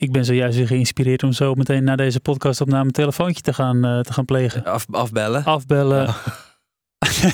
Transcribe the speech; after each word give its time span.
ik 0.00 0.12
ben 0.12 0.24
zojuist 0.24 0.56
weer 0.56 0.66
geïnspireerd 0.66 1.22
om 1.22 1.32
zo 1.32 1.54
meteen 1.54 1.84
na 1.84 1.96
deze 1.96 2.20
podcast 2.20 2.60
op 2.60 2.68
naar 2.68 2.80
mijn 2.80 2.92
telefoontje 2.92 3.42
te 3.42 3.52
gaan, 3.52 3.86
uh, 3.86 4.00
te 4.00 4.12
gaan 4.12 4.24
plegen. 4.24 4.64
Af, 4.64 4.86
afbellen? 4.90 5.44
Afbellen. 5.44 6.06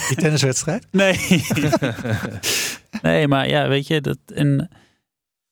Die 0.09 0.17
tenniswedstrijd? 0.17 0.87
Nee. 0.91 1.45
nee, 3.03 3.29
maar 3.29 3.49
ja, 3.49 3.69
weet 3.69 3.87
je, 3.87 4.01
dat 4.01 4.19
een 4.27 4.69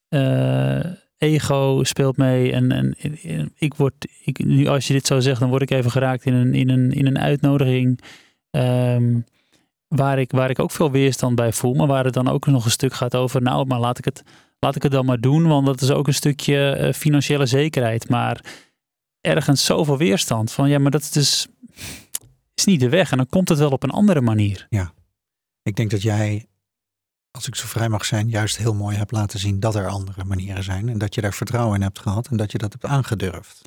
uh, 0.08 0.84
ego 1.18 1.80
speelt 1.84 2.16
mee. 2.16 2.52
En, 2.52 2.72
en, 2.72 2.96
en, 3.22 3.52
ik 3.56 3.74
word, 3.74 3.94
ik, 4.24 4.44
nu 4.44 4.66
als 4.66 4.86
je 4.86 4.92
dit 4.92 5.06
zo 5.06 5.20
zegt, 5.20 5.40
dan 5.40 5.48
word 5.48 5.62
ik 5.62 5.70
even 5.70 5.90
geraakt 5.90 6.24
in 6.24 6.34
een, 6.34 6.54
in 6.54 6.68
een, 6.68 6.92
in 6.92 7.06
een 7.06 7.18
uitnodiging. 7.18 8.00
Um, 8.50 9.24
waar, 9.88 10.18
ik, 10.18 10.30
waar 10.30 10.50
ik 10.50 10.58
ook 10.58 10.70
veel 10.70 10.90
weerstand 10.90 11.34
bij 11.34 11.52
voel, 11.52 11.74
maar 11.74 11.86
waar 11.86 12.04
het 12.04 12.14
dan 12.14 12.28
ook 12.28 12.46
nog 12.46 12.64
een 12.64 12.70
stuk 12.70 12.94
gaat 12.94 13.14
over, 13.14 13.42
nou, 13.42 13.66
maar 13.66 13.80
laat 13.80 13.98
ik 13.98 14.04
het, 14.04 14.22
laat 14.64 14.76
ik 14.76 14.82
het 14.82 14.92
dan 14.92 15.04
maar 15.04 15.20
doen, 15.20 15.46
want 15.46 15.66
dat 15.66 15.80
is 15.80 15.90
ook 15.90 16.06
een 16.06 16.14
stukje 16.14 16.78
uh, 16.80 16.92
financiële 16.92 17.46
zekerheid. 17.46 18.08
Maar 18.08 18.44
ergens 19.20 19.64
zoveel 19.64 19.98
weerstand 19.98 20.52
van, 20.52 20.68
ja, 20.68 20.78
maar 20.78 20.90
dat 20.90 21.00
is 21.00 21.10
dus 21.10 21.46
is 22.54 22.64
niet 22.64 22.80
de 22.80 22.88
weg. 22.88 23.10
En 23.10 23.16
dan 23.16 23.28
komt 23.28 23.48
het 23.48 23.58
wel 23.58 23.70
op 23.70 23.82
een 23.82 23.90
andere 23.90 24.20
manier. 24.20 24.66
Ja, 24.70 24.92
ik 25.62 25.76
denk 25.76 25.90
dat 25.90 26.02
jij, 26.02 26.46
als 27.30 27.46
ik 27.46 27.54
zo 27.54 27.66
vrij 27.66 27.88
mag 27.88 28.04
zijn, 28.04 28.28
juist 28.28 28.56
heel 28.56 28.74
mooi 28.74 28.96
hebt 28.96 29.12
laten 29.12 29.38
zien 29.38 29.60
dat 29.60 29.74
er 29.74 29.88
andere 29.88 30.24
manieren 30.24 30.62
zijn. 30.62 30.88
En 30.88 30.98
dat 30.98 31.14
je 31.14 31.20
daar 31.20 31.34
vertrouwen 31.34 31.74
in 31.74 31.82
hebt 31.82 31.98
gehad 31.98 32.28
en 32.28 32.36
dat 32.36 32.52
je 32.52 32.58
dat 32.58 32.72
hebt 32.72 32.84
aangedurfd. 32.84 33.62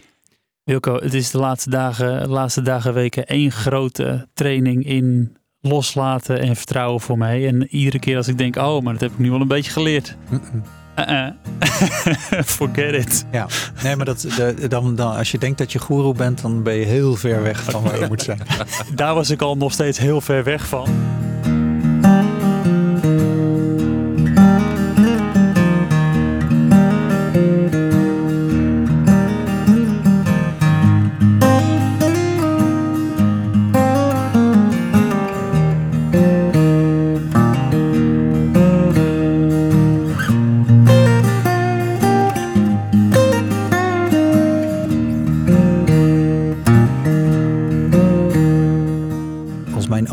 Wilco, 0.63 0.95
het 0.95 1.13
is 1.13 1.31
de 1.31 1.37
laatste 1.37 1.69
dagen, 1.69 2.19
de 2.19 2.27
laatste 2.27 2.61
dagen, 2.61 2.93
weken 2.93 3.25
één 3.25 3.51
grote 3.51 4.27
training 4.33 4.85
in 4.85 5.37
loslaten 5.59 6.39
en 6.39 6.55
vertrouwen 6.55 7.01
voor 7.01 7.17
mij. 7.17 7.47
En 7.47 7.67
iedere 7.67 7.99
keer 7.99 8.17
als 8.17 8.27
ik 8.27 8.37
denk, 8.37 8.55
oh, 8.55 8.81
maar 8.81 8.93
dat 8.93 9.01
heb 9.01 9.11
ik 9.11 9.19
nu 9.19 9.31
wel 9.31 9.41
een 9.41 9.47
beetje 9.47 9.71
geleerd. 9.71 10.15
Mm 10.29 10.41
-mm. 10.51 10.63
Uh 10.99 11.05
-uh. 11.05 11.31
Forget 12.45 12.93
it. 12.93 13.25
Ja, 13.31 13.47
nee, 13.83 13.95
maar 13.95 14.05
dat, 14.05 14.21
de, 14.21 14.67
dan, 14.67 14.95
dan, 14.95 15.15
als 15.15 15.31
je 15.31 15.37
denkt 15.37 15.57
dat 15.57 15.71
je 15.71 15.79
guru 15.79 16.13
bent, 16.13 16.41
dan 16.41 16.63
ben 16.63 16.73
je 16.73 16.85
heel 16.85 17.15
ver 17.15 17.43
weg 17.43 17.63
van 17.63 17.83
waar 17.83 17.99
je 17.99 18.07
moet 18.07 18.21
zijn. 18.21 18.39
Daar 18.95 19.13
was 19.13 19.29
ik 19.29 19.41
al 19.41 19.57
nog 19.57 19.71
steeds 19.71 19.97
heel 19.97 20.21
ver 20.21 20.43
weg 20.43 20.67
van. 20.67 20.89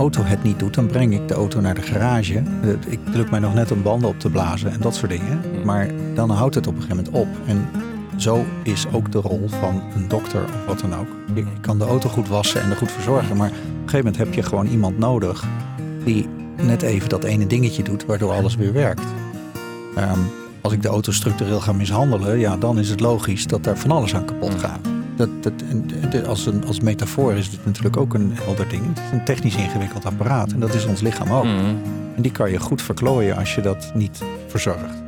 Auto 0.04 0.22
het 0.22 0.42
niet 0.42 0.58
doet, 0.58 0.74
dan 0.74 0.86
breng 0.86 1.14
ik 1.14 1.28
de 1.28 1.34
auto 1.34 1.60
naar 1.60 1.74
de 1.74 1.82
garage. 1.82 2.42
Ik 2.86 2.98
lukt 3.12 3.30
mij 3.30 3.40
nog 3.40 3.54
net 3.54 3.70
om 3.70 3.82
banden 3.82 4.08
op 4.08 4.20
te 4.20 4.30
blazen 4.30 4.72
en 4.72 4.80
dat 4.80 4.94
soort 4.94 5.10
dingen. 5.10 5.40
Maar 5.64 5.90
dan 6.14 6.30
houdt 6.30 6.54
het 6.54 6.66
op 6.66 6.74
een 6.74 6.82
gegeven 6.82 7.04
moment 7.04 7.22
op. 7.22 7.46
En 7.46 7.68
zo 8.16 8.44
is 8.62 8.86
ook 8.92 9.12
de 9.12 9.18
rol 9.18 9.48
van 9.48 9.82
een 9.94 10.08
dokter 10.08 10.44
of 10.44 10.66
wat 10.66 10.80
dan 10.80 10.94
ook. 10.94 11.06
Je 11.34 11.44
kan 11.60 11.78
de 11.78 11.84
auto 11.84 12.08
goed 12.08 12.28
wassen 12.28 12.62
en 12.62 12.70
er 12.70 12.76
goed 12.76 12.92
verzorgen. 12.92 13.36
Maar 13.36 13.48
op 13.48 13.54
een 13.54 13.70
gegeven 13.74 13.96
moment 13.98 14.16
heb 14.16 14.34
je 14.34 14.42
gewoon 14.42 14.66
iemand 14.66 14.98
nodig 14.98 15.44
die 16.04 16.28
net 16.62 16.82
even 16.82 17.08
dat 17.08 17.24
ene 17.24 17.46
dingetje 17.46 17.82
doet, 17.82 18.06
waardoor 18.06 18.32
alles 18.32 18.56
weer 18.56 18.72
werkt. 18.72 19.04
Um, 19.98 20.30
als 20.60 20.72
ik 20.72 20.82
de 20.82 20.88
auto 20.88 21.12
structureel 21.12 21.60
ga 21.60 21.72
mishandelen, 21.72 22.38
ja, 22.38 22.56
dan 22.56 22.78
is 22.78 22.90
het 22.90 23.00
logisch 23.00 23.46
dat 23.46 23.66
er 23.66 23.78
van 23.78 23.90
alles 23.90 24.14
aan 24.14 24.24
kapot 24.24 24.54
gaat. 24.54 24.93
Dat, 25.16 25.28
dat, 25.42 26.26
als, 26.26 26.46
een, 26.46 26.64
als 26.64 26.80
metafoor 26.80 27.32
is 27.32 27.50
dit 27.50 27.64
natuurlijk 27.64 27.96
ook 27.96 28.14
een 28.14 28.32
helder 28.32 28.68
ding. 28.68 28.86
Het 28.86 28.98
is 28.98 29.10
een 29.12 29.24
technisch 29.24 29.56
ingewikkeld 29.56 30.04
apparaat 30.04 30.52
en 30.52 30.60
dat 30.60 30.74
is 30.74 30.86
ons 30.86 31.00
lichaam 31.00 31.32
ook. 31.32 31.44
Mhm. 31.44 31.76
En 32.16 32.22
die 32.22 32.32
kan 32.32 32.50
je 32.50 32.58
goed 32.58 32.82
verklooien 32.82 33.36
als 33.36 33.54
je 33.54 33.60
dat 33.60 33.92
niet 33.94 34.22
verzorgt. 34.46 35.02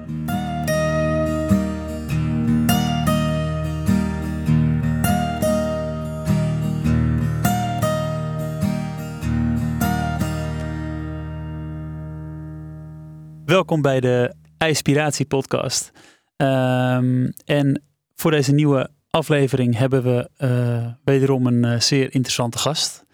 Welkom 13.45 13.83
bij 13.83 14.01
de 14.01 14.35
Inspiratie 14.59 15.27
Podcast. 15.27 15.91
Um, 16.37 17.33
en 17.45 17.83
voor 18.15 18.31
deze 18.31 18.53
nieuwe 18.53 18.95
aflevering 19.11 19.77
hebben 19.77 20.03
we 20.03 20.31
uh, 20.39 20.87
wederom 21.05 21.47
een 21.47 21.65
uh, 21.73 21.81
zeer 21.81 22.15
interessante 22.15 22.59
gast. 22.59 23.05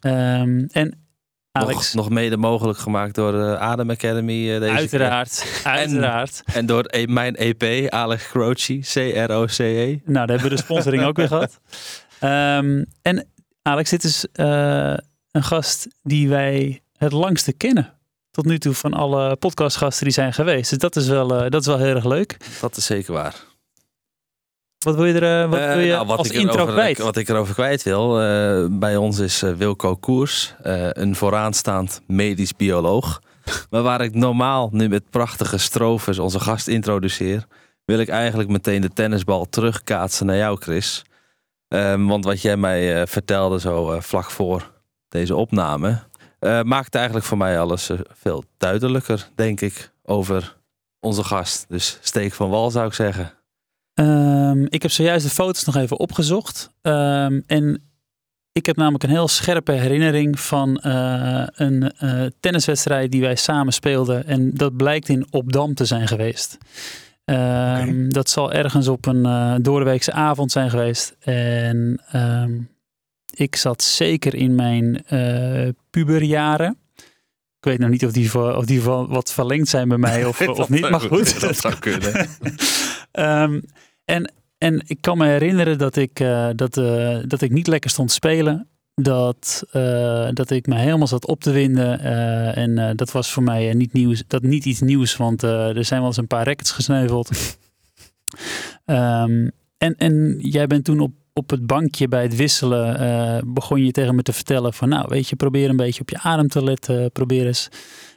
Um, 0.00 0.66
en 0.66 1.06
Alex. 1.52 1.94
Nog, 1.94 2.04
nog, 2.04 2.14
mede 2.14 2.36
mogelijk 2.36 2.78
gemaakt 2.78 3.14
door 3.14 3.32
de 3.32 3.58
Adem 3.58 3.90
Academy. 3.90 4.54
Uh, 4.54 4.60
deze 4.60 4.72
uiteraard, 4.72 5.60
keer. 5.62 5.72
uiteraard. 5.72 6.42
En, 6.46 6.54
en 6.54 6.66
door 6.66 6.84
e 6.86 7.06
mijn 7.06 7.36
EP, 7.36 7.90
Alex 7.90 8.28
Croce, 8.28 8.78
C-R-O-C-E. 8.78 9.86
Nou, 9.86 10.02
daar 10.04 10.28
hebben 10.28 10.48
we 10.48 10.54
de 10.54 10.62
sponsoring 10.62 11.02
ook 11.02 11.16
weer 11.16 11.28
gehad. 11.28 11.60
Um, 12.20 12.86
en 13.02 13.28
Alex, 13.62 13.90
dit 13.90 14.04
is 14.04 14.26
een 14.32 15.42
gast 15.42 15.86
die 16.02 16.28
wij 16.28 16.82
het 16.96 17.12
langste 17.12 17.52
kennen 17.52 17.96
tot 18.36 18.44
nu 18.44 18.58
toe 18.58 18.74
van 18.74 18.92
alle 18.92 19.36
podcastgasten 19.36 20.04
die 20.04 20.12
zijn 20.12 20.32
geweest. 20.32 20.70
Dus 20.70 20.78
dat 20.78 20.96
is 20.96 21.08
wel, 21.08 21.44
uh, 21.44 21.50
dat 21.50 21.60
is 21.60 21.66
wel 21.66 21.78
heel 21.78 21.94
erg 21.94 22.04
leuk. 22.04 22.36
Dat 22.60 22.76
is 22.76 22.86
zeker 22.86 23.12
waar. 23.12 23.34
Wat 24.86 24.94
wil 24.94 25.04
je 25.04 25.20
er 25.20 25.44
uh, 25.44 25.50
wat 25.50 25.74
wil 25.74 25.78
je 25.78 25.92
nou, 25.92 26.06
wat 26.06 26.18
als 26.18 26.30
ik 26.30 26.34
intro 26.34 26.54
erover, 26.54 26.74
kwijt? 26.74 26.98
Wat 26.98 27.16
ik 27.16 27.28
erover 27.28 27.54
kwijt 27.54 27.82
wil. 27.82 28.22
Uh, 28.22 28.66
bij 28.70 28.96
ons 28.96 29.18
is 29.18 29.40
Wilco 29.40 29.96
Koers. 29.96 30.54
een 30.62 31.16
vooraanstaand 31.16 32.00
medisch 32.06 32.56
bioloog. 32.56 33.20
maar 33.70 33.82
waar 33.82 34.00
ik 34.00 34.14
normaal 34.14 34.68
nu 34.72 34.88
met 34.88 35.10
prachtige 35.10 35.58
strofes 35.58 36.18
onze 36.18 36.40
gast 36.40 36.68
introduceer... 36.68 37.46
wil 37.84 37.98
ik 37.98 38.08
eigenlijk 38.08 38.48
meteen 38.48 38.80
de 38.80 38.92
tennisbal 38.92 39.48
terugkaatsen 39.48 40.26
naar 40.26 40.36
jou, 40.36 40.56
Chris. 40.60 41.04
Um, 41.68 42.06
want 42.06 42.24
wat 42.24 42.42
jij 42.42 42.56
mij 42.56 43.06
vertelde 43.06 43.60
zo 43.60 44.00
vlak 44.00 44.30
voor 44.30 44.72
deze 45.08 45.36
opname... 45.36 46.02
Uh, 46.40 46.62
maakt 46.62 46.94
eigenlijk 46.94 47.26
voor 47.26 47.38
mij 47.38 47.60
alles 47.60 47.90
veel 48.12 48.44
duidelijker, 48.56 49.28
denk 49.34 49.60
ik, 49.60 49.90
over 50.02 50.56
onze 51.00 51.24
gast. 51.24 51.64
Dus 51.68 51.98
steek 52.02 52.32
van 52.32 52.50
wal 52.50 52.70
zou 52.70 52.86
ik 52.86 52.92
zeggen. 52.92 53.32
Um, 54.00 54.66
ik 54.68 54.82
heb 54.82 54.90
zojuist 54.90 55.26
de 55.26 55.32
foto's 55.32 55.64
nog 55.64 55.76
even 55.76 55.98
opgezocht. 55.98 56.70
Um, 56.82 57.42
en 57.46 57.82
ik 58.52 58.66
heb 58.66 58.76
namelijk 58.76 59.04
een 59.04 59.10
heel 59.10 59.28
scherpe 59.28 59.72
herinnering 59.72 60.40
van 60.40 60.80
uh, 60.86 61.46
een 61.54 61.92
tenniswedstrijd 62.40 63.12
die 63.12 63.20
wij 63.20 63.36
samen 63.36 63.72
speelden. 63.72 64.26
En 64.26 64.50
dat 64.54 64.76
blijkt 64.76 65.08
in 65.08 65.26
Opdam 65.30 65.74
te 65.74 65.84
zijn 65.84 66.08
geweest. 66.08 66.58
Um, 67.24 67.36
okay. 67.36 68.08
Dat 68.08 68.30
zal 68.30 68.52
ergens 68.52 68.88
op 68.88 69.06
een 69.06 69.62
doordeweekse 69.62 70.12
avond 70.12 70.52
zijn 70.52 70.70
geweest. 70.70 71.16
En 71.20 72.00
ik 73.36 73.56
zat 73.56 73.82
zeker 73.82 74.34
in 74.34 74.54
mijn 74.54 75.04
uh, 75.10 75.68
puberjaren. 75.90 76.78
Ik 77.58 77.72
weet 77.72 77.78
nog 77.78 77.90
niet 77.90 78.04
of 78.04 78.12
die, 78.12 78.56
of 78.56 78.64
die 78.64 78.82
wat 78.82 79.32
verlengd 79.32 79.68
zijn 79.68 79.88
bij 79.88 79.98
mij 79.98 80.24
of, 80.24 80.40
of 80.48 80.68
niet, 80.68 80.90
maar 80.90 81.00
goed. 81.00 81.40
Dat 81.40 81.56
zou 81.56 81.74
kunnen. 81.78 82.28
um, 83.12 83.62
en, 84.06 84.32
en 84.58 84.82
ik 84.86 84.98
kan 85.00 85.18
me 85.18 85.26
herinneren 85.26 85.78
dat 85.78 85.96
ik, 85.96 86.20
uh, 86.20 86.48
dat, 86.54 86.76
uh, 86.76 87.18
dat 87.26 87.42
ik 87.42 87.50
niet 87.50 87.66
lekker 87.66 87.90
stond 87.90 88.12
spelen. 88.12 88.68
Dat, 88.94 89.64
uh, 89.72 90.28
dat 90.32 90.50
ik 90.50 90.66
me 90.66 90.78
helemaal 90.78 91.06
zat 91.06 91.26
op 91.26 91.40
te 91.40 91.50
winden. 91.50 92.00
en 92.54 92.96
dat 92.96 93.12
was 93.12 93.32
voor 93.32 93.42
mij 93.42 93.74
niet, 93.74 93.92
nieuws, 93.92 94.22
dat 94.26 94.42
niet 94.42 94.64
iets 94.64 94.80
nieuws, 94.80 95.16
want 95.16 95.42
er 95.42 95.84
zijn 95.84 96.00
wel 96.00 96.08
eens 96.08 96.16
een 96.16 96.26
paar 96.26 96.44
rackets 96.44 96.70
gesneuveld. 96.70 97.30
um, 98.84 99.50
en, 99.86 99.94
en 99.96 100.38
jij 100.40 100.66
bent 100.66 100.84
toen 100.84 101.00
op 101.00 101.12
op 101.32 101.50
het 101.50 101.66
bankje 101.66 102.08
bij 102.08 102.22
het 102.22 102.36
wisselen 102.36 103.54
begon 103.54 103.84
je 103.84 103.90
tegen 103.90 104.14
me 104.14 104.22
te 104.22 104.32
vertellen 104.32 104.72
van 104.72 104.88
nou 104.88 105.06
weet 105.08 105.28
je 105.28 105.36
probeer 105.36 105.68
een 105.68 105.76
beetje 105.76 106.00
op 106.00 106.10
je 106.10 106.18
adem 106.18 106.48
te 106.48 106.64
letten, 106.64 107.12
probeer 107.12 107.46
eens 107.46 107.68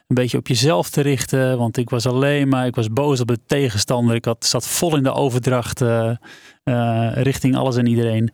een 0.09 0.15
beetje 0.15 0.37
op 0.37 0.47
jezelf 0.47 0.89
te 0.89 1.01
richten, 1.01 1.57
want 1.57 1.77
ik 1.77 1.89
was 1.89 2.05
alleen 2.05 2.47
maar, 2.47 2.65
ik 2.65 2.75
was 2.75 2.93
boos 2.93 3.19
op 3.19 3.27
de 3.27 3.39
tegenstander, 3.45 4.15
ik 4.15 4.25
had, 4.25 4.45
zat 4.45 4.67
vol 4.67 4.95
in 4.95 5.03
de 5.03 5.13
overdracht 5.13 5.81
uh, 5.81 6.11
uh, 6.63 7.11
richting 7.13 7.55
alles 7.55 7.75
en 7.77 7.85
iedereen. 7.85 8.31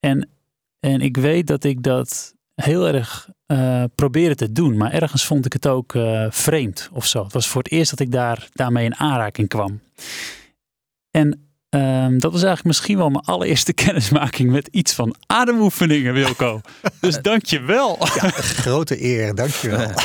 En, 0.00 0.28
en 0.80 1.00
ik 1.00 1.16
weet 1.16 1.46
dat 1.46 1.64
ik 1.64 1.82
dat 1.82 2.34
heel 2.54 2.88
erg 2.88 3.28
probeerde 3.94 4.34
te 4.34 4.52
doen, 4.52 4.76
maar 4.76 4.92
ergens 4.92 5.24
vond 5.24 5.46
ik 5.46 5.52
het 5.52 5.66
ook 5.66 5.94
vreemd 6.28 6.88
of 6.92 7.06
zo. 7.06 7.22
Het 7.22 7.32
was 7.32 7.48
voor 7.48 7.62
het 7.62 7.72
eerst 7.72 7.90
dat 7.90 8.00
ik 8.00 8.12
daar, 8.12 8.48
daarmee 8.52 8.84
in 8.84 8.96
aanraking 8.96 9.48
kwam. 9.48 9.80
En 11.10 11.44
Um, 11.74 12.18
dat 12.18 12.32
was 12.32 12.42
eigenlijk 12.42 12.64
misschien 12.64 12.96
wel 12.96 13.10
mijn 13.10 13.24
allereerste 13.24 13.72
kennismaking 13.84 14.50
met 14.50 14.68
iets 14.70 14.92
van 14.92 15.14
ademoefeningen, 15.26 16.14
Wilco. 16.14 16.60
dus 17.00 17.18
dank 17.22 17.44
je 17.44 17.60
wel. 17.60 17.96
Ja, 17.98 18.30
grote 18.30 19.04
eer, 19.04 19.34
dank 19.34 19.50
je 19.50 19.70
wel. 19.70 19.90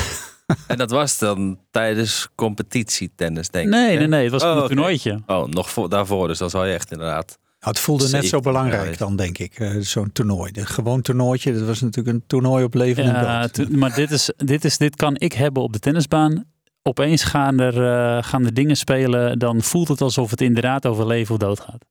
En 0.66 0.76
dat 0.76 0.90
was 0.90 1.18
dan 1.18 1.58
tijdens 1.70 2.28
competitietennis, 2.34 3.48
denk 3.48 3.64
ik. 3.66 3.70
Nee, 3.72 3.96
nee, 3.98 4.06
nee. 4.06 4.22
Het 4.22 4.32
was 4.32 4.42
Oh, 4.42 4.56
een 4.56 4.66
toernooitje. 4.66 5.22
Oh, 5.26 5.46
nog 5.46 5.70
voor, 5.70 5.88
daarvoor. 5.88 6.28
Dus 6.28 6.38
dan 6.38 6.50
zal 6.50 6.64
je 6.64 6.74
echt 6.74 6.90
inderdaad... 6.92 7.38
Nou, 7.60 7.72
het 7.72 7.78
voelde 7.80 8.08
net 8.08 8.26
zo 8.26 8.40
belangrijk 8.40 8.90
Ja, 8.90 8.96
dan, 8.96 9.16
denk 9.16 9.38
ik. 9.38 9.58
eh, 9.58 9.76
Zo'n 9.80 10.12
toernooi. 10.12 10.52
De 10.52 10.66
gewoon 10.66 11.00
toernooitje, 11.00 11.52
dat 11.52 11.62
was 11.66 11.80
natuurlijk 11.80 12.16
een 12.16 12.22
toernooi 12.26 12.64
op 12.64 12.74
leven 12.74 13.04
en 13.04 13.12
Ja, 13.12 13.46
dood. 13.52 13.68
maar 13.70 13.94
dit, 13.94 14.10
is, 14.10 14.32
dit, 14.36 14.64
is, 14.64 14.78
dit 14.78 14.96
kan 14.96 15.16
ik 15.18 15.32
hebben 15.32 15.62
op 15.62 15.72
de 15.72 15.78
tennisbaan. 15.78 16.44
Opeens 16.82 17.22
gaan 17.24 17.60
er, 17.60 17.74
eh, 18.16 18.22
gaan 18.22 18.44
er 18.44 18.54
dingen 18.54 18.76
spelen. 18.76 19.38
Dan 19.38 19.62
voelt 19.62 19.88
het 19.88 20.00
alsof 20.00 20.30
het 20.30 20.40
inderdaad 20.40 20.86
over 20.86 21.06
leven 21.06 21.34
of 21.34 21.40
dood 21.40 21.60
gaat. 21.60 21.84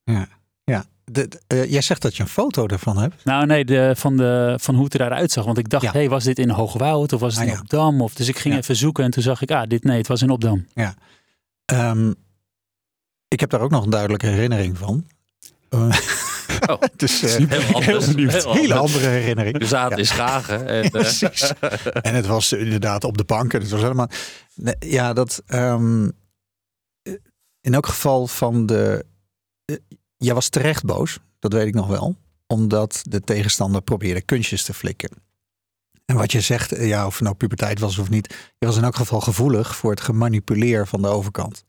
De- 1.12 1.27
de- 1.27 1.39
eh, 1.48 1.71
jij 1.71 1.81
zegt 1.81 2.01
dat 2.01 2.16
je 2.18 2.24
een 2.24 2.30
foto 2.30 2.68
ervan 2.68 2.98
hebt. 2.98 3.25
Nou 3.25 3.45
nee, 3.45 3.66
de, 3.66 3.94
van, 3.95 4.18
de, 4.18 4.56
van 4.62 4.75
hoe 4.75 4.83
het 4.83 4.94
er 4.94 5.01
eruit 5.01 5.31
zag. 5.31 5.45
Want 5.45 5.57
ik 5.57 5.69
dacht, 5.69 5.83
Ja. 5.83 5.92
hey, 5.92 6.10
was 6.10 6.24
dit 6.24 6.39
in 6.39 6.50
Hoogwoud 6.50 7.13
of 7.13 7.19
was 7.19 7.33
het 7.33 7.42
Ah, 7.44 7.48
in 7.50 7.54
ja. 7.54 7.60
Opdam? 7.60 8.01
Of, 8.01 8.13
dus 8.13 8.27
ik 8.27 8.38
ging 8.38 8.54
Ja. 8.54 8.60
even 8.60 8.75
zoeken 8.75 9.04
en 9.04 9.12
toen 9.12 9.24
zag 9.24 9.42
ik, 9.42 9.51
ah, 9.51 9.68
dit 9.68 9.83
nee, 9.83 9.98
het 9.98 10.07
was 10.07 10.21
in 10.21 10.30
Opdam. 10.30 10.66
Ehm, 11.66 12.13
ik 13.27 13.39
heb 13.39 13.50
daar 13.50 13.62
ook 13.62 13.69
nog 13.71 13.83
een 13.83 13.89
duidelijke 13.89 14.27
herinnering 14.27 14.77
van. 14.77 15.06
Eh, 15.69 15.98
Oh, 16.68 16.81
dus 16.95 17.21
eh, 17.21 17.50
heel 17.50 17.74
anders. 17.75 18.07
benieuwd. 18.07 18.31
Heel 18.44 18.54
Hele 18.54 18.74
andere 18.74 19.07
herinnering. 19.07 19.57
We 19.57 19.66
zaten 19.66 19.92
Ja. 19.92 19.98
in 19.98 20.06
Schagen. 20.07 20.68
En, 20.68 20.83
eh, 20.83 20.89
Precies. 20.89 21.51
En 22.01 22.16
het 22.16 22.25
was 22.25 22.54
inderdaad 22.54 23.04
op 23.04 23.18
de 23.18 23.24
bank. 23.24 23.54
En 23.54 23.62
het 23.62 23.69
was 23.69 23.81
helemaal. 23.81 24.10
Ja, 24.80 25.13
dat. 25.13 25.42
ehm, 25.48 26.04
in 27.62 27.74
elk 27.74 27.86
geval 27.86 28.27
van 28.27 28.66
de. 28.66 29.06
Jij 30.19 30.33
was 30.33 30.50
terecht 30.50 30.86
boos. 30.86 31.19
Dat 31.39 31.54
weet 31.54 31.68
ik 31.68 31.74
nog 31.74 31.88
wel. 31.88 32.16
Omdat 32.48 33.01
de 33.04 33.21
tegenstander 33.21 33.81
probeerde 33.81 34.21
kunstjes 34.21 34.63
te 34.63 34.74
flikken. 34.74 35.10
En 36.06 36.16
wat 36.16 36.31
je 36.31 36.42
zegt, 36.42 36.71
eh, 36.71 36.88
ja, 36.88 37.06
of 37.06 37.13
het 37.13 37.24
nou 37.24 37.36
puberteit 37.36 37.80
was 37.80 37.98
of 37.98 38.10
niet. 38.10 38.54
Je 38.57 38.66
was 38.66 38.77
in 38.77 38.83
elk 38.83 38.95
geval 38.95 39.21
gevoelig 39.21 39.75
voor 39.75 39.92
het 39.92 40.01
gemanipuleer 40.01 40.88
van 40.88 41.01
de 41.01 41.07
overkant. 41.07 41.63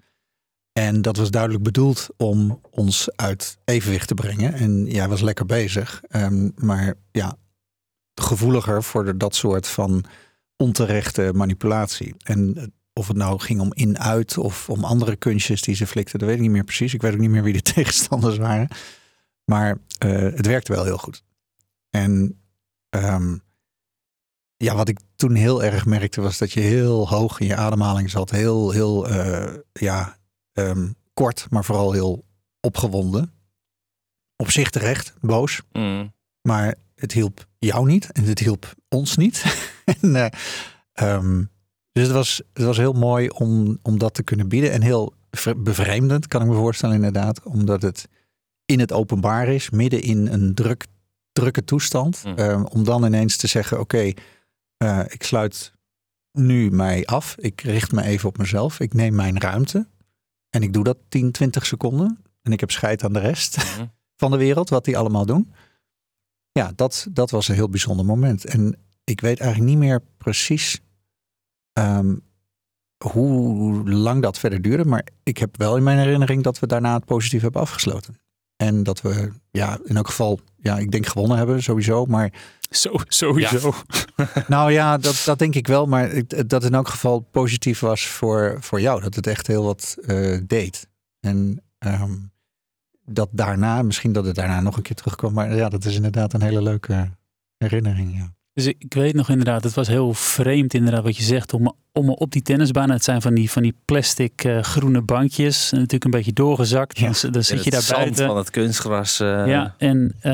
En 0.72 1.02
dat 1.02 1.16
was 1.16 1.30
duidelijk 1.30 1.62
bedoeld 1.62 2.08
om 2.16 2.60
ons 2.70 3.08
uit 3.16 3.58
evenwicht 3.64 4.08
te 4.08 4.14
brengen. 4.14 4.52
En 4.52 4.86
jij 4.86 5.08
was 5.08 5.20
lekker 5.20 5.46
bezig. 5.46 6.02
Ehm, 6.08 6.48
maar 6.54 6.94
ja, 7.12 7.36
gevoeliger 8.14 8.82
voor 8.82 9.18
dat 9.18 9.34
soort 9.34 9.66
van 9.66 10.04
onterechte 10.56 11.30
manipulatie. 11.34 12.14
En 12.22 12.56
eh, 12.56 12.64
of 13.00 13.08
het 13.08 13.16
nou 13.16 13.40
ging 13.40 13.60
om 13.60 13.74
in-uit 13.74 14.38
of 14.38 14.68
om 14.68 14.84
andere 14.84 15.16
kunstjes 15.16 15.62
die 15.62 15.74
ze 15.74 15.86
flikten, 15.86 16.18
dat 16.18 16.28
weet 16.28 16.36
ik 16.36 16.42
niet 16.42 16.50
meer 16.50 16.64
precies. 16.64 16.94
Ik 16.94 17.02
weet 17.02 17.12
ook 17.12 17.18
niet 17.18 17.30
meer 17.30 17.42
wie 17.42 17.52
de 17.52 17.62
tegenstanders 17.74 18.36
waren. 18.36 18.68
Maar 19.44 19.78
eh, 19.98 20.10
het 20.10 20.46
werkte 20.46 20.72
wel 20.72 20.84
heel 20.84 20.98
goed. 20.98 21.24
En 21.90 22.40
ehm, 22.88 23.36
ja, 24.56 24.74
wat 24.74 24.88
ik 24.88 24.98
toen 25.16 25.34
heel 25.34 25.62
erg 25.62 25.86
merkte 25.86 26.20
was 26.20 26.38
dat 26.38 26.52
je 26.52 26.60
heel 26.60 27.08
hoog 27.08 27.40
in 27.40 27.46
je 27.46 27.56
ademhaling 27.56 28.10
zat. 28.10 28.30
Heel, 28.30 28.70
heel, 28.70 29.08
eh, 29.08 29.54
ja, 29.72 30.16
ehm, 30.52 30.88
kort, 31.14 31.46
maar 31.50 31.64
vooral 31.64 31.92
heel 31.92 32.24
opgewonden. 32.60 33.32
Op 34.36 34.50
zich 34.50 34.70
terecht, 34.70 35.14
boos. 35.20 35.62
mm. 35.72 36.12
Maar 36.42 36.74
het 36.94 37.12
hielp 37.12 37.46
jou 37.58 37.86
niet 37.86 38.12
en 38.12 38.24
het 38.24 38.38
hielp 38.38 38.74
ons 38.88 39.16
niet. 39.16 39.44
en, 40.00 40.16
eh, 40.16 40.30
ehm, 40.92 41.44
dus 42.00 42.08
het 42.08 42.16
was, 42.16 42.42
het 42.52 42.64
was 42.64 42.76
heel 42.76 42.92
mooi 42.92 43.28
om, 43.28 43.78
om 43.82 43.98
dat 43.98 44.14
te 44.14 44.22
kunnen 44.22 44.48
bieden. 44.48 44.72
En 44.72 44.82
heel 44.82 45.14
vre- 45.30 45.54
bevreemdend, 45.54 46.26
kan 46.26 46.42
ik 46.42 46.48
me 46.48 46.54
voorstellen 46.54 46.94
inderdaad. 46.94 47.42
Omdat 47.42 47.82
het 47.82 48.08
in 48.64 48.80
het 48.80 48.92
openbaar 48.92 49.48
is, 49.48 49.70
midden 49.70 50.02
in 50.02 50.26
een 50.26 50.54
druk, 50.54 50.86
drukke 51.32 51.64
toestand. 51.64 52.22
Mm. 52.24 52.34
Ehm, 52.36 52.64
om 52.64 52.84
dan 52.84 53.04
ineens 53.04 53.36
te 53.36 53.46
zeggen, 53.46 53.80
oké, 53.80 54.12
eh, 54.76 55.00
ik 55.08 55.22
sluit 55.22 55.72
nu 56.32 56.70
mij 56.70 57.06
af. 57.06 57.36
Ik 57.38 57.60
richt 57.60 57.92
me 57.92 58.02
even 58.02 58.28
op 58.28 58.38
mezelf. 58.38 58.80
Ik 58.80 58.94
neem 58.94 59.14
mijn 59.14 59.40
ruimte. 59.40 59.86
En 60.50 60.62
ik 60.62 60.72
doe 60.72 60.84
dat 60.84 60.96
10, 61.08 61.30
20 61.32 61.66
seconden. 61.66 62.18
En 62.42 62.52
ik 62.52 62.60
heb 62.60 62.70
scheid 62.70 63.04
aan 63.04 63.12
de 63.12 63.18
rest 63.18 63.56
Mhm. 63.56 63.86
van 64.22 64.30
de 64.30 64.36
wereld, 64.36 64.68
wat 64.68 64.84
die 64.84 64.98
allemaal 64.98 65.26
doen. 65.26 65.52
Ja, 66.52 66.72
dat, 66.76 67.06
dat 67.10 67.30
was 67.30 67.48
een 67.48 67.54
heel 67.54 67.68
bijzonder 67.68 68.06
moment. 68.06 68.44
En 68.44 68.76
ik 69.04 69.20
weet 69.20 69.40
eigenlijk 69.40 69.70
niet 69.70 69.80
meer 69.80 70.02
precies 70.18 70.80
ehm, 71.72 72.16
hoe 73.04 73.90
lang 73.90 74.22
dat 74.22 74.38
verder 74.38 74.62
duurde. 74.62 74.84
Maar 74.84 75.06
ik 75.22 75.38
heb 75.38 75.56
wel 75.56 75.76
in 75.76 75.82
mijn 75.82 75.98
herinnering 75.98 76.42
dat 76.42 76.58
we 76.58 76.66
daarna 76.66 76.94
het 76.94 77.04
positief 77.04 77.42
hebben 77.42 77.60
afgesloten. 77.60 78.14
En 78.56 78.82
dat 78.82 79.00
we, 79.00 79.32
ja, 79.50 79.78
in 79.84 79.96
elk 79.96 80.06
geval, 80.06 80.40
ja, 80.56 80.78
ik 80.78 80.90
denk 80.90 81.06
gewonnen 81.06 81.36
hebben 81.36 81.62
sowieso. 81.62 82.04
Maar 82.06 82.32
Zo, 82.70 82.92
sowieso. 83.08 83.72
nou 84.48 84.72
ja, 84.72 84.98
dat, 84.98 85.22
dat 85.24 85.38
denk 85.38 85.54
ik 85.54 85.66
wel. 85.66 85.86
Maar 85.86 86.10
ik- 86.10 86.48
dat 86.48 86.64
in 86.64 86.74
elk 86.74 86.88
geval 86.88 87.20
positief 87.20 87.80
was 87.80 88.06
voor, 88.06 88.56
voor 88.60 88.80
jou. 88.80 89.00
Dat 89.00 89.14
het 89.14 89.26
echt 89.26 89.46
heel 89.46 89.64
wat 89.64 89.96
eh, 90.06 90.38
deed. 90.46 90.88
En 91.20 91.62
ehm, 91.78 92.12
dat 93.04 93.28
daarna, 93.32 93.82
misschien 93.82 94.12
dat 94.12 94.24
het 94.24 94.34
daarna 94.34 94.60
nog 94.60 94.76
een 94.76 94.82
keer 94.82 94.96
terugkwam. 94.96 95.32
Maar 95.32 95.54
ja, 95.56 95.68
dat 95.68 95.84
is 95.84 95.94
inderdaad 95.94 96.32
een 96.32 96.42
hele 96.42 96.62
leuke 96.62 97.10
herinnering. 97.56 98.16
Ja. 98.16 98.34
Dus 98.60 98.68
ik, 98.68 98.76
ik 98.78 98.94
weet 98.94 99.14
nog 99.14 99.28
inderdaad, 99.28 99.64
het 99.64 99.74
was 99.74 99.88
heel 99.88 100.14
vreemd 100.14 100.74
inderdaad 100.74 101.02
wat 101.02 101.16
je 101.16 101.22
zegt. 101.22 101.52
Om, 101.52 101.72
om 101.92 102.04
me 102.06 102.16
op 102.16 102.30
die 102.30 102.42
tennisbaan, 102.42 102.90
het 102.90 103.04
zijn 103.04 103.22
van 103.22 103.34
die, 103.34 103.50
van 103.50 103.62
die 103.62 103.74
plastic 103.84 104.44
eh, 104.44 104.62
groene 104.62 105.02
bankjes. 105.02 105.72
En 105.72 105.76
natuurlijk 105.78 106.04
een 106.04 106.10
beetje 106.10 106.32
doorgezakt. 106.32 106.98
Ja. 106.98 107.10
Dan, 107.20 107.30
dan 107.32 107.44
zit 107.44 107.64
je 107.64 107.70
daar 107.70 107.82
zand 107.82 108.00
buiten. 108.00 108.26
van 108.26 108.36
het 108.36 108.50
kunstgras. 108.50 109.20
eh, 109.20 109.46
Ja, 109.46 109.74
en 109.78 110.14
eh, 110.20 110.32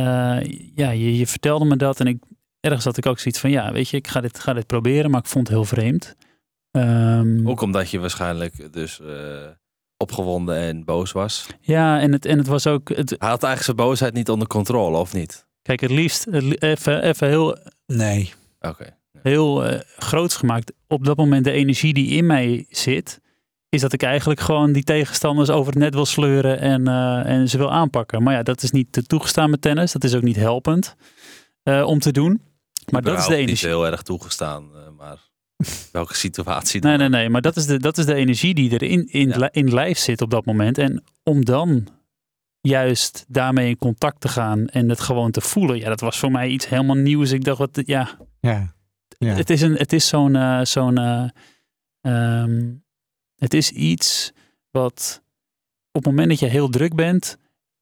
ja, 0.75 0.91
je, 0.91 1.17
je 1.19 1.27
vertelde 1.27 1.65
me 1.65 1.77
dat 1.77 2.01
en 2.01 2.07
ik, 2.07 2.23
ergens 2.61 2.85
had 2.85 2.97
ik 2.97 3.07
ook 3.07 3.19
zoiets 3.19 3.41
van, 3.41 3.51
ja, 3.51 3.73
weet 3.73 3.89
je, 3.89 3.97
ik 3.97 4.09
ga 4.09 4.21
dit, 4.21 4.39
ga 4.39 4.53
dit 4.53 4.67
proberen, 4.67 5.11
maar 5.11 5.21
ik 5.21 5.27
vond 5.27 5.47
het 5.49 5.57
heel 5.57 5.67
vreemd. 5.67 6.15
Ehm, 6.71 7.49
Ook 7.49 7.61
omdat 7.61 7.91
je 7.91 7.99
waarschijnlijk 7.99 8.73
dus 8.73 9.01
opgewonden 9.97 10.57
en 10.57 10.85
boos 10.85 11.13
was. 11.13 11.47
ja, 11.61 12.01
en 12.01 12.13
het, 12.13 12.25
en 12.25 12.39
het 12.39 12.47
was 12.47 12.67
ook, 12.67 12.89
het, 12.89 13.11
Hij 13.19 13.29
had 13.29 13.43
eigenlijk 13.43 13.63
zijn 13.63 13.77
boosheid 13.77 14.15
niet 14.15 14.29
onder 14.29 14.49
controle, 14.49 14.97
of 14.99 15.13
niet? 15.15 15.45
kijk, 15.63 15.81
het 15.81 15.91
liefst 15.91 16.27
even, 16.59 17.03
even 17.03 17.29
heel, 17.29 17.59
Nee, 17.87 18.33
Oké. 18.61 18.97
heel 19.23 19.65
eh, 19.65 19.81
groots 19.97 20.37
gemaakt. 20.37 20.73
Op 20.89 21.05
dat 21.05 21.17
moment 21.17 21.45
de 21.45 21.51
energie 21.51 21.95
die 21.95 22.09
in 22.09 22.27
mij 22.27 22.67
zit, 22.71 23.21
is 23.69 23.81
dat 23.81 23.93
ik 23.93 24.03
eigenlijk 24.03 24.41
gewoon 24.41 24.73
die 24.73 24.83
tegenstanders 24.85 25.51
over 25.51 25.73
het 25.73 25.83
net 25.83 25.95
wil 25.95 26.07
sleuren 26.07 26.59
en, 26.61 26.89
eh, 26.89 27.27
en 27.27 27.49
ze 27.49 27.59
wil 27.59 27.73
aanpakken. 27.73 28.23
Maar 28.23 28.35
ja, 28.35 28.43
dat 28.43 28.63
is 28.63 28.71
niet 28.71 28.93
te 28.93 29.03
toegestaan 29.07 29.51
met 29.51 29.61
tennis. 29.63 29.93
Dat 29.93 30.05
is 30.05 30.15
ook 30.15 30.23
niet 30.23 30.37
helpend 30.37 30.97
eh, 31.63 31.83
om 31.87 31.99
te 31.99 32.13
doen. 32.13 32.41
Maar 32.91 33.03
dat 33.03 33.19
is 33.19 33.25
de 33.25 33.31
niet 33.31 33.39
energie. 33.41 33.69
heel 33.69 33.87
erg 33.87 34.03
toegestaan, 34.03 34.65
eh, 34.75 34.81
maar 34.97 35.19
welke 35.93 36.15
situatie 36.15 36.81
dan? 36.81 36.91
Nee, 36.91 36.99
nee, 36.99 37.09
nee. 37.09 37.29
Maar 37.29 37.41
dat 37.41 37.57
is 37.57 37.67
de, 37.67 37.79
dat 37.79 37.99
is 37.99 38.07
de 38.07 38.15
energie 38.15 38.55
die 38.55 38.71
er 38.75 38.83
in, 38.83 39.07
in, 39.09 39.29
Ja. 39.29 39.37
li- 39.37 39.49
in 39.51 39.73
lijf 39.75 39.99
zit 39.99 40.21
op 40.21 40.31
dat 40.31 40.45
moment. 40.45 40.79
En 40.79 41.05
om 41.23 41.45
dan 41.45 41.87
juist 42.67 43.25
daarmee 43.29 43.69
in 43.69 43.79
contact 43.79 44.21
te 44.21 44.29
gaan 44.29 44.67
en 44.67 44.89
het 44.89 45.01
gewoon 45.01 45.31
te 45.31 45.41
voelen. 45.41 45.79
Ja, 45.79 45.89
dat 45.89 46.01
was 46.01 46.19
voor 46.19 46.31
mij 46.31 46.49
iets 46.49 46.69
helemaal 46.69 46.97
nieuws. 46.97 47.33
Ik 47.33 47.45
dacht, 47.45 47.59
wat, 47.59 47.83
ja, 47.85 48.19
ja. 48.41 48.75
ja. 49.19 49.35
het 49.35 49.51
is, 49.51 49.61
een, 49.61 49.75
het 49.75 49.93
is 49.93 50.09
zo'n, 50.09 50.37
eh, 50.37 50.61
zo'n, 50.63 50.99
eh, 50.99 51.29
ehm, 52.01 52.73
het 53.37 53.55
is 53.55 53.71
iets 53.71 54.33
wat 54.71 55.23
op 55.93 56.05
het 56.05 56.13
moment 56.13 56.29
dat 56.29 56.39
je 56.39 56.47
heel 56.47 56.69
druk 56.69 56.95
bent, 56.95 57.39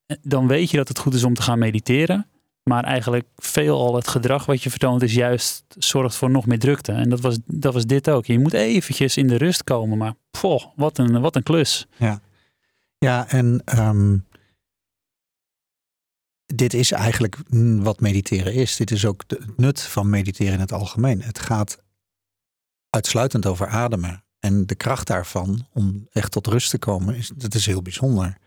eh, 0.07 0.17
dan 0.23 0.47
weet 0.47 0.71
je 0.71 0.77
dat 0.77 0.89
het 0.89 0.99
goed 0.99 1.15
is 1.15 1.25
om 1.25 1.35
te 1.35 1.43
gaan 1.43 1.59
mediteren. 1.59 2.29
Maar 2.63 2.85
eigenlijk 2.85 3.27
veelal 3.37 3.95
het 3.95 4.09
gedrag 4.09 4.47
wat 4.47 4.63
je 4.63 4.71
vertoont 4.71 5.03
is 5.03 5.15
juist 5.15 5.65
zorgt 5.79 6.17
voor 6.17 6.31
nog 6.31 6.47
meer 6.47 6.59
drukte. 6.59 6.93
En 6.93 7.11
dat 7.11 7.21
was, 7.21 7.39
dat 7.47 7.73
was 7.73 7.87
dit 7.87 8.11
ook. 8.11 8.27
Je 8.27 8.39
moet 8.39 8.53
eventjes 8.53 9.17
in 9.17 9.27
de 9.27 9.37
rust 9.37 9.65
komen. 9.65 9.99
Maar 9.99 10.15
poh, 10.31 10.65
wat 10.77 10.99
een, 10.99 11.21
wat 11.21 11.37
een 11.37 11.43
klus. 11.43 11.87
Ja, 12.99 13.29
en 13.29 13.63
ehm, 13.65 14.17
dit 16.47 16.75
is 16.75 16.93
eigenlijk 16.93 17.37
wat 17.83 18.01
mediteren 18.01 18.55
is. 18.55 18.77
Dit 18.77 18.91
is 18.91 19.07
ook 19.07 19.25
het 19.27 19.57
nut 19.57 19.81
van 19.81 20.11
mediteren 20.11 20.53
in 20.53 20.61
het 20.61 20.73
algemeen. 20.73 21.23
Het 21.23 21.39
gaat 21.39 21.79
uitsluitend 22.91 23.47
over 23.47 23.67
ademen. 23.67 24.25
En 24.39 24.67
de 24.67 24.75
kracht 24.75 25.07
daarvan 25.07 25.67
om 25.73 26.09
echt 26.13 26.33
tot 26.33 26.47
rust 26.47 26.71
te 26.71 26.79
komen, 26.79 27.15
is, 27.15 27.31
dat 27.35 27.55
is 27.55 27.67
heel 27.67 27.83
bijzonder. 27.83 28.39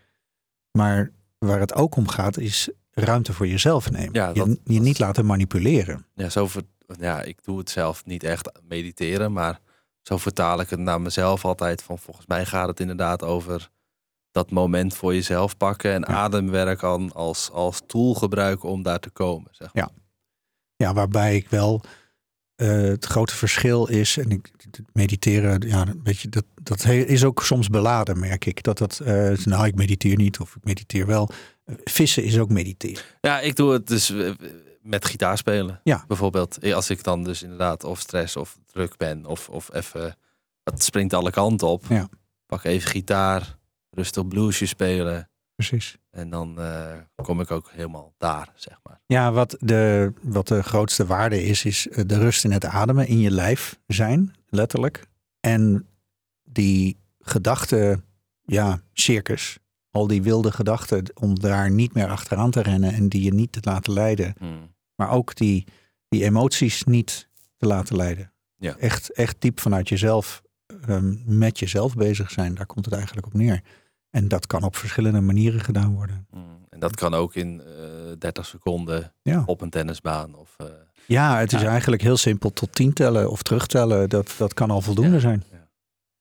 Maar 0.72 1.12
waar 1.38 1.60
het 1.60 1.74
ook 1.74 1.96
om 1.96 2.08
gaat, 2.08 2.38
is 2.38 2.70
ruimte 2.92 3.34
voor 3.34 3.48
jezelf 3.48 3.92
nemen. 3.92 4.14
Ja, 4.14 4.32
je, 4.34 4.60
je 4.64 4.80
niet 4.80 5.00
laten 5.00 5.26
manipuleren. 5.26 6.06
Ja, 6.16 6.30
zo 6.30 6.48
ver- 6.48 6.64
ja, 7.00 7.22
ik 7.22 7.44
doe 7.44 7.58
het 7.58 7.70
zelf 7.70 8.06
niet 8.06 8.24
echt 8.24 8.52
mediteren, 8.68 9.34
maar 9.34 9.60
zo 10.02 10.18
vertaal 10.18 10.60
ik 10.60 10.70
het 10.70 10.80
naar 10.80 11.02
mezelf 11.02 11.46
altijd. 11.46 11.82
Van 11.82 12.00
volgens 12.00 12.26
mij 12.26 12.46
gaat 12.46 12.68
het 12.68 12.80
inderdaad 12.80 13.24
over 13.24 13.70
dat 14.38 14.52
moment 14.52 14.94
voor 14.94 15.14
jezelf 15.14 15.58
pakken 15.58 15.94
en 15.94 16.02
Ja. 16.02 16.08
ademwerk 16.08 16.84
aan 16.84 17.14
als, 17.14 17.52
als 17.52 17.82
tool 17.88 18.14
gebruiken 18.14 18.70
om 18.70 18.84
daar 18.84 19.00
te 19.00 19.10
komen. 19.10 19.50
Zeg 19.52 19.74
maar. 19.74 19.90
Ja, 20.76 20.94
waarbij 20.94 21.36
ik 21.36 21.50
wel 21.50 21.82
eh, 22.56 22.68
het 22.82 23.06
grote 23.06 23.36
verschil 23.36 23.88
is, 23.88 24.18
en 24.18 24.30
ik 24.30 24.52
mediteren, 24.94 25.68
ja, 25.68 25.86
weet 26.04 26.20
je, 26.20 26.30
dat, 26.30 26.46
dat 26.64 26.86
is 26.86 27.24
ook 27.24 27.44
soms 27.44 27.70
beladen, 27.70 28.20
merk 28.20 28.46
ik. 28.46 28.64
Dat 28.64 28.78
dat, 28.78 29.00
eh, 29.00 29.38
nou, 29.38 29.66
ik 29.66 29.76
mediteer 29.76 30.16
niet 30.16 30.40
of 30.40 30.56
ik 30.56 30.64
mediteer 30.64 31.06
wel. 31.06 31.30
Eh, 31.66 31.76
Vissen 31.84 32.24
is 32.24 32.40
ook 32.40 32.50
mediteren. 32.50 33.04
Ja, 33.22 33.40
ik 33.40 33.56
doe 33.56 33.72
het 33.74 33.88
dus. 33.88 34.14
met 34.82 35.06
gitaar 35.06 35.38
spelen. 35.38 35.80
Ja. 35.84 36.04
Bijvoorbeeld, 36.08 36.74
als 36.74 36.90
ik 36.90 37.04
dan 37.04 37.24
dus 37.24 37.44
inderdaad 37.44 37.84
of 37.84 38.00
stress 38.00 38.36
of 38.36 38.58
druk 38.66 38.98
ben 38.98 39.26
of, 39.26 39.50
of 39.50 39.74
even, 39.74 40.18
het 40.64 40.84
springt 40.84 41.14
alle 41.14 41.32
kanten 41.32 41.68
op. 41.68 41.86
Ja. 41.90 42.10
Pak 42.46 42.64
even 42.64 42.90
gitaar, 42.90 43.58
rustig 43.90 44.28
bluesje 44.28 44.66
spelen. 44.66 45.30
Precies. 45.56 45.98
En 46.10 46.30
dan 46.30 46.62
eh, 46.62 46.98
kom 47.16 47.42
ik 47.42 47.52
ook 47.52 47.72
helemaal 47.72 48.14
daar, 48.18 48.52
zeg 48.56 48.80
maar. 48.84 49.02
Ja, 49.06 49.32
wat 49.32 49.58
de, 49.60 50.14
wat 50.22 50.48
de 50.48 50.64
grootste 50.64 51.06
waarde 51.06 51.44
is, 51.44 51.66
is 51.66 51.88
eh, 51.88 52.04
de 52.06 52.18
rust 52.18 52.44
in 52.44 52.52
het 52.52 52.66
ademen, 52.66 53.08
in 53.08 53.20
je 53.20 53.32
lijf 53.32 53.80
zijn, 53.88 54.36
letterlijk. 54.50 55.08
En 55.40 55.88
die 56.44 56.98
gedachte, 57.20 58.02
ja, 58.42 58.82
circus, 58.94 59.58
al 59.92 60.08
die 60.08 60.22
wilde 60.22 60.52
gedachten, 60.52 61.04
om 61.14 61.40
daar 61.40 61.72
niet 61.72 61.94
meer 61.94 62.08
achteraan 62.08 62.52
te 62.52 62.62
rennen 62.62 62.94
en 62.94 63.10
die 63.10 63.24
je 63.24 63.34
niet 63.34 63.52
te 63.52 63.60
laten 63.62 63.94
leiden. 63.94 64.36
Mm. 64.40 64.76
Maar 64.96 65.12
ook 65.12 65.36
die, 65.36 65.68
die 66.10 66.24
emoties 66.24 66.84
niet 66.84 67.30
te 67.58 67.68
laten 67.68 67.96
leiden. 67.96 68.32
Ja. 68.58 68.76
Echt, 68.78 69.14
echt 69.14 69.36
diep 69.40 69.60
vanuit 69.60 69.90
jezelf, 69.90 70.42
ehm, 70.90 71.14
met 71.26 71.60
jezelf 71.60 71.96
bezig 71.96 72.32
zijn. 72.32 72.56
Daar 72.56 72.66
komt 72.66 72.86
het 72.86 72.94
eigenlijk 72.94 73.26
op 73.28 73.34
neer. 73.34 73.62
En 74.10 74.28
dat 74.28 74.48
kan 74.48 74.64
op 74.64 74.76
verschillende 74.76 75.22
manieren 75.22 75.60
gedaan 75.60 75.94
worden. 75.96 76.28
Mm. 76.32 76.66
En 76.70 76.80
dat 76.80 76.96
kan 76.96 77.14
ook 77.14 77.36
in 77.36 77.62
eh 77.62 78.12
30 78.20 78.46
seconden 78.46 79.14
Ja, 79.22 79.44
op 79.46 79.62
een 79.62 79.70
tennisbaan. 79.70 80.36
Of, 80.36 80.54
eh, 80.58 80.66
ja 81.06 81.38
het 81.40 81.54
is 81.54 81.62
Ja. 81.62 81.68
eigenlijk 81.70 82.02
heel 82.02 82.18
simpel 82.18 82.54
tot 82.54 82.76
tien 82.76 82.94
tellen 82.94 83.30
of 83.32 83.42
terugtellen. 83.44 84.10
Dat, 84.10 84.36
dat 84.38 84.54
kan 84.54 84.72
al 84.72 84.82
voldoende 84.82 85.14
Ja. 85.14 85.20
zijn. 85.20 85.44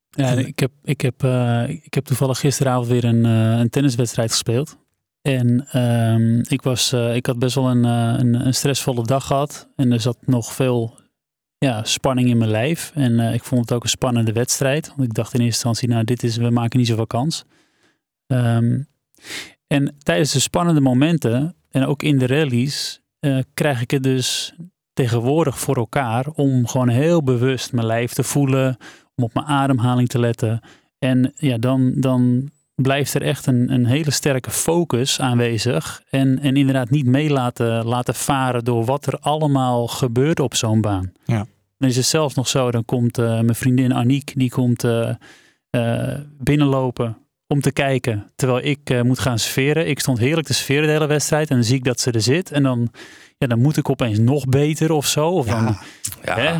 Ja, 0.09 0.31
ik 0.31 0.59
heb, 0.59 0.71
ik, 0.83 1.01
heb, 1.01 1.23
eh, 1.23 1.69
ik 1.69 1.93
heb 1.93 2.05
toevallig 2.05 2.39
gisteravond 2.39 2.87
weer 2.87 3.03
een, 3.03 3.25
eh, 3.25 3.59
een 3.59 3.69
tenniswedstrijd 3.69 4.31
gespeeld. 4.31 4.77
En 5.21 5.67
ehm, 5.71 6.39
ik, 6.39 6.61
was, 6.61 6.91
eh, 6.93 7.15
ik 7.15 7.25
had 7.25 7.39
best 7.39 7.55
wel 7.55 7.69
een, 7.69 7.85
eh, 7.85 8.13
een, 8.19 8.45
een 8.45 8.53
stressvolle 8.53 9.03
dag 9.03 9.25
gehad. 9.27 9.69
En 9.75 9.91
er 9.91 9.99
zat 10.01 10.17
nog 10.25 10.53
veel 10.53 10.99
ja, 11.57 11.83
spanning 11.83 12.29
in 12.29 12.37
mijn 12.37 12.49
lijf. 12.49 12.91
En 12.95 13.19
eh, 13.19 13.33
ik 13.33 13.43
vond 13.43 13.61
het 13.61 13.73
ook 13.73 13.83
een 13.83 13.89
spannende 13.89 14.31
wedstrijd. 14.31 14.87
Want 14.87 15.01
ik 15.01 15.13
dacht 15.13 15.33
in 15.33 15.39
eerste 15.39 15.67
instantie, 15.67 15.87
nou, 15.87 16.03
dit 16.03 16.23
is, 16.23 16.37
we 16.37 16.49
maken 16.49 16.79
niet 16.79 16.87
zoveel 16.87 17.07
kans. 17.07 17.43
Ehm, 18.27 18.81
en 19.67 19.95
tijdens 20.03 20.31
de 20.31 20.39
spannende 20.39 20.81
momenten, 20.81 21.55
en 21.69 21.85
ook 21.85 22.03
in 22.03 22.17
de 22.17 22.27
rallies, 22.27 23.01
eh, 23.19 23.39
krijg 23.53 23.81
ik 23.81 23.91
het 23.91 24.03
dus 24.03 24.55
tegenwoordig 24.93 25.59
voor 25.59 25.77
elkaar 25.77 26.27
om 26.27 26.67
gewoon 26.67 26.89
heel 26.89 27.23
bewust 27.23 27.73
mijn 27.73 27.87
lijf 27.87 28.13
te 28.13 28.23
voelen, 28.23 28.77
om 29.15 29.23
op 29.23 29.33
mijn 29.33 29.45
ademhaling 29.45 30.07
te 30.07 30.19
letten. 30.19 30.61
En 30.99 31.33
ja, 31.35 31.57
dan, 31.57 31.93
dan 31.95 32.51
blijft 32.81 33.13
er 33.13 33.21
echt 33.21 33.45
een, 33.45 33.73
een 33.73 33.85
hele 33.85 34.11
sterke 34.11 34.51
focus 34.51 35.19
aanwezig. 35.19 36.01
En, 36.09 36.39
en 36.39 36.55
inderdaad 36.55 36.89
niet 36.89 37.05
mee 37.05 37.29
laten, 37.29 37.85
laten 37.85 38.15
varen 38.15 38.63
door 38.63 38.85
wat 38.85 39.05
er 39.05 39.17
allemaal 39.19 39.87
gebeurt 39.87 40.39
op 40.39 40.55
zo'n 40.55 40.81
baan. 40.81 41.11
Ja. 41.25 41.45
Dan 41.77 41.89
is 41.89 41.95
het 41.95 42.05
zelfs 42.05 42.35
nog 42.35 42.47
zo, 42.47 42.71
dan 42.71 42.85
komt 42.85 43.17
eh, 43.17 43.25
mijn 43.25 43.55
vriendin 43.55 43.93
Aniek, 43.93 44.31
die 44.35 44.49
komt 44.49 44.83
eh, 44.83 45.09
eh, 45.69 46.19
binnenlopen 46.37 47.17
om 47.47 47.61
te 47.61 47.71
kijken. 47.71 48.31
Terwijl 48.35 48.65
ik 48.65 48.89
eh, 48.89 49.01
moet 49.01 49.19
gaan 49.19 49.39
sferen. 49.39 49.87
Ik 49.87 49.99
stond 49.99 50.17
heerlijk 50.19 50.47
te 50.47 50.53
sferen 50.53 50.85
de 50.85 50.91
hele 50.91 51.07
wedstrijd. 51.07 51.49
En 51.49 51.55
dan 51.55 51.65
zie 51.65 51.75
ik 51.75 51.83
dat 51.83 51.99
ze 51.99 52.11
er 52.11 52.21
zit. 52.21 52.51
En 52.51 52.63
dan, 52.63 52.91
ja, 53.37 53.47
dan 53.47 53.61
moet 53.61 53.77
ik 53.77 53.89
opeens 53.89 54.19
nog 54.19 54.45
beter 54.45 54.91
of 54.91 55.07
zo. 55.07 55.29
Of 55.29 55.45
dan, 55.45 55.63
Ja, 55.63 55.79
ja, 56.23 56.35
Hè? 56.35 56.59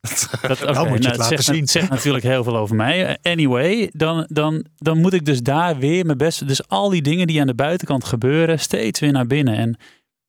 Dat, 0.48 0.60
Nou 0.60 0.88
moet 0.88 1.02
je 1.02 1.08
het 1.08 1.18
laten 1.18 1.36
zegt, 1.36 1.44
zien. 1.44 1.60
Het 1.60 1.70
zegt 1.70 1.88
natuurlijk 1.88 2.24
heel 2.24 2.44
veel 2.44 2.56
over 2.56 2.76
mij. 2.76 3.18
Anyway, 3.22 3.90
dan, 3.92 4.26
dan, 4.28 4.64
dan 4.76 4.98
moet 4.98 5.12
ik 5.12 5.24
dus 5.24 5.42
daar 5.42 5.78
weer 5.78 6.06
mijn 6.06 6.18
best... 6.18 6.48
Dus 6.48 6.68
al 6.68 6.88
die 6.88 7.02
dingen 7.02 7.26
die 7.26 7.40
aan 7.40 7.46
de 7.46 7.54
buitenkant 7.54 8.04
gebeuren, 8.04 8.58
steeds 8.58 9.00
weer 9.00 9.12
naar 9.12 9.26
binnen. 9.26 9.56
En 9.56 9.76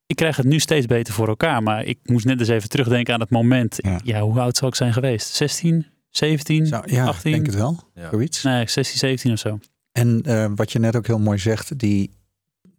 ik 0.05 0.15
krijg 0.15 0.35
het 0.35 0.45
nu 0.45 0.59
steeds 0.59 0.85
beter 0.85 1.13
voor 1.13 1.27
elkaar. 1.27 1.63
Maar 1.63 1.85
ik 1.85 1.99
moest 2.03 2.25
net 2.25 2.39
eens 2.39 2.49
even 2.49 2.69
terugdenken 2.69 3.13
aan 3.13 3.19
het 3.19 3.29
moment. 3.29 3.77
Ja. 3.81 3.99
Ja, 4.03 4.21
hoe 4.21 4.39
oud 4.39 4.57
zou 4.57 4.71
ik 4.71 4.77
zijn 4.77 4.93
geweest? 4.93 5.33
16, 5.33 5.85
17, 6.09 6.65
Zo, 6.65 6.81
ja 6.85 7.05
18? 7.05 7.29
ik 7.29 7.35
denk 7.35 7.45
het 7.45 7.55
wel. 7.55 7.79
Ja. 7.93 8.09
Zoiets. 8.09 8.43
Nee, 8.43 8.69
16, 8.69 8.97
17 8.97 9.31
of 9.31 9.39
zo. 9.39 9.59
En 9.91 10.21
eh, 10.21 10.51
wat 10.55 10.71
je 10.71 10.79
net 10.79 10.95
ook 10.95 11.07
heel 11.07 11.19
mooi 11.19 11.37
zegt, 11.37 11.79
die, 11.79 12.11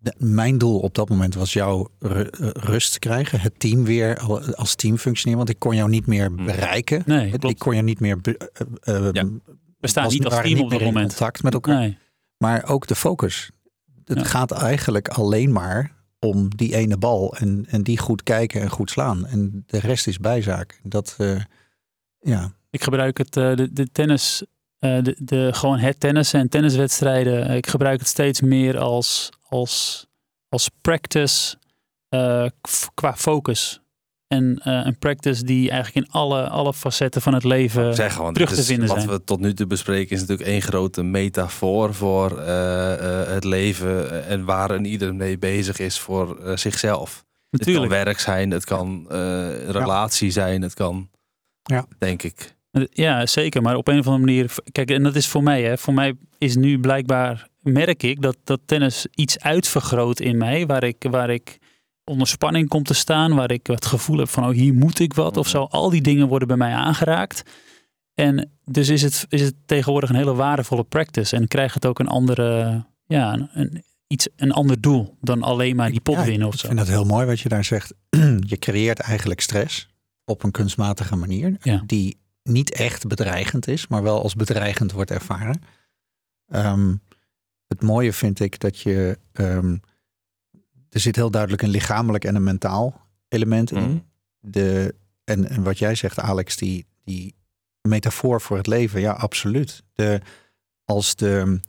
de- 0.03 0.15
mijn 0.19 0.59
doel 0.59 0.79
op 0.79 0.95
dat 0.95 1.09
moment 1.09 1.35
was 1.35 1.53
jou 1.53 1.89
eh, 1.99 2.21
rust 2.53 2.99
krijgen. 2.99 3.41
Het 3.41 3.61
team 3.61 3.85
weer 3.85 4.19
al- 4.19 4.55
als 4.55 4.75
team 4.75 4.97
functioneren. 4.99 5.39
Want 5.45 5.49
ik 5.55 5.59
kon 5.59 5.77
jou 5.77 5.89
niet 5.91 6.07
meer 6.07 6.27
Hmm. 6.27 6.45
bereiken. 6.45 7.03
Nee, 7.07 7.33
ik 7.39 7.59
kon 7.59 7.77
je 7.77 7.83
niet 7.83 8.01
meer... 8.01 8.19
eh, 8.23 8.97
eh, 8.97 9.09
Ja. 9.13 9.25
We 9.79 9.89
staan 9.89 10.09
niet 10.09 10.25
als 10.25 10.35
team 10.35 10.47
niet 10.55 10.61
op 10.63 10.71
dat 10.71 10.81
moment. 10.81 11.09
contact 11.09 11.43
met 11.43 11.55
elkaar. 11.55 11.79
Nee. 11.79 11.99
Maar 12.37 12.65
ook 12.69 12.87
de 12.87 12.95
focus. 12.95 13.51
Het 14.05 14.19
Ja. 14.19 14.25
gaat 14.25 14.51
eigenlijk 14.51 15.09
alleen 15.09 15.53
maar 15.53 15.93
om 16.19 16.57
die 16.57 16.75
ene 16.75 16.97
bal. 16.97 17.37
En, 17.37 17.67
en 17.69 17.83
die 17.83 17.99
goed 17.99 18.23
kijken 18.23 18.61
en 18.61 18.71
goed 18.71 18.91
slaan. 18.91 19.27
En 19.27 19.63
de 19.67 19.79
rest 19.79 20.07
is 20.07 20.19
bijzaak. 20.19 20.81
Dat, 20.83 21.15
eh, 21.19 21.41
ja, 22.21 22.53
Ik 22.71 22.83
gebruik 22.83 23.19
het, 23.19 23.37
eh, 23.37 23.55
de, 23.57 23.73
de 23.73 23.89
tennis, 23.93 24.43
eh, 24.43 24.49
de, 25.03 25.17
de, 25.19 25.49
gewoon 25.53 25.79
het 25.79 26.01
tennissen 26.01 26.41
en 26.41 26.49
tenniswedstrijden. 26.49 27.49
eh, 27.49 27.57
Ik 27.57 27.67
gebruik 27.67 27.99
het 27.99 28.09
steeds 28.09 28.41
meer 28.41 28.79
als, 28.79 29.29
als, 29.49 30.07
als 30.49 30.71
practice 30.81 31.57
eh, 32.09 32.47
qua 32.95 33.17
focus. 33.17 33.81
En 34.27 34.59
eh, 34.65 34.81
een 34.85 34.99
practice 34.99 35.45
die 35.45 35.71
eigenlijk 35.71 36.07
in 36.07 36.13
alle, 36.13 36.49
alle 36.49 36.75
facetten 36.75 37.23
van 37.23 37.35
het 37.35 37.45
leven 37.45 37.95
zeg 37.95 38.13
gewoon, 38.15 38.33
terug 38.33 38.53
te 38.55 38.61
is 38.61 38.67
vinden 38.67 38.89
wat 38.89 38.97
zijn. 38.97 39.11
we 39.11 39.25
tot 39.25 39.41
nu 39.41 39.55
toe 39.55 39.67
bespreken 39.67 40.15
is 40.15 40.21
natuurlijk 40.21 40.49
één 40.49 40.63
grote 40.63 41.03
metafoor 41.03 41.95
voor 41.95 42.39
eh, 42.39 43.23
eh, 43.23 43.29
het 43.29 43.45
leven 43.45 44.25
en 44.27 44.45
waar 44.45 44.71
een 44.71 44.85
ieder 44.85 45.15
mee 45.15 45.39
bezig 45.39 45.79
is 45.79 45.99
voor 45.99 46.39
eh, 46.39 46.57
zichzelf. 46.57 47.25
Het 47.51 47.65
kan 47.65 47.73
Natuurlijk. 47.73 48.05
werk 48.05 48.19
zijn, 48.21 48.51
het 48.51 48.65
kan 48.65 49.07
eh, 49.11 49.69
relatie 49.69 50.31
zijn, 50.31 50.63
het 50.63 50.75
kan, 50.75 51.11
Ja. 51.63 51.87
denk 51.99 52.23
ik. 52.23 52.55
Ja, 52.91 53.27
zeker. 53.27 53.63
Maar 53.63 53.77
op 53.77 53.89
een 53.89 53.99
of 53.99 54.07
andere 54.07 54.25
manier. 54.27 54.55
Kijk, 54.73 54.91
en 54.91 55.03
dat 55.03 55.15
is 55.17 55.27
voor 55.27 55.43
mij. 55.43 55.63
Hè. 55.63 55.79
Voor 55.79 55.95
mij 55.95 56.15
is 56.39 56.57
nu 56.57 56.79
blijkbaar. 56.81 57.49
Merk 57.61 58.03
ik 58.03 58.23
dat, 58.23 58.37
dat 58.45 58.61
tennis 58.67 59.07
iets 59.15 59.39
uitvergroot 59.41 60.21
in 60.21 60.37
mij. 60.37 60.67
Waar 60.67 60.85
ik, 60.85 61.07
waar 61.11 61.31
ik 61.31 61.59
onder 62.05 62.27
spanning 62.27 62.69
kom 62.69 62.83
te 62.83 62.95
staan. 62.95 63.35
Waar 63.35 63.51
ik 63.51 63.67
het 63.67 63.87
gevoel 63.87 64.19
heb 64.19 64.29
van. 64.29 64.45
Oh, 64.45 64.51
hier 64.55 64.75
moet 64.75 64.99
ik 64.99 65.15
wat. 65.15 65.37
Of 65.37 65.49
zo. 65.49 65.63
Al 65.63 65.91
die 65.91 66.01
dingen 66.03 66.29
worden 66.29 66.49
bij 66.49 66.57
mij 66.57 66.73
aangeraakt. 66.73 67.43
En 68.15 68.51
dus 68.65 68.89
is 68.89 69.03
het, 69.03 69.27
is 69.29 69.41
het 69.41 69.55
tegenwoordig 69.67 70.11
een 70.11 70.17
hele 70.17 70.35
waardevolle 70.35 70.85
practice. 70.85 71.37
En 71.37 71.49
krijgt 71.49 71.75
het 71.75 71.87
ook 71.87 71.99
een 71.99 72.09
andere. 72.09 72.83
Ja, 73.07 73.33
een, 73.33 73.49
een- 73.53 73.83
iets, 74.07 74.29
een 74.37 74.53
ander 74.53 74.81
doel. 74.81 75.17
Dan 75.21 75.43
alleen 75.43 75.77
maar 75.77 75.91
die 75.91 76.01
pot 76.01 76.15
Ja, 76.17 76.25
winnen 76.25 76.47
of 76.47 76.55
ik 76.55 76.61
zo. 76.61 76.67
vind 76.67 76.79
het 76.81 76.89
heel 76.89 77.05
mooi 77.05 77.27
wat 77.27 77.41
je 77.41 77.49
daar 77.49 77.65
zegt. 77.65 77.95
je 78.53 78.57
creëert 78.59 78.99
eigenlijk 79.01 79.41
stress 79.41 79.89
op 80.25 80.43
een 80.43 80.51
kunstmatige 80.51 81.17
manier. 81.17 81.57
Ja. 81.63 81.83
Die 81.87 82.21
niet 82.43 82.73
echt 82.73 83.07
bedreigend 83.07 83.69
is, 83.69 83.87
maar 83.87 84.03
wel 84.03 84.23
als 84.23 84.35
bedreigend 84.35 84.93
wordt 84.93 85.11
ervaren. 85.11 85.63
Ehm, 86.47 86.95
het 87.67 87.83
mooie 87.83 88.13
vind 88.13 88.41
ik 88.41 88.61
dat 88.61 88.79
je... 88.81 89.19
ehm, 89.33 89.77
er 90.89 91.01
zit 91.01 91.17
heel 91.17 91.31
duidelijk 91.31 91.63
een 91.63 91.69
lichamelijk 91.69 92.25
en 92.25 92.35
een 92.35 92.43
mentaal 92.43 93.01
element 93.29 93.71
in. 93.73 93.91
Mm. 93.91 94.05
De, 94.39 94.95
en, 95.25 95.49
en 95.49 95.63
wat 95.63 95.79
jij 95.79 95.95
zegt, 95.95 96.19
Alex, 96.19 96.57
die, 96.57 96.87
die 97.05 97.35
metafoor 97.81 98.41
voor 98.41 98.57
het 98.57 98.67
leven, 98.67 99.01
ja, 99.01 99.13
absoluut. 99.13 99.83
De, 99.93 100.21
als, 100.85 101.17
de, 101.17 101.61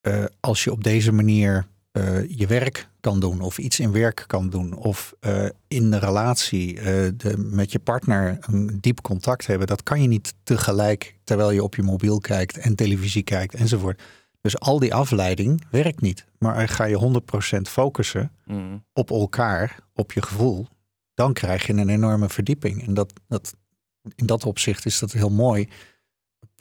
eh, 0.00 0.24
als 0.40 0.64
je 0.64 0.72
op 0.72 0.84
deze 0.84 1.12
manier 1.12 1.66
eh, 1.92 2.28
je 2.28 2.46
werk 2.46 2.88
kan 3.00 3.20
doen, 3.20 3.40
of 3.40 3.58
iets 3.58 3.80
in 3.80 3.92
werk 3.92 4.24
kan 4.26 4.50
doen, 4.50 4.74
of 4.74 5.14
eh, 5.20 5.46
in 5.68 5.90
de 5.90 5.98
relatie 5.98 6.78
eh, 6.78 6.84
de, 7.16 7.36
met 7.36 7.72
je 7.72 7.78
partner 7.78 8.38
een 8.40 8.78
diep 8.80 9.00
contact 9.00 9.46
hebben, 9.46 9.66
dat 9.66 9.82
kan 9.82 10.02
je 10.02 10.08
niet 10.08 10.34
tegelijk 10.42 11.18
terwijl 11.24 11.50
je 11.50 11.62
op 11.62 11.74
je 11.74 11.82
mobiel 11.82 12.18
kijkt 12.18 12.58
en 12.58 12.74
televisie 12.74 13.22
kijkt 13.22 13.54
enzovoort. 13.54 14.02
Dus 14.40 14.58
al 14.58 14.78
die 14.78 14.94
afleiding 14.94 15.64
werkt 15.70 16.00
niet. 16.00 16.26
Maar 16.38 16.68
ga 16.68 16.84
je 16.84 17.22
100% 17.56 17.60
focussen 17.68 18.32
Mm. 18.44 18.84
op 18.92 19.10
elkaar, 19.10 19.78
op 19.94 20.12
je 20.12 20.22
gevoel, 20.22 20.66
dan 21.14 21.32
krijg 21.32 21.66
je 21.66 21.72
een 21.72 21.88
enorme 21.88 22.28
verdieping. 22.28 22.86
En 22.86 22.94
dat, 22.94 23.12
dat, 23.28 23.54
in 24.14 24.26
dat 24.26 24.44
opzicht 24.44 24.86
is 24.86 24.98
dat 24.98 25.12
heel 25.12 25.30
mooi. 25.30 25.68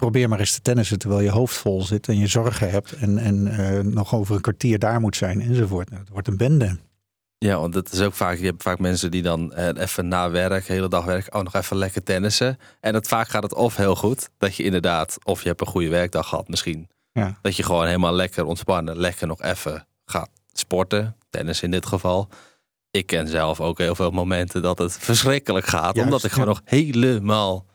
Probeer 0.02 0.30
maar 0.30 0.40
eens 0.40 0.54
te 0.54 0.62
tennissen 0.62 1.00
terwijl 1.00 1.22
je 1.22 1.30
hoofd 1.30 1.56
vol 1.56 1.82
zit 1.82 2.08
en 2.08 2.18
je 2.18 2.28
zorgen 2.28 2.70
hebt 2.70 2.92
en, 2.92 3.18
en 3.18 3.48
eh, 3.48 3.80
nog 3.84 4.16
over 4.16 4.36
een 4.36 4.42
kwartier 4.42 4.80
daar 4.80 5.00
moet 5.00 5.16
zijn 5.16 5.42
enzovoort. 5.42 5.90
Nou, 5.90 6.02
het 6.02 6.12
wordt 6.12 6.28
een 6.28 6.38
bende. 6.38 6.78
Ja, 7.38 7.60
want 7.60 7.74
dat 7.74 7.92
is 7.92 8.02
ook 8.02 8.14
vaak, 8.14 8.38
je 8.38 8.46
hebt 8.46 8.64
vaak 8.64 8.80
mensen 8.80 9.12
die 9.12 9.22
dan 9.22 9.54
eh, 9.54 9.82
even 9.84 10.08
na 10.08 10.30
werk, 10.30 10.68
hele 10.68 10.88
dag 10.88 11.06
werk, 11.06 11.36
oh 11.36 11.42
nog 11.42 11.56
even 11.56 11.78
lekker 11.78 12.04
tennissen. 12.04 12.58
En 12.80 12.94
het, 12.94 13.08
vaak 13.08 13.30
gaat 13.30 13.44
het 13.44 13.54
of 13.54 13.76
heel 13.76 13.96
goed, 13.96 14.30
dat 14.38 14.56
je 14.56 14.64
inderdaad, 14.64 15.18
of 15.24 15.42
je 15.42 15.48
hebt 15.48 15.62
een 15.62 15.68
goede 15.68 15.90
werkdag 15.90 16.28
gehad 16.28 16.48
misschien. 16.48 16.88
Ja. 17.12 17.38
Dat 17.42 17.56
je 17.56 17.64
gewoon 17.64 17.86
helemaal 17.86 18.14
lekker 18.14 18.46
ontspannen, 18.46 18.98
lekker 18.98 19.28
nog 19.28 19.42
even 19.42 19.88
gaat 20.06 20.30
sporten, 20.54 21.16
tennis 21.30 21.62
in 21.62 21.72
dit 21.72 21.86
geval. 21.86 22.30
Ik 22.92 23.06
ken 23.06 23.28
zelf 23.28 23.60
ook 23.60 23.78
heel 23.78 23.96
veel 23.96 24.12
momenten 24.12 24.62
dat 24.62 24.78
het 24.78 24.98
verschrikkelijk 24.98 25.66
gaat, 25.66 25.96
Juist, 25.96 26.10
omdat 26.10 26.24
ik 26.24 26.32
gewoon 26.32 26.48
ja. 26.48 26.54
nog 26.54 26.62
helemaal 26.66 27.66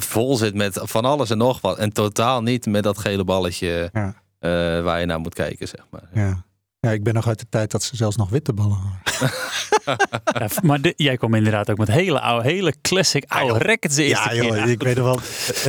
vol 0.00 0.36
zit 0.36 0.54
met 0.54 0.78
van 0.82 1.04
alles 1.04 1.30
en 1.30 1.38
nog 1.38 1.60
wat. 1.60 1.78
En 1.78 1.92
totaal 1.92 2.42
niet 2.42 2.66
met 2.66 2.82
dat 2.82 2.98
gele 2.98 3.24
balletje 3.24 3.90
Ja. 3.92 4.14
eh, 4.38 4.50
waar 4.82 5.00
je 5.00 5.06
naar 5.06 5.20
moet 5.20 5.34
kijken, 5.34 5.68
zeg 5.68 5.86
maar. 5.90 6.08
Ja. 6.14 6.44
Ja, 6.80 6.90
ik 6.90 7.02
ben 7.02 7.14
nog 7.14 7.28
uit 7.28 7.38
de 7.38 7.46
tijd 7.48 7.70
dat 7.70 7.82
ze 7.82 7.96
zelfs 7.96 8.16
nog 8.16 8.28
witte 8.30 8.52
ballen 8.52 8.76
hadden. 8.76 9.30
Ja, 9.84 10.48
maar 10.62 10.80
de- 10.80 10.92
jij 10.96 11.16
kwam 11.16 11.34
inderdaad 11.34 11.70
ook 11.70 11.78
met 11.78 11.88
hele 11.88 12.20
oude, 12.20 12.48
hele 12.48 12.74
classic 12.82 13.24
oude 13.28 13.58
de 13.58 13.78
eerste 13.78 14.04
Ja, 14.04 14.28
keer. 14.28 14.42
joh, 14.44 14.66
ik 14.68 14.82
weet 14.82 14.96
nog 14.96 15.04
wel. 15.04 15.18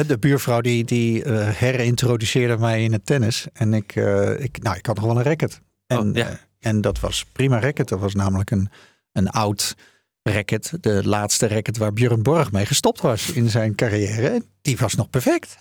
eh, 0.03 0.07
De 0.07 0.17
buurvrouw 0.19 0.61
die, 0.61 0.83
die 0.83 1.23
eh, 1.23 1.47
herintroduceerde 1.49 2.57
mij 2.57 2.83
in 2.83 2.91
het 2.91 3.05
tennis. 3.05 3.45
En 3.53 3.73
ik, 3.73 3.95
eh, 3.95 4.39
ik, 4.39 4.61
nou, 4.63 4.77
ik 4.77 4.85
had 4.85 4.95
nog 4.95 5.05
wel 5.05 5.17
een 5.17 5.23
racket. 5.23 5.61
En, 5.87 5.97
Oh, 6.09 6.15
ja. 6.15 6.39
en 6.59 6.81
dat 6.81 6.99
was 6.99 7.25
prima 7.31 7.59
racket. 7.59 7.87
Dat 7.89 7.99
was 7.99 8.13
namelijk 8.13 8.51
een, 8.51 8.69
een 9.11 9.29
oud 9.29 9.75
racket. 10.23 10.71
De 10.81 11.01
laatste 11.07 11.47
racket 11.47 11.77
waar 11.77 11.93
Björn 11.93 12.23
Borg 12.23 12.51
mee 12.51 12.65
gestopt 12.65 13.01
was 13.01 13.31
in 13.31 13.49
zijn 13.49 13.75
carrière. 13.75 14.27
En 14.27 14.45
Die 14.61 14.77
was 14.77 14.95
nog 14.95 15.09
perfect. 15.09 15.57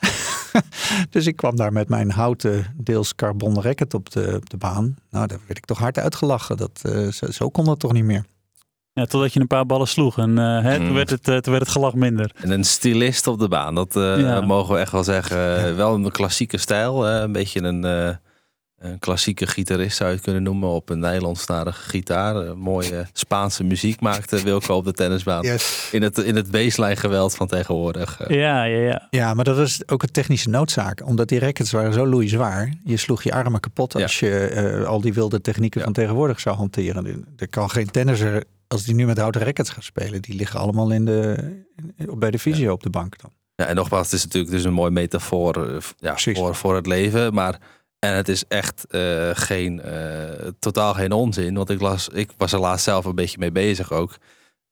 dus 1.10 1.26
ik 1.26 1.36
kwam 1.36 1.56
daar 1.56 1.72
met 1.72 1.88
mijn 1.88 2.10
houten, 2.10 2.66
deels 2.76 3.14
carbon 3.14 3.62
racket 3.62 3.94
op 3.94 4.10
de, 4.10 4.32
op 4.36 4.50
de 4.50 4.56
baan. 4.56 4.96
Nou, 5.10 5.26
daar 5.26 5.38
werd 5.46 5.58
ik 5.58 5.64
toch 5.64 5.78
hard 5.78 5.98
uitgelachen. 5.98 6.56
Dat, 6.56 6.80
eh, 6.82 7.08
zo, 7.08 7.30
zo 7.30 7.48
kon 7.48 7.64
dat 7.64 7.78
toch 7.78 7.92
niet 7.92 8.04
meer. 8.04 8.24
Ja, 8.92 9.04
totdat 9.06 9.32
je 9.32 9.40
een 9.40 9.46
paar 9.46 9.66
ballen 9.66 9.88
sloeg 9.88 10.18
en 10.18 10.38
eh, 10.38 10.62
hè, 10.62 10.76
toen, 10.76 10.86
Mm. 10.88 10.94
werd 10.94 11.10
het, 11.10 11.22
toen 11.22 11.40
werd 11.52 11.58
het 11.60 11.68
gelach 11.68 11.94
minder. 11.94 12.30
En 12.34 12.50
een 12.50 12.64
stylist 12.64 13.26
op 13.26 13.38
de 13.38 13.48
baan, 13.48 13.74
dat 13.74 13.96
eh, 13.96 14.20
Ja. 14.20 14.40
mogen 14.40 14.74
we 14.74 14.80
echt 14.80 14.92
wel 14.92 15.04
zeggen. 15.04 15.76
Wel 15.76 15.94
een 15.94 16.10
klassieke 16.10 16.56
stijl, 16.58 17.08
eh, 17.08 17.20
een 17.20 17.32
beetje 17.32 17.62
een, 17.62 17.84
eh, 17.84 18.14
een 18.80 18.98
klassieke 18.98 19.46
gitarist 19.46 19.96
zou 19.96 20.08
je 20.08 20.14
het 20.14 20.24
kunnen 20.24 20.42
noemen. 20.42 20.68
Op 20.68 20.88
een 20.88 20.98
Nederlandstalige 20.98 21.82
gitaar. 21.82 22.36
Eh, 22.46 22.52
mooie 22.52 23.06
Spaanse 23.12 23.64
muziek 23.64 24.00
maakte 24.00 24.42
Wilco 24.42 24.74
op 24.74 24.84
de 24.84 24.92
tennisbaan. 24.92 25.42
Yes. 25.42 25.88
In 25.92 26.02
het, 26.02 26.18
in 26.18 26.36
het 26.36 26.50
baseline 26.50 26.96
geweld 26.96 27.34
van 27.34 27.46
tegenwoordig. 27.46 28.20
eh. 28.20 28.36
Ja, 28.40 28.64
ja, 28.64 28.78
ja. 28.80 29.06
Ja, 29.10 29.34
maar 29.34 29.44
dat 29.44 29.58
is 29.58 29.88
ook 29.88 30.02
een 30.02 30.10
technische 30.10 30.48
noodzaak. 30.48 31.06
Omdat 31.06 31.28
die 31.28 31.38
rackets 31.38 31.70
waren 31.70 31.92
zo 31.92 32.06
loeizwaar. 32.06 32.72
Je 32.84 32.96
sloeg 32.96 33.22
je 33.22 33.32
armen 33.32 33.60
kapot 33.60 33.94
als 33.94 34.18
je 34.20 34.30
eh, 34.46 34.84
al 34.86 35.00
die 35.00 35.12
wilde 35.12 35.40
technieken 35.40 35.80
van 35.82 35.92
tegenwoordig 35.92 36.40
zou 36.40 36.56
hanteren. 36.56 37.24
Er 37.36 37.48
kan 37.48 37.70
geen 37.70 37.90
tennisser, 37.90 38.44
als 38.68 38.84
die 38.84 38.94
nu 38.94 39.06
met 39.06 39.18
houten 39.18 39.42
rackets 39.42 39.70
gaat 39.70 39.84
spelen, 39.84 40.22
die 40.22 40.34
liggen 40.34 40.60
allemaal 40.60 40.90
in 40.90 41.04
de, 41.04 41.36
in- 41.96 42.18
bij 42.18 42.30
de 42.30 42.38
fysio 42.38 42.72
op 42.72 42.82
de 42.82 42.90
bank 42.90 43.18
dan. 43.22 43.30
Ja, 43.54 43.66
en 43.66 43.74
nogmaals, 43.74 44.04
het 44.06 44.12
is 44.14 44.24
natuurlijk 44.24 44.52
dus 44.52 44.64
een 44.64 44.72
mooi 44.72 44.90
metafoor 44.90 45.82
ja, 45.98 46.10
Precies. 46.10 46.38
voor, 46.38 46.54
voor 46.54 46.74
het 46.74 46.86
leven. 46.86 47.34
Maar 47.34 47.58
en 48.00 48.14
het 48.14 48.28
is 48.28 48.44
echt 48.48 48.86
eh, 48.86 49.30
geen, 49.32 49.80
eh, 49.80 50.48
totaal 50.58 50.94
geen 50.94 51.12
onzin. 51.12 51.54
Want 51.54 51.70
ik, 51.70 51.80
las, 51.80 52.08
ik 52.08 52.30
was 52.36 52.52
er 52.52 52.60
laatst 52.60 52.84
zelf 52.84 53.04
een 53.04 53.14
beetje 53.14 53.38
mee 53.38 53.52
bezig 53.52 53.92
ook. 53.92 54.16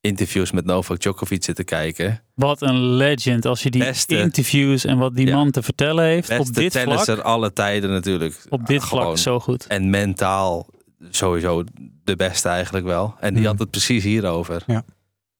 Interviews 0.01 0.51
met 0.51 0.65
Novak 0.65 0.99
Djokovic 0.99 1.43
zitten 1.43 1.65
kijken. 1.65 2.21
Wat 2.35 2.61
een 2.61 2.79
legend 2.93 3.45
als 3.45 3.63
je 3.63 3.69
die 3.69 3.83
Beste- 3.83 4.17
interviews 4.17 4.85
en 4.85 4.97
wat 4.97 5.15
die 5.15 5.27
Ja. 5.27 5.35
man 5.35 5.51
te 5.51 5.61
vertellen 5.63 6.03
heeft 6.05 6.27
Beste 6.27 6.49
op 6.49 6.53
dit 6.55 6.77
vlak. 6.77 7.07
alle 7.19 7.53
tijden 7.53 7.89
natuurlijk. 7.89 8.41
Op 8.49 8.65
dit 8.67 8.83
Gewoon. 8.83 9.03
vlak 9.03 9.17
zo 9.17 9.39
goed. 9.39 9.67
En 9.67 9.89
mentaal 9.89 10.67
sowieso 11.09 11.63
de 12.03 12.15
beste 12.15 12.49
eigenlijk 12.49 12.85
wel. 12.85 13.15
En 13.19 13.29
die 13.33 13.41
Mhm. 13.41 13.49
had 13.51 13.59
het 13.59 13.69
precies 13.69 14.03
hierover. 14.03 14.63
Ja. 14.67 14.83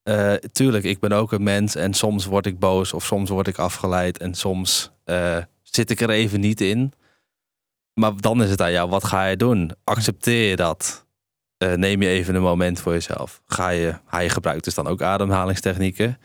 Eh, 0.04 0.34
tuurlijk, 0.52 0.84
ik 0.84 1.00
ben 1.00 1.12
ook 1.12 1.32
een 1.32 1.44
mens 1.44 1.76
en 1.76 1.94
soms 1.94 2.26
word 2.26 2.46
ik 2.46 2.60
boos 2.60 2.94
of 2.94 3.06
soms 3.06 3.30
word 3.30 3.48
ik 3.48 3.58
afgeleid 3.58 4.18
en 4.18 4.34
soms 4.34 4.92
eh, 5.04 5.38
zit 5.64 5.90
ik 5.90 6.02
er 6.02 6.10
even 6.10 6.40
niet 6.40 6.62
in. 6.62 6.94
Maar 8.00 8.12
dan 8.16 8.44
is 8.44 8.50
het 8.50 8.62
aan 8.62 8.72
jou, 8.72 8.90
wat 8.90 9.04
ga 9.04 9.26
je 9.26 9.38
doen? 9.38 9.72
Accepteer 9.84 10.50
je 10.50 10.56
dat? 10.56 11.06
Eh, 11.58 11.74
neem 11.74 12.02
je 12.02 12.08
even 12.08 12.36
een 12.36 12.42
moment 12.42 12.80
voor 12.80 12.94
jezelf. 12.94 13.42
Ga 13.46 13.70
je, 13.70 13.94
hij 14.06 14.30
gebruikt 14.30 14.64
dus 14.64 14.74
dan 14.74 14.88
ook 14.88 15.02
ademhalingstechnieken. 15.02 16.18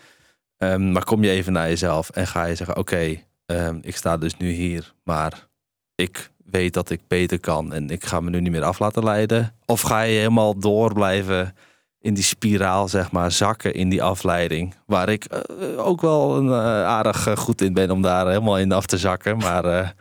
Ehm, 0.57 0.93
maar 0.93 1.05
kom 1.05 1.25
je 1.25 1.31
even 1.31 1.53
naar 1.53 1.69
jezelf 1.69 2.11
en 2.11 2.27
ga 2.27 2.45
je 2.45 2.55
zeggen, 2.55 2.77
oké, 2.77 3.23
ehm, 3.47 3.79
ik 3.81 3.97
sta 3.97 4.17
dus 4.17 4.37
nu 4.37 4.51
hier, 4.51 4.95
maar 5.05 5.49
ik 5.95 6.31
weet 6.45 6.75
dat 6.75 6.91
ik 6.91 7.01
beter 7.09 7.41
kan 7.41 7.73
en 7.73 7.91
ik 7.91 8.05
ga 8.05 8.21
me 8.21 8.31
nu 8.31 8.41
niet 8.41 8.53
meer 8.53 8.65
af 8.65 8.79
laten 8.79 9.05
leiden? 9.05 9.55
Of 9.67 9.81
ga 9.81 10.01
je 10.01 10.19
helemaal 10.19 10.59
door 10.59 10.93
blijven 10.93 11.57
in 12.01 12.15
die 12.15 12.25
spiraal, 12.25 12.89
zeg 12.89 13.11
maar, 13.13 13.33
zakken 13.33 13.75
in 13.75 13.89
die 13.89 14.03
afleiding? 14.03 14.75
Waar 14.87 15.09
ik 15.09 15.25
eh, 15.25 15.87
ook 15.87 16.01
wel 16.01 16.37
een, 16.37 16.49
eh, 16.49 16.85
aardig 16.85 17.29
goed 17.35 17.61
in 17.61 17.73
ben 17.73 17.91
om 17.91 18.03
daar 18.03 18.27
helemaal 18.27 18.59
in 18.59 18.73
af 18.73 18.87
te 18.87 18.99
zakken. 18.99 19.37
Maar 19.37 19.95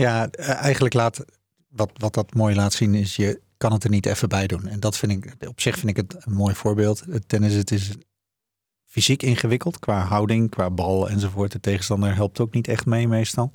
Ja, 0.00 0.30
eh, 0.30 0.48
eigenlijk 0.48 0.94
laat, 0.94 1.24
wat, 1.68 1.90
wat 1.94 2.14
dat 2.14 2.34
mooi 2.34 2.54
laat 2.54 2.72
zien 2.72 2.94
is, 2.94 3.16
je 3.16 3.40
kan 3.56 3.72
het 3.72 3.84
er 3.84 3.90
niet 3.90 4.06
even 4.06 4.28
bij 4.28 4.46
doen. 4.46 4.66
En 4.66 4.80
dat 4.80 4.96
vind 4.96 5.12
ik, 5.12 5.48
op 5.48 5.60
zich 5.60 5.78
vind 5.78 5.88
ik 5.88 5.96
het 5.96 6.26
een 6.26 6.32
mooi 6.32 6.54
voorbeeld. 6.54 7.00
Het 7.00 7.28
tennis, 7.28 7.54
het 7.54 7.70
is 7.70 7.92
fysiek 8.84 9.22
ingewikkeld 9.22 9.78
qua 9.78 10.04
houding, 10.04 10.50
qua 10.50 10.70
bal 10.70 11.08
enzovoort. 11.08 11.52
De 11.52 11.60
tegenstander 11.60 12.14
helpt 12.14 12.40
ook 12.40 12.54
niet 12.54 12.68
echt 12.68 12.86
mee 12.86 13.08
meestal. 13.08 13.52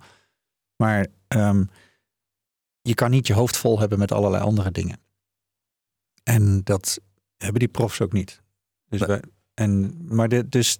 Maar 0.76 1.08
ehm, 1.28 1.64
je 2.82 2.94
kan 2.94 3.12
niet 3.12 3.28
je 3.28 3.34
hoofd 3.34 3.58
vol 3.58 3.80
hebben 3.80 4.00
met 4.00 4.12
allerlei 4.12 4.44
andere 4.44 4.72
dingen. 4.72 5.00
En 6.24 6.64
dat 6.64 7.00
hebben 7.38 7.60
die 7.60 7.70
profs 7.70 8.02
ook 8.02 8.14
niet. 8.14 8.42
Dus 8.90 9.00
Nee. 9.00 9.08
wij, 9.08 9.22
en, 9.54 9.98
maar 10.16 10.30
de, 10.30 10.50
dus 10.50 10.80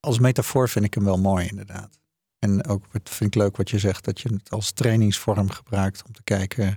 als 0.00 0.18
metafoor 0.18 0.68
vind 0.68 0.84
ik 0.84 0.94
hem 0.94 1.04
wel 1.04 1.18
mooi 1.18 1.46
inderdaad. 1.46 1.98
En 2.44 2.66
ook 2.66 2.84
wat 2.92 3.10
vind 3.10 3.34
ik 3.34 3.40
leuk 3.42 3.56
wat 3.56 3.70
je 3.70 3.78
zegt, 3.78 4.04
dat 4.04 4.20
je 4.20 4.28
het 4.28 4.50
als 4.50 4.72
trainingsvorm 4.72 5.50
gebruikt 5.50 6.02
om 6.06 6.12
te 6.12 6.22
kijken 6.22 6.76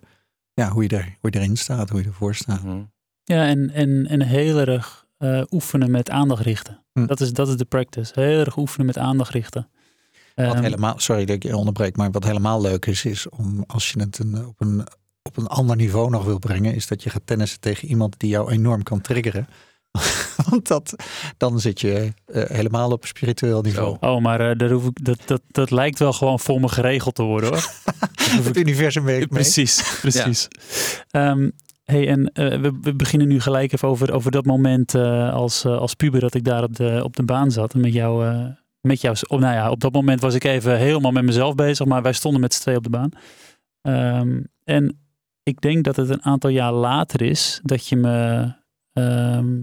ja, 0.54 0.70
hoe, 0.70 0.84
je 0.84 0.90
er, 0.90 1.16
hoe 1.20 1.32
je 1.32 1.40
erin 1.40 1.58
staat, 1.58 1.90
hoe 1.90 2.00
je 2.00 2.06
ervoor 2.06 2.36
staat. 2.36 2.64
mhm. 2.64 2.84
Ja, 3.24 3.48
en, 3.48 3.70
en, 3.70 4.08
en 4.08 4.22
heel 4.22 4.60
erg 4.60 5.06
eh, 5.18 5.42
oefenen 5.50 5.92
met 5.92 6.10
aandacht 6.10 6.44
richten. 6.44 6.84
Hm. 6.94 7.06
Dat, 7.06 7.22
is, 7.22 7.34
dat 7.34 7.48
is 7.48 7.56
de 7.56 7.66
practice. 7.66 8.12
Heel 8.20 8.40
erg 8.40 8.58
oefenen 8.58 8.86
met 8.86 8.98
aandacht 8.98 9.32
richten. 9.32 9.70
Wat 10.36 10.46
Ehm, 10.46 10.64
helemaal, 10.64 11.00
sorry 11.00 11.26
dat 11.26 11.36
ik 11.36 11.44
je 11.44 11.58
onderbreek, 11.58 11.96
maar 11.96 12.12
wat 12.12 12.24
helemaal 12.24 12.62
leuk 12.62 12.86
is, 12.86 13.06
is 13.06 13.30
om 13.30 13.64
als 13.68 13.92
je 13.92 14.00
het 14.00 14.20
een, 14.20 14.46
op, 14.46 14.62
een, 14.62 14.88
op 15.22 15.38
een 15.38 15.48
ander 15.48 15.76
niveau 15.76 16.10
nog 16.10 16.26
wil 16.26 16.40
brengen, 16.40 16.74
is 16.74 16.88
dat 16.88 17.04
je 17.04 17.10
gaat 17.10 17.22
tennissen 17.26 17.60
tegen 17.60 17.88
iemand 17.88 18.20
die 18.20 18.30
jou 18.30 18.52
enorm 18.52 18.84
kan 18.84 19.02
triggeren. 19.02 19.48
Want 20.50 20.68
dat, 20.68 20.96
dan 21.38 21.60
zit 21.60 21.82
je 21.82 22.14
eh, 22.26 22.44
helemaal 22.48 22.92
op 22.92 23.06
spiritueel 23.06 23.62
niveau. 23.62 23.98
Oh, 24.00 24.22
maar 24.22 24.50
eh, 24.50 24.58
daar 24.58 24.70
hoef 24.70 24.86
ik, 24.86 25.06
dat, 25.06 25.20
dat, 25.26 25.42
dat 25.48 25.72
lijkt 25.72 26.00
wel 26.00 26.14
gewoon 26.14 26.40
voor 26.40 26.60
me 26.60 26.68
geregeld 26.68 27.16
te 27.16 27.24
worden 27.24 27.50
hoor. 27.50 27.72
Het 28.44 28.58
universum 28.58 29.04
werkt 29.04 29.32
mee. 29.32 29.42
Precies, 29.42 29.84
precies. 30.02 30.48
Ehm, 31.10 31.50
hey, 31.84 32.08
en 32.08 32.32
eh, 32.32 32.62
we, 32.62 32.78
we 32.82 32.96
beginnen 32.96 33.28
nu 33.28 33.40
gelijk 33.40 33.74
even 33.74 33.88
over, 33.88 34.14
over 34.14 34.32
dat 34.32 34.46
moment 34.46 34.96
als, 34.96 35.66
als 35.66 35.94
puber 35.94 36.20
dat 36.20 36.34
ik 36.34 36.44
daar 36.44 36.64
op 36.64 36.76
de, 36.76 37.02
op 37.04 37.16
de 37.16 37.24
baan 37.24 37.52
zat. 37.52 37.74
En 37.74 37.80
met 37.80 37.94
jou, 37.94 38.42
met 38.82 39.02
jou 39.02 39.16
oh, 39.28 39.40
nou 39.40 39.54
ja, 39.54 39.70
op 39.70 39.80
dat 39.80 39.94
moment 39.94 40.22
was 40.22 40.34
ik 40.34 40.44
even 40.44 40.78
helemaal 40.78 41.12
met 41.12 41.24
mezelf 41.24 41.56
bezig, 41.56 41.86
maar 41.86 42.02
wij 42.02 42.14
stonden 42.14 42.42
met 42.42 42.54
z'n 42.54 42.62
twee 42.62 42.76
op 42.76 42.84
de 42.84 42.90
baan. 42.90 43.12
Ehm, 43.82 44.42
en 44.64 45.00
ik 45.44 45.62
denk 45.62 45.84
dat 45.84 45.96
het 45.96 46.10
een 46.10 46.24
aantal 46.24 46.50
jaar 46.50 46.74
later 46.74 47.22
is 47.22 47.60
dat 47.64 47.88
je 47.88 47.96
me 47.96 48.52
ehm, 48.94 49.56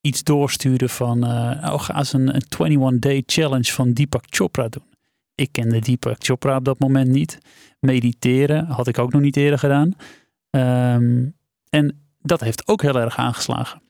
iets 0.00 0.22
doorstuurde 0.22 0.88
van, 0.88 1.24
eh 1.24 1.72
oh, 1.72 1.80
ga 1.80 1.96
eens 1.96 2.12
een, 2.12 2.34
een 2.58 2.94
21-day 2.96 3.22
challenge 3.26 3.72
van 3.72 3.92
Deepak 3.92 4.24
Chopra 4.28 4.68
doen. 4.68 4.86
Ik 5.34 5.52
kende 5.52 5.78
Deepak 5.78 6.16
Chopra 6.18 6.56
op 6.56 6.64
dat 6.64 6.78
moment 6.78 7.08
niet. 7.08 7.38
Mediteren 7.80 8.66
had 8.66 8.86
ik 8.86 8.98
ook 8.98 9.12
nog 9.12 9.22
niet 9.22 9.36
eerder 9.36 9.58
gedaan. 9.58 9.96
Ehm, 10.50 11.26
en 11.70 12.00
dat 12.22 12.40
heeft 12.40 12.68
ook 12.68 12.82
heel 12.82 13.00
erg 13.00 13.16
aangeslagen. 13.16 13.82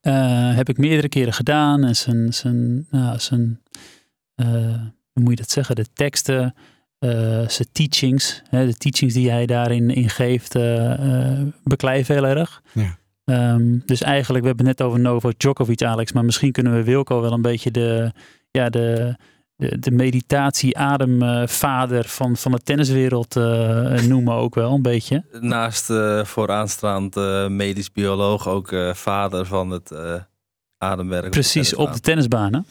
Eh, 0.00 0.54
heb 0.54 0.68
ik 0.68 0.78
meerdere 0.78 1.08
keren 1.08 1.32
gedaan. 1.32 1.84
En 1.84 1.96
zijn, 1.96 2.34
zijn, 2.34 2.86
nou, 2.90 3.18
zijn 3.18 3.60
eh, 4.34 4.46
hoe 5.12 5.22
moet 5.22 5.30
je 5.30 5.36
dat 5.36 5.50
zeggen? 5.50 5.76
De 5.76 5.86
teksten, 5.92 6.54
zijn 7.46 7.68
teachings, 7.72 8.42
hè, 8.48 8.66
de 8.66 8.74
teachings 8.74 9.14
die 9.14 9.30
hij 9.30 9.46
daarin 9.46 9.90
in 9.90 10.08
geeft, 10.08 10.52
beklijven 11.64 12.14
heel 12.14 12.26
erg. 12.26 12.62
Ja. 12.72 12.98
Ehm, 13.24 13.78
dus 13.84 14.02
eigenlijk, 14.02 14.42
we 14.42 14.48
hebben 14.48 14.66
het 14.66 14.78
net 14.78 14.86
over 14.86 15.00
Novak 15.00 15.38
Djokovic, 15.38 15.82
Alex, 15.82 16.12
maar 16.12 16.24
misschien 16.24 16.52
kunnen 16.52 16.74
we 16.74 16.84
Wilco 16.84 17.20
wel 17.20 17.32
een 17.32 17.42
beetje 17.42 17.70
de, 17.70 18.12
ja, 18.50 18.68
de, 18.68 19.16
de, 19.56 19.78
de 19.78 19.90
meditatie-ademvader 19.90 22.04
van, 22.04 22.36
van 22.36 22.52
de 22.52 22.58
tenniswereld 22.58 23.36
eh, 23.36 24.02
noemen 24.02 24.34
ook 24.34 24.54
wel 24.54 24.74
een 24.74 24.82
beetje. 24.82 25.24
Naast 25.40 25.90
uh, 25.90 26.24
vooraanstaand 26.24 27.16
uh, 27.16 27.48
medisch 27.48 27.92
bioloog 27.92 28.48
ook 28.48 28.70
uh, 28.70 28.94
vader 28.94 29.46
van 29.46 29.70
het 29.70 29.90
uh, 29.92 30.14
ademwerk. 30.78 31.30
Precies, 31.30 31.74
op 31.74 31.92
de 31.92 32.00
tennisbanen. 32.00 32.66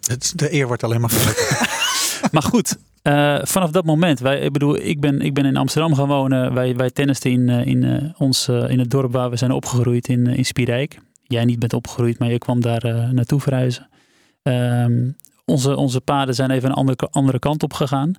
De, 0.00 0.18
de 0.34 0.52
eer 0.52 0.66
wordt 0.66 0.84
alleen 0.84 1.00
maar 1.00 1.10
groter. 1.10 1.78
maar 2.32 2.42
goed, 2.42 2.76
uh, 3.02 3.38
vanaf 3.42 3.70
dat 3.70 3.84
moment, 3.84 4.20
wij, 4.20 4.40
ik 4.40 4.52
bedoel, 4.52 4.76
ik 4.76 5.00
ben, 5.00 5.20
ik 5.20 5.34
ben 5.34 5.44
in 5.44 5.56
Amsterdam 5.56 5.94
gaan 5.94 6.08
wonen. 6.08 6.54
Wij, 6.54 6.76
wij 6.76 6.90
tennisten 6.90 7.30
in, 7.30 7.48
in, 7.48 7.84
uh, 7.84 8.10
ons, 8.18 8.48
uh, 8.48 8.70
in 8.70 8.78
het 8.78 8.90
dorp 8.90 9.12
waar 9.12 9.30
we 9.30 9.36
zijn 9.36 9.52
opgegroeid 9.52 10.08
in, 10.08 10.26
in 10.26 10.44
Spierijk. 10.44 10.98
Jij 11.22 11.44
niet 11.44 11.58
bent 11.58 11.72
opgegroeid, 11.72 12.18
maar 12.18 12.30
je 12.30 12.38
kwam 12.38 12.60
daar 12.60 13.14
naartoe 13.14 13.40
verhuizen. 13.40 13.88
Um, 14.42 15.16
onze, 15.44 15.76
onze 15.76 16.00
paden 16.00 16.34
zijn 16.34 16.50
even 16.50 16.68
een 16.68 16.74
andere, 16.74 17.08
andere 17.10 17.38
kant 17.38 17.62
op 17.62 17.72
gegaan. 17.72 18.12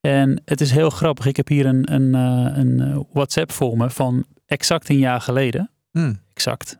En 0.00 0.42
het 0.44 0.60
is 0.60 0.70
heel 0.70 0.90
grappig. 0.90 1.26
Ik 1.26 1.36
heb 1.36 1.48
hier 1.48 1.66
een, 1.66 1.92
een, 1.92 2.14
een 2.58 3.06
WhatsApp 3.12 3.52
voor 3.52 3.76
me 3.76 3.90
van 3.90 4.24
exact 4.46 4.88
een 4.88 4.98
jaar 4.98 5.20
geleden. 5.20 5.70
Hmm. 5.90 6.20
Exact. 6.32 6.78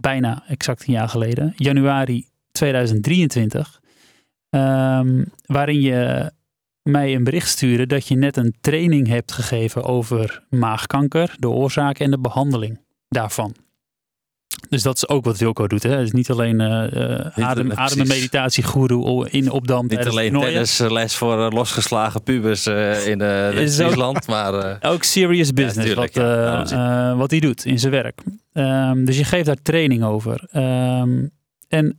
Bijna 0.00 0.42
exact 0.48 0.86
een 0.86 0.92
jaar 0.92 1.08
geleden. 1.08 1.52
Januari 1.56 2.26
2023. 2.52 3.80
Um, 4.50 5.24
waarin 5.46 5.80
je 5.80 6.30
mij 6.84 7.14
een 7.14 7.24
bericht 7.24 7.48
sturen 7.48 7.88
dat 7.88 8.08
je 8.08 8.16
net 8.16 8.36
een 8.36 8.54
training 8.60 9.06
hebt 9.06 9.32
gegeven 9.32 9.82
over 9.84 10.42
maagkanker, 10.50 11.34
de 11.38 11.48
oorzaak 11.48 11.98
en 11.98 12.10
de 12.10 12.18
behandeling 12.18 12.80
daarvan. 13.08 13.54
Dus 14.68 14.82
dat 14.82 14.96
is 14.96 15.08
ook 15.08 15.24
wat 15.24 15.38
Wilco 15.38 15.66
doet. 15.66 15.82
Hè? 15.82 15.90
Het 15.90 16.00
is 16.06 16.12
niet 16.12 16.30
alleen 16.30 16.60
uh, 16.60 16.68
adem, 16.68 17.68
precies. 17.68 17.76
adem- 17.76 18.00
en 18.00 18.06
meditatiegoeroe 18.08 19.30
in 19.30 19.50
Opdam. 19.50 19.86
Niet 19.86 20.06
alleen 20.06 20.32
tennisles 20.40 21.14
voor 21.16 21.44
eh, 21.46 21.50
losgeslagen 21.50 22.22
pubers 22.22 22.66
eh, 22.66 23.06
in 23.06 23.20
eh 23.20 23.46
ook- 23.46 23.52
Friesland, 23.52 24.26
maar 24.26 24.54
eh, 24.54 24.90
Ook 24.92 25.02
serious 25.02 25.52
business 25.52 25.86
tuurlijk, 25.88 26.14
wat, 26.14 26.24
ja. 26.24 26.64
eh, 26.64 27.10
eh, 27.10 27.18
wat 27.18 27.30
hij 27.30 27.40
doet 27.40 27.64
in 27.64 27.78
zijn 27.78 27.92
werk. 27.92 28.20
Ehm, 28.52 29.04
dus 29.04 29.16
je 29.18 29.24
geeft 29.24 29.46
daar 29.46 29.62
training 29.62 30.04
over. 30.04 30.48
Ehm, 30.50 31.26
en 31.68 31.98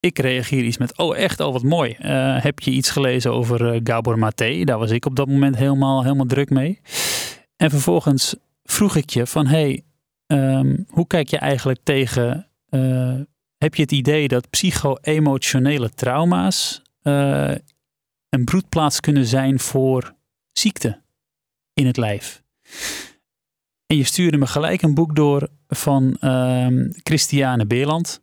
ik 0.00 0.18
reageer 0.18 0.64
iets 0.64 0.78
met, 0.78 0.98
oh 0.98 1.16
echt, 1.16 1.40
oh 1.40 1.52
wat 1.52 1.62
mooi. 1.62 1.92
Eh, 1.92 2.42
heb 2.42 2.60
je 2.60 2.70
iets 2.70 2.90
gelezen 2.90 3.32
over 3.32 3.72
eh, 3.72 3.80
Gabor 3.84 4.18
Maté? 4.18 4.64
Daar 4.64 4.78
was 4.78 4.90
ik 4.90 5.06
op 5.06 5.16
dat 5.16 5.28
moment 5.28 5.56
helemaal, 5.56 6.02
helemaal 6.02 6.26
druk 6.26 6.50
mee. 6.50 6.80
En 7.56 7.70
vervolgens 7.70 8.34
vroeg 8.62 8.96
ik 8.96 9.10
je 9.10 9.26
van, 9.26 9.46
hey, 9.46 9.82
ehm, 10.26 10.76
hoe 10.88 11.06
kijk 11.06 11.28
je 11.28 11.38
eigenlijk 11.38 11.80
tegen... 11.82 12.48
eh, 12.68 13.14
heb 13.58 13.74
je 13.74 13.82
het 13.82 13.92
idee 13.92 14.28
dat 14.28 14.50
psycho-emotionele 14.50 15.90
trauma's 15.90 16.82
een 17.02 18.44
broedplaats 18.44 19.00
kunnen 19.00 19.26
zijn 19.26 19.58
voor 19.58 20.14
ziekte 20.52 21.02
in 21.72 21.86
het 21.86 21.96
lijf? 21.96 22.42
En 23.86 23.96
je 23.96 24.04
stuurde 24.04 24.36
me 24.36 24.46
gelijk 24.46 24.82
een 24.82 24.94
boek 24.94 25.16
door 25.16 25.48
van 25.68 26.16
ehm, 26.20 26.90
Christiane 27.02 27.66
Beerland. 27.66 28.22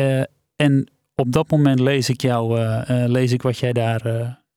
Eh, 0.00 0.22
en 0.56 0.90
op 1.14 1.32
dat 1.32 1.50
moment 1.50 1.80
lees 1.80 2.08
ik 2.08 2.20
jou, 2.20 2.58
eh, 2.58 3.04
eh, 3.04 3.10
lees 3.10 3.32
ik 3.32 3.42
wat 3.42 3.58
jij 3.58 3.72
daar, 3.72 4.02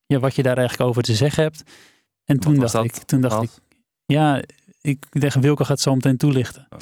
ja, 0.05 0.19
wat 0.19 0.35
je 0.35 0.43
daar 0.43 0.57
eigenlijk 0.57 0.89
over 0.89 1.03
te 1.03 1.15
zeggen 1.15 1.43
hebt. 1.43 1.63
En 2.25 2.39
toen 2.39 2.55
dacht 2.55 2.71
dat? 2.73 2.83
ik, 2.85 2.93
toen 2.93 3.21
dacht 3.21 3.43
ik, 3.43 3.49
ja, 4.05 4.41
ik 4.81 5.21
denk 5.21 5.33
Wilke 5.33 5.65
gaat 5.65 5.79
zo 5.79 5.93
meteen 5.93 6.17
toelichten. 6.17 6.67
Oh. 6.69 6.79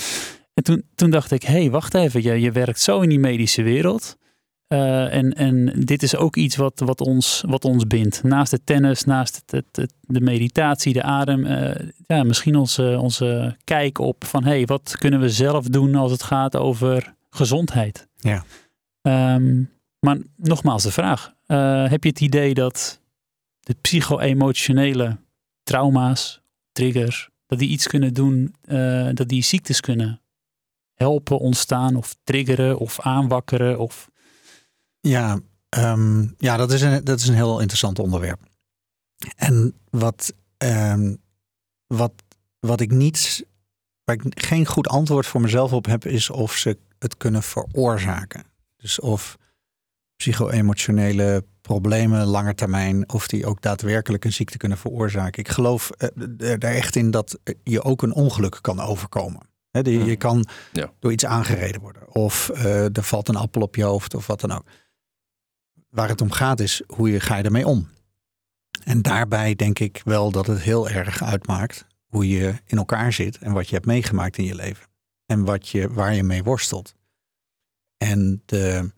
En 0.53 0.63
toen, 0.63 0.83
toen 0.95 1.09
dacht 1.09 1.31
ik, 1.31 1.43
hé, 1.43 1.59
hey, 1.59 1.69
wacht 1.69 1.93
even, 1.93 2.23
je, 2.23 2.41
je 2.41 2.51
werkt 2.51 2.79
zo 2.79 2.99
in 2.99 3.09
die 3.09 3.19
medische 3.19 3.63
wereld. 3.63 4.19
En, 4.67 5.33
en 5.33 5.73
dit 5.85 6.03
is 6.03 6.15
ook 6.15 6.35
iets 6.35 6.55
wat, 6.55 6.79
wat, 6.85 7.01
ons, 7.01 7.43
wat 7.47 7.65
ons 7.65 7.87
bindt. 7.87 8.23
Naast 8.23 8.51
het 8.51 8.65
tennis, 8.65 9.03
naast 9.03 9.35
het, 9.35 9.51
het, 9.51 9.75
het- 9.75 9.93
de 10.01 10.21
meditatie, 10.21 10.93
de 10.93 11.03
adem. 11.03 11.45
ja, 12.05 12.23
misschien 12.23 12.55
onze, 12.55 12.97
onze 12.99 13.57
kijk 13.63 13.99
op 13.99 14.23
van 14.25 14.43
hey, 14.43 14.65
wat 14.65 14.95
kunnen 14.97 15.19
we 15.19 15.29
zelf 15.29 15.65
doen 15.65 15.95
als 15.95 16.11
het 16.11 16.23
gaat 16.23 16.55
over 16.55 17.15
gezondheid. 17.29 18.07
Ja. 18.21 18.43
Ehm, 19.01 19.63
maar 19.99 20.17
nogmaals 20.35 20.83
de 20.83 20.91
vraag. 20.91 21.33
eh, 21.45 21.89
heb 21.89 22.03
je 22.03 22.09
het 22.09 22.19
idee 22.21 22.53
dat 22.53 23.01
de 23.59 23.75
psycho-emotionele 23.81 25.17
trauma's, 25.63 26.41
triggers, 26.71 27.29
dat 27.45 27.59
die 27.59 27.69
iets 27.69 27.87
kunnen 27.87 28.13
doen, 28.13 28.55
eh, 28.61 29.09
dat 29.13 29.27
die 29.27 29.43
ziektes 29.43 29.79
kunnen 29.79 30.21
helpen 30.93 31.39
ontstaan 31.39 31.95
of 31.95 32.15
triggeren 32.23 32.77
of 32.77 32.99
aanwakkeren 32.99 33.79
of 33.79 34.09
Ja, 34.99 35.39
ehm, 35.69 36.27
ja 36.37 36.57
dat, 36.57 36.71
is 36.71 36.81
een, 36.81 37.03
dat 37.03 37.19
is 37.19 37.27
een 37.27 37.35
heel 37.35 37.59
interessant 37.59 37.99
onderwerp. 37.99 38.39
En 39.35 39.73
wat, 39.89 40.33
ehm, 40.57 41.15
wat, 41.87 42.13
wat 42.59 42.81
ik 42.81 42.91
niet, 42.91 43.45
waar 44.03 44.15
ik 44.15 44.43
geen 44.43 44.65
goed 44.65 44.87
antwoord 44.87 45.25
voor 45.25 45.41
mezelf 45.41 45.73
op 45.73 45.85
heb, 45.85 46.05
is 46.05 46.29
of 46.29 46.53
ze 46.53 46.77
het 47.01 47.17
kunnen 47.17 47.43
veroorzaken. 47.43 48.43
Dus 48.77 48.99
of 48.99 49.37
psycho-emotionele 50.15 51.45
problemen 51.61 52.25
langer 52.25 52.55
termijn, 52.55 53.09
of 53.09 53.27
die 53.27 53.45
ook 53.45 53.61
daadwerkelijk 53.61 54.25
een 54.25 54.33
ziekte 54.33 54.57
kunnen 54.57 54.77
veroorzaken. 54.77 55.39
Ik 55.39 55.49
geloof 55.49 55.89
eh, 55.89 56.07
er 56.51 56.63
echt 56.63 56.95
in 56.95 57.11
dat 57.11 57.39
je 57.63 57.83
ook 57.83 58.01
een 58.01 58.13
ongeluk 58.13 58.57
kan 58.61 58.79
overkomen. 58.79 59.49
Die- 59.71 59.97
je 59.97 60.03
Mhm. 60.05 60.17
kan 60.17 60.45
Ja. 60.71 60.91
door 60.99 61.11
iets 61.11 61.25
aangereden 61.25 61.81
worden. 61.81 62.15
Of 62.15 62.49
eh, 62.49 62.83
er 62.97 63.03
valt 63.03 63.27
een 63.27 63.35
appel 63.35 63.61
op 63.61 63.75
je 63.75 63.83
hoofd 63.83 64.13
of 64.13 64.27
wat 64.27 64.41
dan 64.41 64.51
ook. 64.51 64.65
Waar 65.89 66.07
het 66.09 66.21
om 66.21 66.31
gaat 66.31 66.59
is, 66.59 66.81
hoe 66.87 67.11
je, 67.11 67.19
ga 67.19 67.35
je 67.37 67.43
ermee 67.43 67.67
om? 67.67 67.89
En 68.83 69.01
daarbij 69.01 69.55
denk 69.55 69.79
ik 69.79 70.01
wel 70.03 70.31
dat 70.31 70.47
het 70.47 70.59
heel 70.61 70.89
erg 70.89 71.23
uitmaakt 71.23 71.85
hoe 72.05 72.27
je 72.27 72.53
in 72.65 72.77
elkaar 72.77 73.13
zit 73.13 73.37
en 73.37 73.51
wat 73.51 73.67
je 73.69 73.73
hebt 73.75 73.85
meegemaakt 73.87 74.37
in 74.37 74.43
je 74.45 74.55
leven. 74.55 74.85
En 75.31 75.43
wat 75.45 75.67
je, 75.67 75.93
waar 75.93 76.15
je 76.15 76.23
mee 76.23 76.43
worstelt. 76.43 76.95
En 77.97 78.41
de, 78.45 78.91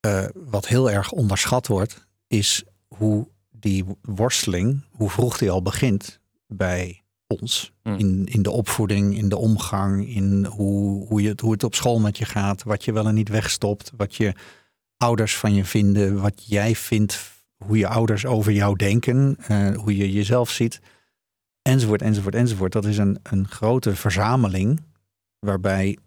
eh, 0.00 0.24
wat 0.34 0.66
heel 0.66 0.90
erg 0.90 1.10
onderschat 1.12 1.66
wordt, 1.66 2.06
is 2.26 2.64
hoe 2.88 3.28
die 3.50 3.84
worsteling, 4.02 4.84
hoe 4.90 5.10
vroeg 5.10 5.38
die 5.38 5.50
al 5.50 5.62
begint 5.62 6.20
bij 6.46 7.02
ons. 7.26 7.72
Mm. 7.82 7.98
In, 7.98 8.26
in 8.26 8.42
de 8.42 8.50
opvoeding, 8.50 9.16
in 9.16 9.28
de 9.28 9.36
omgang, 9.36 10.08
in 10.08 10.44
hoe, 10.44 11.06
hoe, 11.06 11.22
je, 11.22 11.28
het- 11.28 11.40
hoe 11.40 11.52
het 11.52 11.64
op 11.64 11.74
school 11.74 11.98
met 12.00 12.18
je 12.18 12.24
gaat, 12.24 12.62
wat 12.62 12.84
je 12.84 12.92
wel 12.92 13.06
en 13.06 13.14
niet 13.14 13.28
wegstopt, 13.28 13.92
wat 13.96 14.14
je 14.14 14.34
ouders 14.96 15.36
van 15.36 15.54
je 15.54 15.64
vinden, 15.64 16.20
wat 16.20 16.46
jij 16.46 16.74
vindt, 16.74 17.30
hoe 17.64 17.78
je 17.78 17.88
ouders 17.88 18.26
over 18.26 18.52
jou 18.52 18.76
denken, 18.76 19.36
eh, 19.40 19.76
hoe 19.76 19.96
je 19.96 20.12
jezelf 20.12 20.50
ziet, 20.50 20.80
enzovoort, 21.62 22.02
enzovoort, 22.02 22.34
enzovoort. 22.34 22.72
Dat 22.72 22.84
is 22.84 22.98
een, 22.98 23.18
een 23.22 23.48
grote 23.48 23.96
verzameling 23.96 24.80
waarbij 25.46 25.98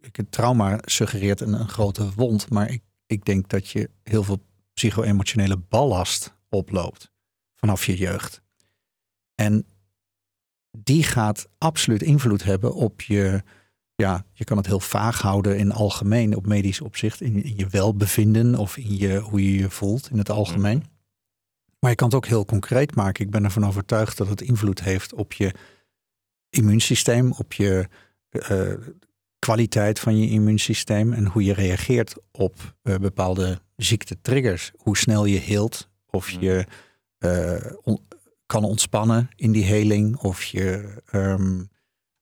ik 0.00 0.16
het 0.16 0.32
trauma 0.32 0.78
suggereert 0.84 1.40
een, 1.40 1.52
een 1.52 1.68
grote 1.68 2.12
wond, 2.14 2.50
maar 2.50 2.70
ik, 2.70 2.82
ik 3.06 3.24
denk 3.24 3.48
dat 3.48 3.68
je 3.68 3.90
heel 4.02 4.22
veel 4.22 4.46
psycho-emotionele 4.74 5.56
ballast 5.56 6.34
oploopt 6.48 7.10
vanaf 7.54 7.86
je 7.86 7.96
jeugd. 7.96 8.42
En 9.34 9.66
die 10.70 11.02
gaat 11.02 11.48
absoluut 11.58 12.02
invloed 12.02 12.44
hebben 12.44 12.74
op 12.74 13.02
je, 13.02 13.42
ja, 13.94 14.24
je 14.32 14.44
kan 14.44 14.56
het 14.56 14.66
heel 14.66 14.80
vaag 14.80 15.20
houden 15.20 15.58
in 15.58 15.72
algemeen, 15.72 16.36
op 16.36 16.46
medisch 16.46 16.80
opzicht, 16.80 17.20
in, 17.20 17.42
in 17.42 17.56
je 17.56 17.66
welbevinden 17.66 18.54
of 18.54 18.76
in 18.76 18.96
je, 18.96 19.18
hoe 19.18 19.44
je 19.44 19.58
je 19.58 19.70
voelt 19.70 20.10
in 20.10 20.18
het 20.18 20.30
algemeen. 20.30 20.84
Maar 21.78 21.90
je 21.90 21.96
kan 21.96 22.06
het 22.06 22.16
ook 22.16 22.26
heel 22.26 22.44
concreet 22.44 22.94
maken. 22.94 23.24
Ik 23.24 23.30
ben 23.30 23.44
ervan 23.44 23.66
overtuigd 23.66 24.16
dat 24.16 24.28
het 24.28 24.40
invloed 24.40 24.82
heeft 24.82 25.14
op 25.14 25.32
je 25.32 25.54
immuunsysteem, 26.50 27.32
op 27.32 27.52
je 27.52 27.88
eh, 28.30 28.72
kwaliteit 29.38 29.98
van 30.00 30.18
je 30.18 30.28
immuunsysteem 30.28 31.12
en 31.12 31.26
hoe 31.26 31.44
je 31.44 31.52
reageert 31.52 32.14
op 32.32 32.74
eh, 32.82 32.94
bepaalde 32.96 33.60
ziektetriggers. 33.76 34.72
Hoe 34.76 34.96
snel 34.96 35.24
je 35.24 35.38
heelt, 35.38 35.88
of 36.06 36.30
je 36.30 36.66
eh, 37.18 37.72
on- 37.82 38.06
kan 38.46 38.64
ontspannen 38.64 39.28
in 39.36 39.52
die 39.52 39.64
heling, 39.64 40.16
of 40.16 40.42
je 40.42 40.94
ehm, 41.10 41.62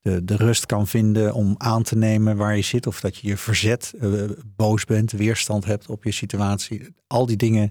de, 0.00 0.24
de 0.24 0.36
rust 0.36 0.66
kan 0.66 0.86
vinden 0.86 1.34
om 1.34 1.54
aan 1.58 1.82
te 1.82 1.96
nemen 1.96 2.36
waar 2.36 2.56
je 2.56 2.62
zit, 2.62 2.86
of 2.86 3.00
dat 3.00 3.16
je 3.16 3.28
je 3.28 3.36
verzet, 3.36 3.94
boos 4.56 4.84
bent, 4.84 5.12
weerstand 5.12 5.64
hebt 5.64 5.88
op 5.88 6.04
je 6.04 6.12
situatie. 6.12 6.94
Al 7.06 7.26
die 7.26 7.36
dingen 7.36 7.70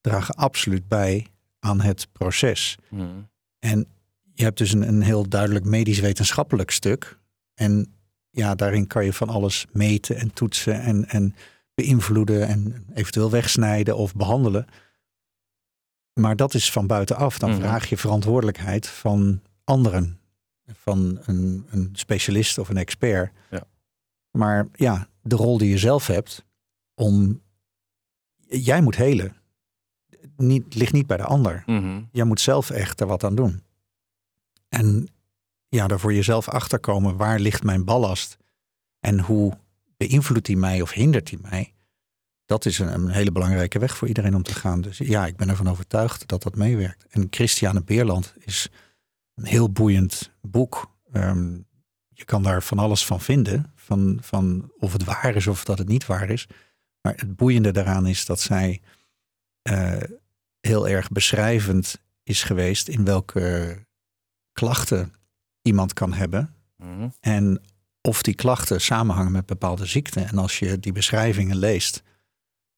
dragen 0.00 0.34
absoluut 0.34 0.88
bij 0.88 1.26
aan 1.58 1.80
het 1.80 2.08
proces. 2.12 2.76
Mm. 2.90 3.28
En 3.58 3.86
je 4.32 4.42
hebt 4.42 4.58
dus 4.58 4.72
een, 4.72 4.88
een 4.88 5.02
heel 5.02 5.28
duidelijk 5.28 5.64
medisch-wetenschappelijk 5.64 6.70
stuk. 6.70 7.18
En 7.56 7.94
ja, 8.30 8.54
daarin 8.54 8.86
kan 8.86 9.04
je 9.04 9.12
van 9.12 9.28
alles 9.28 9.66
meten 9.72 10.16
en 10.16 10.32
toetsen 10.32 10.80
en, 10.80 11.08
en 11.08 11.34
beïnvloeden 11.74 12.46
en 12.48 12.86
eventueel 12.94 13.30
wegsnijden 13.30 13.96
of 13.96 14.14
behandelen. 14.14 14.66
Maar 16.12 16.36
dat 16.36 16.54
is 16.54 16.72
van 16.72 16.86
buitenaf. 16.86 17.38
Dan 17.38 17.50
Mhm. 17.50 17.58
vraag 17.60 17.88
je 17.88 17.96
verantwoordelijkheid 17.96 18.86
van 18.86 19.40
anderen. 19.64 20.18
Van 20.72 21.18
een, 21.24 21.66
een 21.70 21.88
specialist 21.92 22.58
of 22.58 22.68
een 22.68 22.76
expert. 22.76 23.32
Ja. 23.50 23.62
Maar 24.30 24.68
ja, 24.72 25.08
de 25.22 25.36
rol 25.36 25.58
die 25.58 25.68
je 25.70 25.78
zelf 25.78 26.06
hebt 26.06 26.44
om... 26.94 27.42
Jij 28.48 28.80
moet 28.82 28.96
helen. 28.96 29.36
Niet, 30.36 30.74
ligt 30.74 30.92
niet 30.92 31.06
bij 31.06 31.16
de 31.16 31.24
ander 31.24 31.62
Mhm. 31.66 32.02
jij 32.12 32.24
moet 32.24 32.40
zelf 32.40 32.70
echt 32.70 33.00
er 33.00 33.06
wat 33.06 33.24
aan 33.24 33.34
doen. 33.34 33.62
En 34.68 35.08
ja, 35.76 35.98
voor 35.98 36.14
jezelf 36.14 36.48
achterkomen, 36.48 37.16
waar 37.16 37.38
ligt 37.38 37.62
mijn 37.62 37.84
ballast? 37.84 38.36
En 39.00 39.20
hoe 39.20 39.58
beïnvloedt 39.96 40.46
die 40.46 40.56
mij 40.56 40.80
of 40.80 40.92
hindert 40.92 41.26
die 41.26 41.38
mij? 41.42 41.74
Dat 42.44 42.64
is 42.64 42.78
een, 42.78 42.92
een 42.92 43.08
hele 43.08 43.32
belangrijke 43.32 43.78
weg 43.78 43.96
voor 43.96 44.08
iedereen 44.08 44.34
om 44.34 44.42
te 44.42 44.54
gaan. 44.54 44.80
Dus 44.80 44.98
ja, 44.98 45.26
ik 45.26 45.36
ben 45.36 45.48
ervan 45.48 45.68
overtuigd 45.68 46.28
dat 46.28 46.42
dat 46.42 46.56
meewerkt. 46.56 47.06
En 47.08 47.26
Christiane 47.30 47.82
Beerland 47.82 48.34
is 48.38 48.68
een 49.34 49.46
heel 49.46 49.72
boeiend 49.72 50.32
boek. 50.40 50.96
Ehm, 51.12 51.58
je 52.08 52.24
kan 52.24 52.42
daar 52.42 52.62
van 52.62 52.78
alles 52.78 53.06
van 53.06 53.20
vinden. 53.20 53.72
Van, 53.74 54.18
van 54.20 54.72
of 54.78 54.92
het 54.92 55.04
waar 55.04 55.36
is 55.36 55.46
of 55.46 55.64
dat 55.64 55.78
het 55.78 55.88
niet 55.88 56.06
waar 56.06 56.30
is. 56.30 56.48
Maar 57.00 57.14
het 57.16 57.36
boeiende 57.36 57.70
daaraan 57.70 58.06
is 58.06 58.24
dat 58.24 58.40
zij 58.40 58.80
eh, 59.62 60.02
heel 60.60 60.88
erg 60.88 61.08
beschrijvend 61.08 62.00
is 62.22 62.42
geweest 62.42 62.88
in 62.88 63.04
welke 63.04 63.78
klachten 64.52 65.14
iemand 65.66 65.92
kan 65.92 66.12
hebben. 66.12 66.54
Mhm. 66.76 67.08
En 67.20 67.60
of 68.00 68.22
die 68.22 68.34
klachten 68.34 68.80
samenhangen 68.80 69.32
met 69.32 69.46
bepaalde 69.46 69.86
ziekten. 69.86 70.28
En 70.28 70.38
als 70.38 70.58
je 70.58 70.80
die 70.80 70.92
beschrijvingen 70.92 71.56
leest, 71.56 72.02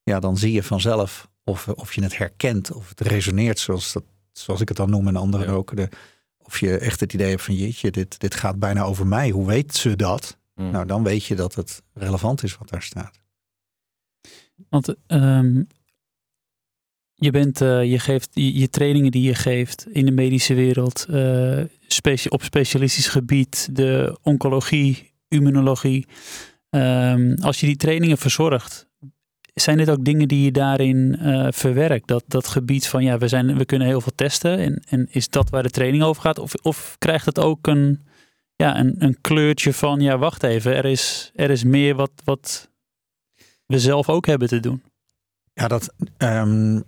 ja, 0.02 0.20
dan 0.20 0.36
zie 0.36 0.52
je 0.52 0.62
vanzelf 0.62 1.28
of, 1.44 1.68
of 1.68 1.94
je 1.94 2.02
het 2.02 2.18
herkent 2.18 2.72
of 2.72 2.88
het 2.88 3.00
resoneert 3.00 3.58
zoals, 3.58 3.92
dat, 3.92 4.04
zoals 4.32 4.60
ik 4.60 4.68
het 4.68 4.76
dan 4.76 4.90
noem 4.90 5.08
en 5.08 5.16
anderen 5.16 5.46
Ja. 5.46 5.52
ook. 5.52 5.76
De, 5.76 5.88
of 6.38 6.60
je 6.60 6.78
echt 6.78 7.00
het 7.00 7.12
idee 7.12 7.28
hebt 7.30 7.42
van 7.42 7.54
jeetje, 7.54 7.90
dit, 7.90 8.20
dit 8.20 8.34
gaat 8.34 8.58
bijna 8.58 8.82
over 8.82 9.06
mij. 9.06 9.30
Hoe 9.30 9.46
weet 9.46 9.74
ze 9.74 9.96
dat? 9.96 10.38
Mm. 10.54 10.70
Nou, 10.70 10.86
dan 10.86 11.02
weet 11.02 11.24
je 11.24 11.34
dat 11.34 11.54
het 11.54 11.82
relevant 11.92 12.42
is 12.42 12.56
wat 12.58 12.68
daar 12.68 12.82
staat. 12.82 13.20
Want 14.68 14.94
ehm, 15.06 15.62
je, 17.18 17.30
bent, 17.30 17.60
eh, 17.60 17.84
je 17.84 17.98
geeft 17.98 18.28
je, 18.32 18.58
je 18.58 18.68
trainingen 18.68 19.10
die 19.10 19.22
je 19.22 19.34
geeft 19.34 19.86
in 19.90 20.04
de 20.04 20.12
medische 20.12 20.54
wereld, 20.54 21.06
specie- 21.86 22.30
op 22.30 22.42
specialistisch 22.42 23.08
gebied, 23.08 23.68
de 23.72 24.18
oncologie, 24.22 25.12
immunologie. 25.28 26.06
Ehm, 26.70 27.34
als 27.40 27.60
je 27.60 27.66
die 27.66 27.76
trainingen 27.76 28.18
verzorgt, 28.18 28.88
zijn 29.54 29.76
dit 29.76 29.90
ook 29.90 30.04
dingen 30.04 30.28
die 30.28 30.44
je 30.44 30.52
daarin 30.52 31.16
eh, 31.18 31.46
verwerkt? 31.50 32.06
Dat, 32.06 32.24
dat 32.26 32.46
gebied 32.46 32.86
van 32.86 33.04
ja, 33.04 33.18
we, 33.18 33.28
zijn, 33.28 33.56
we 33.56 33.64
kunnen 33.64 33.86
heel 33.88 34.00
veel 34.00 34.12
testen 34.14 34.58
en, 34.58 34.82
en 34.88 35.06
is 35.10 35.28
dat 35.28 35.50
waar 35.50 35.62
de 35.62 35.70
training 35.70 36.02
over 36.02 36.22
gaat? 36.22 36.38
Of, 36.38 36.54
of 36.54 36.96
krijgt 36.98 37.26
het 37.26 37.38
ook 37.38 37.66
een, 37.66 38.06
ja, 38.56 38.78
een, 38.78 38.94
een 38.98 39.20
kleurtje 39.20 39.72
van 39.72 40.00
ja, 40.00 40.18
wacht 40.18 40.42
even, 40.42 40.76
er 40.76 40.84
is, 40.84 41.30
er 41.34 41.50
is 41.50 41.64
meer 41.64 41.94
wat, 41.94 42.10
wat 42.24 42.70
we 43.66 43.78
zelf 43.78 44.08
ook 44.08 44.26
hebben 44.26 44.48
te 44.48 44.60
doen? 44.60 44.82
Ja, 45.52 45.68
dat. 45.68 45.94
ehm, 46.16 46.80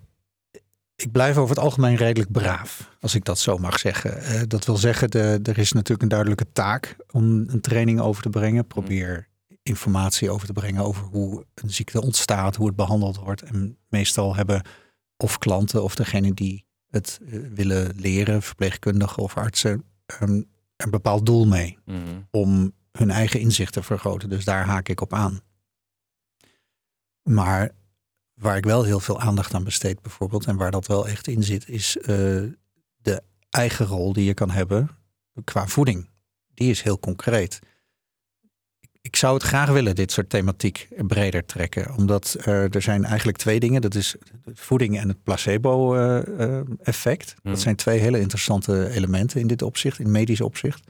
ik 1.02 1.12
blijf 1.12 1.36
over 1.36 1.54
het 1.54 1.64
algemeen 1.64 1.96
redelijk 1.96 2.32
braaf, 2.32 2.96
als 3.00 3.14
ik 3.14 3.24
dat 3.24 3.38
zo 3.38 3.58
mag 3.58 3.78
zeggen. 3.78 4.22
Eh, 4.22 4.40
dat 4.46 4.64
wil 4.64 4.76
zeggen, 4.76 5.10
de, 5.10 5.40
er 5.42 5.58
is 5.58 5.72
natuurlijk 5.72 6.02
een 6.02 6.08
duidelijke 6.08 6.52
taak 6.52 6.96
om 7.10 7.24
een 7.46 7.60
training 7.60 8.00
over 8.00 8.22
te 8.22 8.30
brengen. 8.30 8.66
Probeer 8.66 9.28
informatie 9.62 10.30
over 10.30 10.46
te 10.46 10.52
brengen 10.52 10.82
over 10.84 11.04
hoe 11.04 11.46
een 11.54 11.70
ziekte 11.70 12.02
ontstaat, 12.02 12.56
hoe 12.56 12.66
het 12.66 12.76
behandeld 12.76 13.16
wordt. 13.16 13.42
En 13.42 13.78
meestal 13.88 14.36
hebben 14.36 14.62
of 15.16 15.38
klanten 15.38 15.82
of 15.82 15.94
degene 15.94 16.34
die 16.34 16.64
het 16.90 17.20
eh, 17.22 17.38
willen 17.54 17.92
leren, 17.96 18.42
verpleegkundigen 18.42 19.22
of 19.22 19.36
artsen, 19.36 19.84
een, 20.18 20.48
een 20.76 20.90
bepaald 20.90 21.26
doel 21.26 21.46
mee 21.46 21.78
Mhm. 21.84 21.98
om 22.30 22.72
hun 22.92 23.10
eigen 23.10 23.40
inzicht 23.40 23.72
te 23.72 23.82
vergroten. 23.82 24.28
Dus 24.28 24.44
daar 24.44 24.64
haak 24.64 24.88
ik 24.88 25.00
op 25.00 25.12
aan. 25.12 25.40
Maar 27.22 27.70
waar 28.40 28.57
ik 28.57 28.64
wel 28.64 28.85
heel 28.85 29.00
veel 29.00 29.20
aandacht 29.20 29.55
aan 29.55 29.64
besteed 29.64 30.03
bijvoorbeeld, 30.03 30.46
en 30.46 30.57
waar 30.57 30.70
dat 30.70 30.87
wel 30.87 31.09
echt 31.09 31.26
in 31.26 31.42
zit, 31.42 31.68
is 31.68 31.96
eh, 31.96 32.07
de 32.96 33.22
eigen 33.50 33.87
rol 33.87 34.12
die 34.12 34.24
je 34.24 34.35
kan 34.35 34.50
hebben 34.50 34.90
qua 35.44 35.66
voeding. 35.66 36.09
Die 36.55 36.70
is 36.70 36.83
heel 36.83 36.98
concreet. 36.98 37.59
Ik 39.00 39.16
zou 39.16 39.35
het 39.35 39.42
graag 39.42 39.70
willen, 39.70 39.94
dit 39.94 40.12
soort 40.12 40.31
thematiek 40.31 40.88
breder 40.96 41.46
trekken. 41.46 41.94
Omdat 41.96 42.35
eh, 42.35 42.74
er 42.74 42.83
zijn 42.83 43.05
eigenlijk 43.05 43.38
twee 43.38 43.61
dingen. 43.61 43.81
Dat 43.81 43.94
is 43.94 44.16
voeding 44.55 44.98
en 44.98 45.09
het 45.09 45.22
placebo-effect. 45.22 47.35
Mhm. 47.42 47.48
Dat 47.48 47.61
zijn 47.61 47.76
twee 47.76 47.98
hele 47.98 48.20
interessante 48.20 48.90
elementen 48.90 49.40
in 49.40 49.46
dit 49.46 49.62
opzicht, 49.62 49.98
in 49.98 50.11
medisch 50.11 50.40
opzicht 50.40 50.83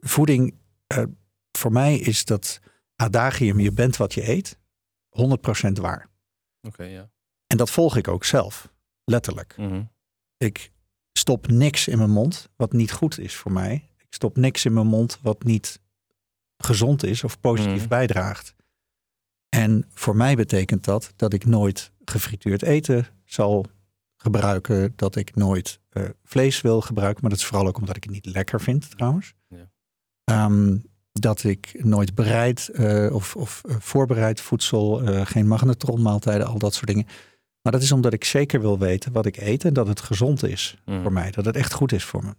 voeding, 0.00 0.54
eh, 0.86 1.02
voor 1.52 1.72
mij 1.72 1.98
is 1.98 2.24
dat 2.24 2.60
adagium, 2.96 3.60
je 3.60 3.72
bent 3.72 3.96
wat 3.96 4.14
je 4.14 4.28
eet, 4.28 4.58
100% 5.68 5.72
waar. 5.80 6.08
Oké, 6.60 6.82
ja. 6.84 7.10
En 7.46 7.56
dat 7.56 7.70
volg 7.70 7.96
ik 7.96 8.08
ook 8.08 8.24
zelf, 8.24 8.72
letterlijk. 9.04 9.54
Mhm. 9.56 9.82
Ik 10.36 10.72
stop 11.12 11.46
niks 11.46 11.88
in 11.88 11.98
mijn 11.98 12.10
mond 12.10 12.48
wat 12.56 12.72
niet 12.72 12.92
goed 12.92 13.18
is 13.18 13.34
voor 13.36 13.52
mij. 13.52 13.90
Ik 13.98 14.14
stop 14.14 14.36
niks 14.36 14.64
in 14.64 14.72
mijn 14.72 14.86
mond 14.86 15.18
wat 15.22 15.42
niet 15.44 15.80
gezond 16.56 17.02
is 17.04 17.24
of 17.24 17.40
positief 17.40 17.78
Mhm. 17.80 17.88
bijdraagt. 17.88 18.54
En 19.48 19.84
voor 19.94 20.16
mij 20.16 20.34
betekent 20.36 20.84
dat 20.84 21.12
dat 21.16 21.32
ik 21.32 21.44
nooit 21.44 21.92
gefrituurd 22.04 22.62
eten 22.62 23.06
zal 23.24 23.66
gebruiken, 24.16 24.92
dat 24.96 25.16
ik 25.16 25.34
nooit 25.34 25.80
eh, 25.88 26.08
vlees 26.24 26.60
wil 26.60 26.80
gebruiken, 26.80 27.20
maar 27.22 27.30
dat 27.30 27.38
is 27.38 27.44
vooral 27.46 27.66
ook 27.66 27.78
omdat 27.78 27.96
ik 27.96 28.02
het 28.04 28.12
niet 28.12 28.26
lekker 28.26 28.60
vind 28.60 28.90
trouwens. 28.90 29.34
Ja. 29.48 29.70
Ehm, 30.24 30.78
dat 31.12 31.44
ik 31.44 31.74
nooit 31.84 32.14
bereid 32.14 32.68
eh, 32.68 33.14
of, 33.14 33.36
of 33.36 33.62
eh, 33.68 33.76
voorbereid 33.78 34.40
voedsel, 34.40 35.02
eh, 35.02 35.26
geen 35.26 35.46
magnetronmaaltijden, 35.48 36.46
al 36.46 36.58
dat 36.58 36.74
soort 36.74 36.86
dingen. 36.86 37.06
Maar 37.62 37.72
dat 37.72 37.82
is 37.82 37.92
omdat 37.92 38.12
ik 38.12 38.24
zeker 38.24 38.60
wil 38.60 38.78
weten 38.78 39.12
wat 39.12 39.26
ik 39.26 39.36
eet 39.36 39.64
en 39.64 39.72
dat 39.72 39.86
het 39.86 40.00
gezond 40.00 40.42
is 40.44 40.76
Mhm. 40.84 41.02
voor 41.02 41.12
mij. 41.12 41.30
Dat 41.30 41.44
het 41.44 41.56
echt 41.56 41.72
goed 41.72 41.92
is 41.92 42.04
voor 42.04 42.24
me. 42.24 42.34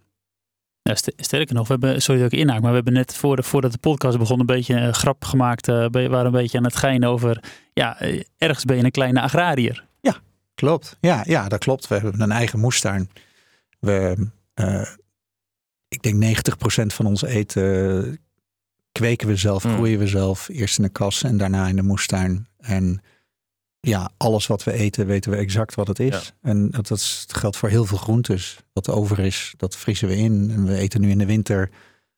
Ja, 0.82 0.94
st- 0.94 1.12
sterker 1.16 1.54
nog, 1.54 1.66
we 1.68 1.72
hebben, 1.72 2.02
sorry 2.02 2.20
dat 2.22 2.32
ik 2.32 2.38
inhaak, 2.38 2.60
maar 2.60 2.68
we 2.70 2.74
hebben 2.76 2.92
net 2.92 3.16
voor 3.16 3.36
de, 3.36 3.42
voordat 3.42 3.72
de 3.72 3.78
podcast 3.78 4.18
begon 4.18 4.40
een 4.40 4.46
beetje 4.46 4.74
een 4.74 4.94
grap 4.94 5.24
gemaakt. 5.24 5.68
eh, 5.68 5.86
we 5.90 6.08
waren 6.08 6.26
een 6.26 6.32
beetje 6.32 6.58
aan 6.58 6.64
het 6.64 6.76
geinen 6.76 7.08
over, 7.08 7.44
ja, 7.72 8.00
ergens 8.38 8.64
ben 8.64 8.76
je 8.76 8.84
een 8.84 8.90
kleine 8.90 9.20
agrariër. 9.20 9.84
Klopt. 10.54 10.96
Ja, 11.00 11.22
ja, 11.26 11.48
dat 11.48 11.58
klopt. 11.58 11.88
We 11.88 11.94
hebben 11.94 12.20
een 12.20 12.30
eigen 12.32 12.58
moestuin. 12.60 13.10
We, 13.80 14.28
eh, 14.54 14.86
ik 15.88 16.02
denk 16.02 16.16
90% 16.16 16.94
van 16.94 17.06
ons 17.06 17.22
eten 17.22 18.18
kweken 18.98 19.28
we 19.28 19.36
zelf, 19.36 19.64
Mm. 19.64 19.72
groeien 19.74 19.98
we 19.98 20.06
zelf. 20.06 20.48
Eerst 20.48 20.76
in 20.78 20.84
de 20.84 20.90
kas 20.90 21.22
en 21.22 21.36
daarna 21.36 21.66
in 21.66 21.76
de 21.76 21.82
moestuin. 21.82 22.46
En 22.58 23.00
ja, 23.80 24.10
alles 24.16 24.46
wat 24.46 24.64
we 24.64 24.72
eten 24.72 25.06
weten 25.06 25.30
we 25.30 25.36
exact 25.36 25.74
wat 25.74 25.88
het 25.88 25.98
is. 25.98 26.32
En 26.40 26.70
dat, 26.70 26.88
dat 26.88 27.24
geldt 27.28 27.56
voor 27.56 27.68
heel 27.68 27.84
veel 27.84 27.98
groentes. 27.98 28.58
Wat 28.72 28.88
over 28.90 29.18
is, 29.18 29.54
dat 29.56 29.76
vriezen 29.76 30.08
we 30.08 30.16
in. 30.16 30.50
En 30.50 30.64
we 30.64 30.76
eten 30.76 31.00
nu 31.00 31.10
in 31.10 31.18
de 31.18 31.26
winter 31.26 31.70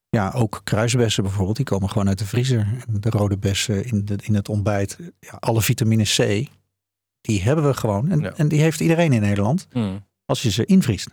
ja, 0.09 0.31
ook 0.31 0.61
kruisbessen 0.65 1.23
bijvoorbeeld. 1.23 1.57
Die 1.57 1.65
komen 1.65 1.89
gewoon 1.91 2.09
uit 2.09 2.19
de 2.19 2.27
vriezer. 2.27 2.61
En 2.89 3.01
de 3.01 3.11
rode 3.11 3.39
bessen 3.39 3.85
in, 3.85 4.05
de, 4.05 4.17
in 4.23 4.35
het 4.35 4.49
ontbijt. 4.49 4.99
Ja, 5.21 5.31
alle 5.41 5.63
vitamine 5.63 6.03
C, 6.05 6.47
die 7.21 7.43
hebben 7.43 7.67
we 7.67 7.75
gewoon. 7.75 8.11
En, 8.11 8.21
Ja. 8.21 8.33
en 8.37 8.49
die 8.49 8.61
heeft 8.61 8.81
iedereen 8.81 9.13
in 9.13 9.21
Nederland 9.21 9.67
Mhm. 9.73 9.99
als 10.25 10.43
je 10.43 10.51
ze 10.51 10.65
invriest. 10.65 11.09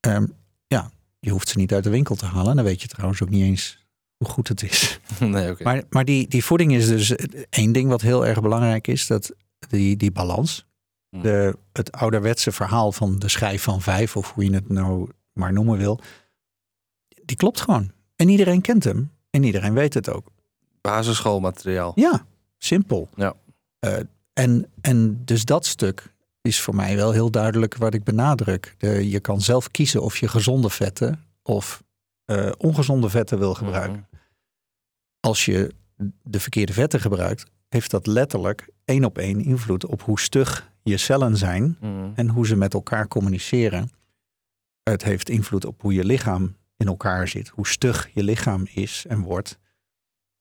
Ehm, 0.00 0.26
ja, 0.66 0.90
je 1.20 1.30
hoeft 1.30 1.48
ze 1.48 1.58
niet 1.58 1.72
uit 1.72 1.84
de 1.84 1.90
winkel 1.90 2.14
te 2.14 2.26
halen. 2.26 2.50
En 2.50 2.56
dan 2.56 2.64
weet 2.64 2.82
je 2.82 2.88
trouwens 2.88 3.22
ook 3.22 3.30
niet 3.30 3.42
eens 3.42 3.83
hoe 4.24 4.32
goed 4.32 4.48
het 4.48 4.62
is. 4.62 5.00
Nee. 5.18 5.54
Maar, 5.62 5.82
maar 5.90 6.04
die, 6.04 6.28
die 6.28 6.44
voeding 6.44 6.74
is 6.74 6.88
dus 6.88 7.14
één 7.50 7.72
ding 7.72 7.88
wat 7.88 8.00
heel 8.00 8.26
erg 8.26 8.42
belangrijk 8.42 8.86
is. 8.86 9.06
Dat 9.06 9.32
die, 9.68 9.96
die 9.96 10.12
balans. 10.12 10.66
Hmm. 11.08 11.22
De, 11.22 11.56
het 11.72 11.92
ouderwetse 11.92 12.52
verhaal 12.52 12.92
van 12.92 13.18
de 13.18 13.28
schijf 13.28 13.62
van 13.62 13.80
vijf. 13.80 14.16
Of 14.16 14.32
hoe 14.32 14.44
je 14.44 14.54
het 14.54 14.68
nou 14.68 15.10
maar 15.32 15.52
noemen 15.52 15.78
wil. 15.78 16.00
Die 17.24 17.36
klopt 17.36 17.60
gewoon. 17.60 17.90
En 18.16 18.28
iedereen 18.28 18.60
kent 18.60 18.84
hem. 18.84 19.10
En 19.30 19.42
iedereen 19.42 19.74
weet 19.74 19.94
het 19.94 20.10
ook. 20.10 20.26
Basisschoolmateriaal. 20.80 21.92
Ja, 21.94 22.26
simpel. 22.58 23.08
Ja. 23.14 23.34
Eh, 23.78 23.98
en, 24.32 24.66
en 24.80 25.24
dus 25.24 25.44
dat 25.44 25.66
stuk 25.66 26.12
is 26.40 26.60
voor 26.60 26.74
mij 26.74 26.96
wel 26.96 27.12
heel 27.12 27.30
duidelijk 27.30 27.76
wat 27.76 27.94
ik 27.94 28.04
benadruk. 28.04 28.74
De, 28.78 29.08
je 29.08 29.20
kan 29.20 29.40
zelf 29.40 29.70
kiezen 29.70 30.02
of 30.02 30.18
je 30.18 30.28
gezonde 30.28 30.70
vetten 30.70 31.24
of 31.42 31.82
eh, 32.24 32.50
ongezonde 32.58 33.08
vetten 33.08 33.38
wil 33.38 33.54
gebruiken. 33.54 34.06
Als 35.24 35.44
je 35.44 35.74
de 36.22 36.40
verkeerde 36.40 36.72
vetten 36.72 37.00
gebruikt, 37.00 37.44
heeft 37.68 37.90
dat 37.90 38.06
letterlijk 38.06 38.68
één 38.84 39.04
op 39.04 39.18
één 39.18 39.40
invloed 39.40 39.86
op 39.86 40.02
hoe 40.02 40.20
stug 40.20 40.70
je 40.82 40.96
cellen 40.96 41.36
zijn 41.36 41.76
Mhm. 41.80 42.10
en 42.14 42.28
hoe 42.28 42.46
ze 42.46 42.56
met 42.56 42.74
elkaar 42.74 43.08
communiceren. 43.08 43.90
Het 44.82 45.04
heeft 45.04 45.28
invloed 45.28 45.64
op 45.64 45.82
hoe 45.82 45.94
je 45.94 46.04
lichaam 46.04 46.56
in 46.76 46.86
elkaar 46.86 47.28
zit, 47.28 47.48
hoe 47.48 47.66
stug 47.66 48.10
je 48.14 48.22
lichaam 48.22 48.66
is 48.74 49.04
en 49.08 49.20
wordt. 49.20 49.58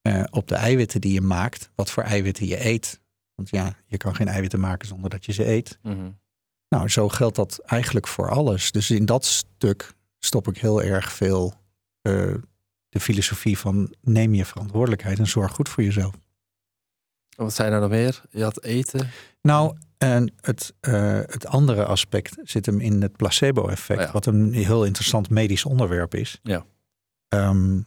Eh, 0.01 0.23
op 0.29 0.47
de 0.47 0.55
eiwitten 0.55 1.01
die 1.01 1.13
je 1.13 1.21
maakt, 1.21 1.69
wat 1.75 1.91
voor 1.91 2.03
eiwitten 2.03 2.47
je 2.47 2.65
eet. 2.65 3.01
Want 3.35 3.49
ja, 3.49 3.75
je 3.85 3.97
kan 3.97 4.15
geen 4.15 4.27
eiwitten 4.27 4.59
maken 4.59 4.87
zonder 4.87 5.09
dat 5.09 5.25
je 5.25 5.31
ze 5.31 5.47
eet. 5.47 5.79
Mhm. 5.81 6.11
Nou, 6.69 6.89
zo 6.89 7.09
geldt 7.09 7.35
dat 7.35 7.59
eigenlijk 7.59 8.07
voor 8.07 8.29
alles. 8.29 8.71
Dus 8.71 8.91
in 8.91 9.05
dat 9.05 9.25
stuk 9.25 9.93
stop 10.19 10.47
ik 10.47 10.57
heel 10.57 10.81
erg 10.83 11.11
veel 11.11 11.53
eh, 12.01 12.33
de 12.93 12.99
filosofie 12.99 13.57
van 13.57 13.93
neem 14.01 14.33
je 14.33 14.45
verantwoordelijkheid 14.45 15.19
en 15.19 15.27
zorg 15.27 15.51
goed 15.51 15.69
voor 15.69 15.83
jezelf. 15.83 16.13
Wat 17.35 17.53
zijn 17.53 17.71
er 17.71 17.79
nog 17.79 17.89
meer? 17.89 18.21
Je 18.29 18.43
had 18.43 18.63
eten. 18.63 19.09
Nou, 19.41 19.77
en 19.97 20.33
het, 20.41 20.73
eh, 20.79 21.19
het 21.25 21.45
andere 21.45 21.85
aspect 21.85 22.35
zit 22.43 22.65
hem 22.65 22.79
in 22.79 23.01
het 23.01 23.17
placebo-effect, 23.17 23.99
Oh 23.99 24.05
ja. 24.05 24.11
wat 24.11 24.25
een 24.25 24.53
heel 24.53 24.85
interessant 24.85 25.29
medisch 25.29 25.65
onderwerp 25.65 26.15
is. 26.15 26.39
Ja. 26.43 26.65
Ehm, 27.27 27.81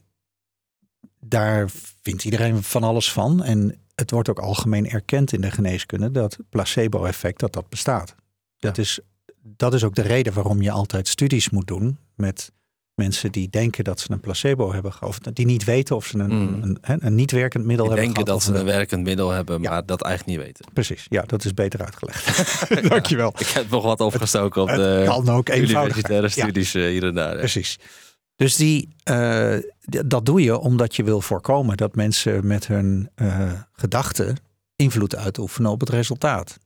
daar 1.19 1.69
vindt 2.01 2.23
iedereen 2.23 2.63
van 2.63 2.83
alles 2.83 3.11
van. 3.11 3.43
En 3.43 3.79
het 3.95 4.11
wordt 4.11 4.29
ook 4.29 4.39
algemeen 4.39 4.89
erkend 4.89 5.33
in 5.33 5.41
de 5.41 5.51
geneeskunde 5.51 6.11
dat 6.11 6.37
placebo-effect 6.49 7.39
dat 7.39 7.53
dat 7.53 7.69
bestaat. 7.69 8.15
Dat, 8.59 8.77
is, 8.77 8.99
dat 9.41 9.73
is 9.73 9.83
ook 9.83 9.95
de 9.95 10.01
reden 10.01 10.33
waarom 10.33 10.61
je 10.61 10.71
altijd 10.71 11.07
studies 11.07 11.49
moet 11.49 11.67
doen 11.67 11.97
met 12.15 12.51
mensen 12.97 13.31
die 13.31 13.49
denken 13.49 13.83
dat 13.83 13.99
ze 13.99 14.11
een 14.11 14.19
placebo 14.19 14.73
hebben 14.73 14.93
gehad. 14.93 15.09
Of 15.09 15.19
die 15.19 15.45
niet 15.45 15.63
weten 15.63 15.95
of 15.95 16.05
ze 16.05 16.17
een, 16.19 16.35
Mm. 16.35 16.63
een, 16.63 16.77
een, 16.81 17.05
een 17.05 17.15
niet 17.15 17.31
werkend 17.31 17.65
middel 17.65 17.85
Die 17.85 17.95
hebben 17.95 18.13
denken 18.13 18.25
gehad. 18.33 18.45
dat 18.45 18.53
ze 18.55 18.59
een 18.59 18.65
werkend 18.75 19.03
middel 19.03 19.29
hebben, 19.29 19.61
Ja. 19.61 19.69
maar 19.69 19.85
dat 19.85 20.01
eigenlijk 20.01 20.37
niet 20.37 20.45
weten. 20.47 20.65
Precies, 20.73 21.05
ja, 21.09 21.21
dat 21.21 21.45
is 21.45 21.53
beter 21.53 21.83
uitgelegd. 21.85 22.29
Dankjewel. 22.89 23.33
Ik 23.37 23.47
heb 23.47 23.69
nog 23.69 23.83
wat 23.83 23.99
opgestoken 23.99 24.61
op 24.61 24.67
Het 24.67 24.77
de 24.77 25.03
kan 25.05 25.29
ook 25.29 25.49
universitaire 25.55 26.21
Ja. 26.27 26.29
studies 26.29 26.73
eh, 26.75 26.83
hier 26.83 27.03
en 27.03 27.13
daar. 27.15 27.31
hè. 27.31 27.37
Precies. 27.37 27.79
Dus 28.35 28.55
die, 28.55 28.89
eh, 29.03 29.55
dat 30.05 30.25
doe 30.25 30.41
je 30.41 30.57
omdat 30.57 30.95
je 30.95 31.03
wil 31.03 31.21
voorkomen 31.21 31.77
dat 31.77 31.95
mensen 31.95 32.47
met 32.47 32.67
hun 32.67 33.09
eh, 33.15 33.51
gedachten 33.73 34.35
invloed 34.75 35.15
uitoefenen 35.15 35.71
op 35.71 35.79
het 35.79 35.89
resultaat. 35.89 36.57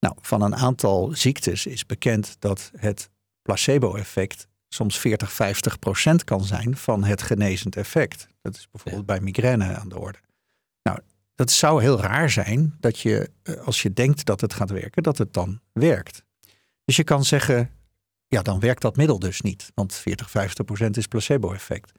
Nou, 0.00 0.14
van 0.20 0.42
een 0.42 0.56
aantal 0.56 1.10
ziektes 1.14 1.66
is 1.66 1.86
bekend 1.86 2.36
dat 2.38 2.70
het 2.76 3.10
placebo-effect 3.42 4.46
soms 4.74 4.98
40, 4.98 5.32
50 5.32 5.78
procent 5.78 6.24
kan 6.24 6.44
zijn 6.44 6.76
van 6.76 7.04
het 7.04 7.22
genezend 7.22 7.76
effect. 7.76 8.28
Dat 8.42 8.54
is 8.56 8.68
bijvoorbeeld 8.70 9.06
bij 9.06 9.20
migraine 9.20 9.76
aan 9.76 9.88
de 9.88 9.98
orde. 9.98 10.18
Nou, 10.82 10.98
dat 11.34 11.50
zou 11.50 11.82
heel 11.82 12.00
raar 12.00 12.30
zijn 12.30 12.76
dat 12.80 12.98
je, 12.98 13.30
eh, 13.42 13.54
als 13.54 13.82
je 13.82 13.92
denkt 13.92 14.24
dat 14.24 14.40
het 14.40 14.54
gaat 14.54 14.70
werken, 14.70 15.02
dat 15.02 15.18
het 15.18 15.32
dan 15.32 15.60
werkt. 15.72 16.24
Dus 16.84 16.96
je 16.96 17.04
kan 17.04 17.24
zeggen, 17.24 17.70
ja, 18.26 18.42
dan 18.42 18.60
werkt 18.60 18.82
dat 18.82 18.96
middel 18.96 19.18
dus 19.18 19.40
niet, 19.40 19.70
want 19.74 19.94
40, 19.94 20.30
50 20.30 20.64
procent 20.64 20.96
is 20.96 21.06
placebo-effect. 21.06 21.92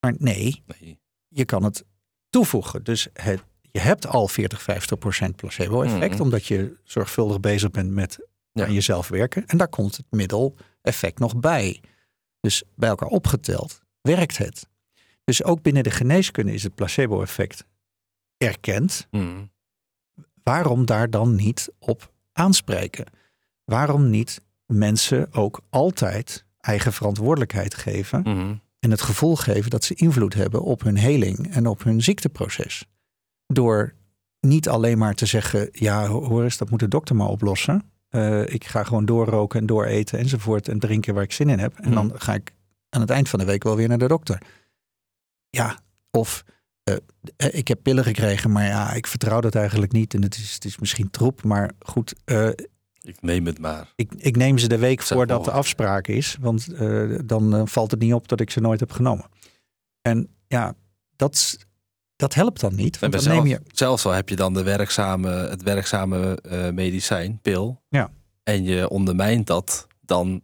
Maar 0.00 0.14
nee, 0.18 0.62
Nee. 0.80 0.98
je 1.28 1.44
kan 1.44 1.62
het 1.62 1.84
toevoegen. 2.30 2.84
Dus 2.84 3.08
het, 3.12 3.42
je 3.60 3.80
hebt 3.80 4.06
al 4.06 4.28
40, 4.28 4.62
50 4.62 4.98
procent 4.98 5.36
placebo-effect, 5.36 6.12
Mhm. 6.14 6.22
omdat 6.22 6.46
je 6.46 6.76
zorgvuldig 6.84 7.40
bezig 7.40 7.70
bent 7.70 7.90
met 7.90 8.26
Ja. 8.52 8.64
aan 8.66 8.72
jezelf 8.72 9.08
werken. 9.08 9.46
En 9.46 9.56
daar 9.58 9.68
komt 9.68 9.96
het 9.96 10.06
middel-effect 10.88 11.18
nog 11.18 11.36
bij. 11.36 11.80
Dus 12.40 12.62
bij 12.74 12.88
elkaar 12.88 13.08
opgeteld 13.08 13.80
werkt 14.00 14.38
het. 14.38 14.68
Dus 15.24 15.44
ook 15.44 15.62
binnen 15.62 15.82
de 15.82 15.90
geneeskunde 15.90 16.52
is 16.54 16.62
het 16.62 16.74
placebo-effect 16.74 17.64
erkend. 18.36 19.06
Mhm. 19.10 19.44
Waarom 20.42 20.86
daar 20.86 21.10
dan 21.10 21.34
niet 21.34 21.72
op 21.78 22.12
aanspreken? 22.32 23.06
Waarom 23.64 24.10
niet 24.10 24.40
mensen 24.66 25.32
ook 25.32 25.60
altijd 25.70 26.44
eigen 26.60 26.92
verantwoordelijkheid 26.92 27.74
geven 27.74 28.20
Mhm. 28.20 28.54
en 28.78 28.90
het 28.90 29.00
gevoel 29.00 29.36
geven 29.36 29.70
dat 29.70 29.84
ze 29.84 29.94
invloed 29.94 30.34
hebben 30.34 30.62
op 30.62 30.82
hun 30.82 30.96
heling 30.96 31.50
en 31.52 31.66
op 31.66 31.82
hun 31.82 32.02
ziekteproces? 32.02 32.84
Door 33.46 33.94
niet 34.40 34.68
alleen 34.68 34.98
maar 34.98 35.14
te 35.14 35.26
zeggen: 35.26 35.68
ja, 35.72 36.06
ho- 36.06 36.24
hoor 36.26 36.42
eens, 36.42 36.56
dat 36.56 36.70
moet 36.70 36.80
de 36.80 36.88
dokter 36.88 37.16
maar 37.16 37.28
oplossen. 37.28 37.87
Eh, 38.08 38.46
ik 38.54 38.64
ga 38.64 38.84
gewoon 38.84 39.04
doorroken 39.04 39.60
en 39.60 39.66
dooreten 39.66 40.18
enzovoort 40.18 40.68
en 40.68 40.78
drinken 40.78 41.14
waar 41.14 41.22
ik 41.22 41.32
zin 41.32 41.48
in 41.48 41.58
heb. 41.58 41.78
En 41.78 41.90
dan 41.94 42.12
ga 42.14 42.34
ik 42.34 42.52
aan 42.88 43.00
het 43.00 43.10
eind 43.10 43.28
van 43.28 43.38
de 43.38 43.44
week 43.44 43.62
wel 43.62 43.76
weer 43.76 43.88
naar 43.88 43.98
de 43.98 44.08
dokter. 44.08 44.42
Ja, 45.50 45.78
of 46.10 46.44
eh, 46.84 46.96
eh, 47.36 47.54
ik 47.58 47.68
heb 47.68 47.82
pillen 47.82 48.04
gekregen, 48.04 48.52
maar 48.52 48.64
ja, 48.66 48.92
ik 48.92 49.06
vertrouw 49.06 49.40
dat 49.40 49.54
eigenlijk 49.54 49.92
niet. 49.92 50.14
En 50.14 50.22
het 50.22 50.36
is, 50.36 50.54
het 50.54 50.64
is 50.64 50.78
misschien 50.78 51.10
troep, 51.10 51.42
maar 51.44 51.70
goed, 51.78 52.14
Ik 53.00 53.20
neem 53.22 53.46
het 53.46 53.58
maar. 53.58 53.92
ik, 53.96 54.12
ik 54.16 54.36
neem 54.36 54.58
ze 54.58 54.68
de 54.68 54.78
week 54.78 55.02
voordat 55.02 55.44
de 55.44 55.50
afspraak 55.50 56.06
is, 56.06 56.36
want 56.40 56.68
dan 57.28 57.68
valt 57.68 57.90
het 57.90 58.00
niet 58.00 58.12
op 58.14 58.28
dat 58.28 58.40
ik 58.40 58.50
ze 58.50 58.60
nooit 58.60 58.80
heb 58.80 58.90
genomen. 58.92 59.26
En 60.02 60.28
ja, 60.46 60.74
dat, 61.16 61.34
is- 61.34 61.58
dat 62.18 62.34
helpt 62.34 62.60
dan 62.60 62.74
niet. 62.74 62.98
Want 62.98 63.12
dan 63.12 63.34
neem 63.34 63.46
je, 63.46 63.60
zelfs 63.72 64.04
al 64.04 64.12
heb 64.12 64.28
je 64.28 64.36
dan 64.36 64.54
de 64.54 64.62
werkzame, 64.62 65.30
het 65.30 65.62
werkzame 65.62 66.38
eh, 66.42 66.70
medicijn, 66.70 67.38
pil. 67.42 67.82
Ja. 67.88 68.10
En 68.42 68.64
je 68.64 68.88
ondermijnt 68.88 69.46
dat, 69.46 69.86
dan 70.00 70.42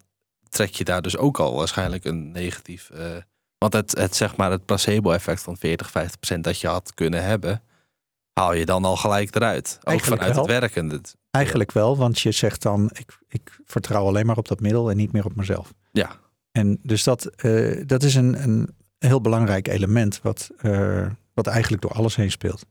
trek 0.48 0.74
je 0.74 0.84
daar 0.84 1.02
dus 1.02 1.16
ook 1.16 1.38
al 1.38 1.54
waarschijnlijk 1.54 2.04
een 2.04 2.32
negatief. 2.32 2.90
eh, 2.90 3.16
want 3.58 3.72
het, 3.72 3.98
het, 3.98 4.16
zeg 4.16 4.36
maar, 4.36 4.50
het 4.50 4.64
placebo-effect 4.64 5.42
van 5.42 5.56
40, 5.56 5.90
50 5.90 6.18
procent 6.20 6.44
dat 6.44 6.60
je 6.60 6.66
had 6.66 6.94
kunnen 6.94 7.24
hebben, 7.24 7.62
haal 8.32 8.52
je 8.54 8.66
dan 8.66 8.84
al 8.84 8.96
gelijk 8.96 9.34
eruit. 9.34 9.76
Ook 9.80 9.88
Eigenlijk 9.88 10.20
vanuit 10.22 10.38
het 10.38 10.46
werkende. 10.60 11.00
eigenlijk 11.30 11.72
wel, 11.72 11.96
want 11.96 12.20
je 12.20 12.32
zegt 12.32 12.62
dan, 12.62 12.90
ik, 12.92 13.18
ik 13.28 13.60
vertrouw 13.64 14.06
alleen 14.06 14.26
maar 14.26 14.36
op 14.36 14.48
dat 14.48 14.60
middel 14.60 14.90
en 14.90 14.96
niet 14.96 15.12
meer 15.12 15.24
op 15.24 15.36
mezelf. 15.36 15.72
Ja. 15.92 16.10
En 16.52 16.78
dus 16.82 17.02
dat, 17.04 17.24
eh, 17.24 17.82
dat 17.86 18.02
is 18.02 18.14
een, 18.14 18.42
een 18.42 18.74
heel 18.98 19.20
belangrijk 19.20 19.68
element 19.68 20.20
wat, 20.22 20.50
wat 21.34 21.46
eigenlijk 21.46 21.82
door 21.82 21.92
alles 21.92 22.16
heen 22.16 22.30
speelt. 22.30 22.66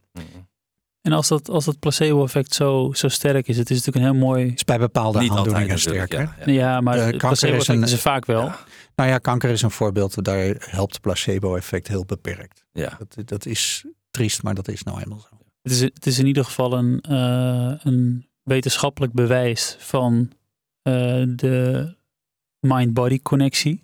En 1.02 1.12
als 1.12 1.28
dat, 1.28 1.50
als 1.50 1.66
dat 1.66 1.80
placebo-effect 1.80 2.54
zo, 2.54 2.92
zo 2.94 3.08
sterk 3.08 3.48
is, 3.48 3.58
het 3.58 3.70
is 3.70 3.78
natuurlijk 3.78 4.06
een 4.06 4.12
heel 4.12 4.28
mooi... 4.28 4.52
is 4.56 4.64
bij 4.64 4.78
bepaalde 4.78 5.20
Niet 5.20 5.30
altijd 5.30 5.48
aandoeningen 5.48 5.80
sterker. 5.80 6.20
ja, 6.20 6.36
ja. 6.46 6.52
Ja, 6.52 6.82
maar 6.82 6.94
het 6.98 7.04
kanker 7.04 7.28
placebo-effect 7.28 7.82
is 7.82 7.92
er 7.92 7.98
vaak 7.98 8.26
wel. 8.26 8.44
Ja. 8.44 8.60
Nou 8.96 9.10
ja, 9.10 9.18
kanker 9.18 9.50
is 9.50 9.62
een 9.62 9.72
voorbeeld, 9.72 10.24
daar 10.24 10.56
helpt 10.60 11.02
placebo-effect 11.02 11.88
heel 11.88 12.06
beperkt. 12.06 12.66
Ja. 12.72 12.98
Dat, 12.98 13.28
dat 13.28 13.46
is 13.46 13.86
triest, 14.12 14.44
maar 14.44 14.54
dat 14.54 14.68
is 14.68 14.84
nou 14.84 15.02
eenmaal 15.02 15.20
zo. 15.20 15.38
Het 15.62 15.72
is, 15.72 15.82
het 15.82 16.06
is 16.06 16.20
in 16.20 16.26
ieder 16.26 16.46
geval 16.46 16.74
een, 16.74 17.02
eh, 17.02 17.74
een 17.84 18.28
wetenschappelijk 18.44 19.14
bewijs 19.14 19.76
van 19.80 20.32
eh, 20.82 21.24
de 21.36 21.96
mind-body 22.60 23.22
connectie. 23.22 23.84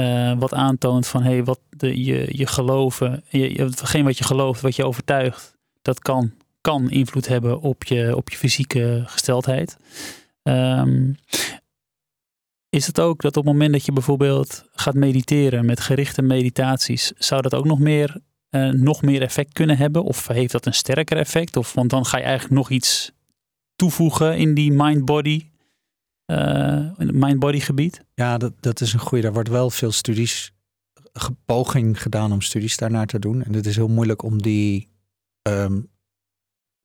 Eh, 0.00 0.32
wat 0.38 0.54
aantoont 0.54 1.06
van 1.06 1.22
hey, 1.22 1.44
wat 1.44 1.60
de, 1.70 2.04
je, 2.04 2.28
je 2.36 2.46
geloven, 2.46 3.24
je, 3.28 3.70
wat 4.02 4.18
je 4.18 4.24
gelooft, 4.24 4.60
wat 4.60 4.76
je 4.76 4.84
overtuigt, 4.84 5.56
dat 5.82 5.98
kan, 5.98 6.32
kan 6.60 6.90
invloed 6.90 7.28
hebben 7.28 7.60
op 7.60 7.84
je, 7.84 8.16
op 8.16 8.30
je 8.30 8.36
fysieke 8.36 9.02
gesteldheid. 9.06 9.76
Ehm, 10.42 11.12
is 12.68 12.86
het 12.86 13.00
ook 13.00 13.22
dat 13.22 13.36
op 13.36 13.44
het 13.44 13.52
moment 13.52 13.72
dat 13.72 13.84
je 13.84 13.92
bijvoorbeeld 13.92 14.64
gaat 14.72 14.94
mediteren 14.94 15.64
met 15.64 15.80
gerichte 15.80 16.22
meditaties, 16.22 17.12
zou 17.16 17.42
dat 17.42 17.54
ook 17.54 17.64
nog 17.64 17.78
meer 17.78 18.16
eh, 18.48 18.68
nog 18.68 19.02
meer 19.02 19.22
effect 19.22 19.52
kunnen 19.52 19.76
hebben? 19.76 20.04
Of 20.04 20.28
heeft 20.28 20.52
dat 20.52 20.66
een 20.66 20.74
sterker 20.74 21.16
effect? 21.16 21.56
Of, 21.56 21.72
want 21.74 21.90
dan 21.90 22.06
ga 22.06 22.18
je 22.18 22.24
eigenlijk 22.24 22.54
nog 22.54 22.70
iets 22.70 23.12
toevoegen 23.76 24.38
in 24.38 24.54
die 24.54 24.72
mind-body, 24.72 25.30
in 25.30 25.49
het 26.96 27.12
mind-body 27.12 27.60
gebied. 27.60 28.04
Ja, 28.14 28.38
dat, 28.38 28.52
dat 28.60 28.80
is 28.80 28.92
een 28.92 28.98
goede. 29.00 29.22
Daar 29.22 29.32
wordt 29.32 29.48
wel 29.48 29.70
veel 29.70 29.92
studies, 29.92 30.52
poging 31.44 32.02
gedaan 32.02 32.32
om 32.32 32.40
studies 32.40 32.76
daarnaar 32.76 33.06
te 33.06 33.18
doen. 33.18 33.42
En 33.42 33.52
het 33.52 33.66
is 33.66 33.76
heel 33.76 33.88
moeilijk 33.88 34.22
om 34.22 34.42
die 34.42 34.88
ehm, 35.42 35.80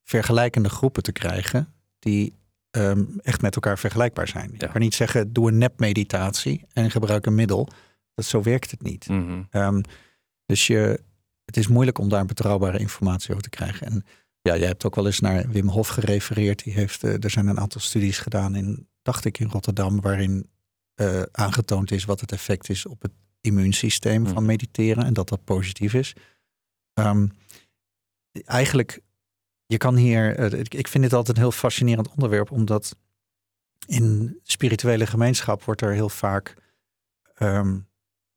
vergelijkende 0.03 0.69
groepen 0.69 1.03
te 1.03 1.12
krijgen 1.12 1.73
die 1.99 2.34
ehm, 2.71 3.03
echt 3.21 3.41
met 3.41 3.55
elkaar 3.55 3.79
vergelijkbaar 3.79 4.27
zijn. 4.27 4.49
Je 4.51 4.55
Ja. 4.65 4.67
kan 4.67 4.81
niet 4.81 4.95
zeggen, 4.95 5.34
doe 5.34 5.47
een 5.47 5.58
nepmeditatie 5.58 6.65
en 6.73 6.91
gebruik 6.91 7.25
een 7.25 7.36
middel. 7.36 7.67
Dat, 8.13 8.25
zo 8.25 8.41
werkt 8.41 8.71
het 8.71 8.81
niet. 8.81 9.08
Mhm. 9.08 9.41
Ehm, 9.49 9.81
dus 10.45 10.67
je, 10.67 11.01
het 11.45 11.58
is 11.58 11.67
moeilijk 11.67 11.97
om 11.97 12.10
daar 12.10 12.25
betrouwbare 12.25 12.79
informatie 12.79 13.29
over 13.31 13.43
te 13.43 13.49
krijgen. 13.49 13.88
En 13.88 14.05
ja, 14.41 14.58
jij 14.58 14.67
hebt 14.67 14.86
ook 14.86 14.95
wel 14.95 15.05
eens 15.05 15.19
naar 15.19 15.49
Wim 15.49 15.67
Hof 15.69 15.88
gerefereerd. 15.88 16.63
Die 16.63 16.73
heeft, 16.73 17.03
eh, 17.03 17.23
er 17.23 17.29
zijn 17.29 17.47
een 17.47 17.60
aantal 17.60 17.81
studies 17.81 18.19
gedaan 18.19 18.55
in, 18.55 18.88
dacht 19.05 19.25
ik, 19.25 19.39
in 19.39 19.49
Rotterdam, 19.49 20.01
waarin 20.01 20.49
eh, 20.95 21.21
aangetoond 21.31 21.91
is 21.91 22.05
wat 22.05 22.19
het 22.21 22.31
effect 22.31 22.69
is 22.69 22.85
op 22.85 23.01
het 23.01 23.11
immuunsysteem 23.41 24.23
van 24.25 24.33
Mhm. 24.35 24.45
mediteren 24.45 25.05
en 25.05 25.13
dat 25.13 25.29
dat 25.29 25.43
positief 25.43 25.93
is. 25.93 26.13
Ehm, 26.93 27.27
eigenlijk, 28.45 28.99
je 29.65 29.77
kan 29.77 29.95
hier, 29.95 30.35
eh, 30.35 30.59
ik, 30.69 30.87
vind 30.87 31.03
dit 31.03 31.13
altijd 31.13 31.37
een 31.37 31.43
heel 31.43 31.51
fascinerend 31.51 32.09
onderwerp, 32.09 32.51
omdat 32.51 32.95
in 33.87 34.39
spirituele 34.43 35.05
gemeenschap 35.07 35.63
wordt 35.63 35.81
er 35.81 35.91
heel 35.93 36.09
vaak 36.09 36.55
ehm, 37.35 37.77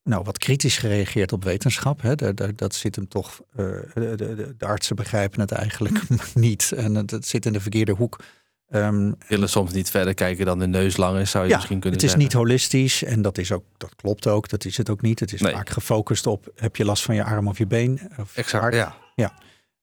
nou, 0.02 0.22
wat 0.24 0.38
kritisch 0.38 0.78
gereageerd 0.78 1.32
op 1.32 1.44
wetenschap. 1.44 2.00
Hè. 2.00 2.14
Daar, 2.14 2.34
daar- 2.34 2.56
dat 2.56 2.74
zit 2.74 2.96
hem 2.96 3.08
toch. 3.08 3.40
eh, 3.50 3.56
de, 3.94 4.14
de, 4.16 4.54
de 4.56 4.66
artsen 4.66 4.96
begrijpen 4.96 5.40
het 5.40 5.50
eigenlijk 5.52 6.08
niet. 6.34 6.72
En 6.72 6.94
het 6.94 7.26
zit 7.26 7.46
in 7.46 7.52
de 7.52 7.60
verkeerde 7.60 7.92
hoek. 7.92 8.22
Ehm, 8.68 9.12
Willen 9.28 9.48
soms 9.48 9.72
niet 9.72 9.90
verder 9.90 10.14
kijken 10.14 10.46
dan 10.46 10.58
de 10.58 10.66
neus 10.66 10.96
lang 10.96 11.18
is, 11.18 11.30
zou 11.30 11.44
je 11.44 11.50
ja, 11.50 11.56
misschien 11.56 11.80
kunnen 11.80 11.98
het 11.98 12.08
is 12.08 12.12
zeggen. 12.14 12.28
niet 12.28 12.38
holistisch 12.38 13.04
en 13.04 13.22
dat, 13.22 13.38
is 13.38 13.52
ook, 13.52 13.64
dat 13.76 13.94
klopt 13.96 14.26
ook. 14.26 14.48
Dat 14.48 14.64
is 14.64 14.76
het 14.76 14.90
ook 14.90 15.00
niet. 15.02 15.20
Het 15.20 15.32
is 15.32 15.40
Nee. 15.40 15.52
vaak 15.52 15.70
gefocust 15.70 16.26
op: 16.26 16.52
heb 16.54 16.76
je 16.76 16.84
last 16.84 17.02
van 17.02 17.14
je 17.14 17.24
arm 17.24 17.48
of 17.48 17.58
je 17.58 17.66
been? 17.66 18.00
Of 18.18 18.36
Exact, 18.36 18.62
hart? 18.62 18.74
ja. 19.14 19.34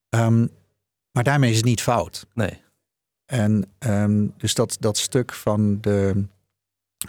Ehm, 0.09 0.47
maar 1.11 1.23
daarmee 1.23 1.49
is 1.49 1.55
het 1.57 1.65
niet 1.65 1.81
fout. 1.81 2.25
Nee. 2.33 2.61
En 3.25 3.65
ehm, 3.79 4.27
dus 4.37 4.53
dat, 4.53 4.77
dat 4.79 4.97
stuk 4.97 5.33
van 5.33 5.77
de, 5.81 6.25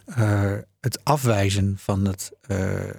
eh, 0.04 0.54
het 0.80 1.04
afwijzen 1.04 1.74
van 1.78 2.04
het, 2.04 2.32
eh, 2.40 2.90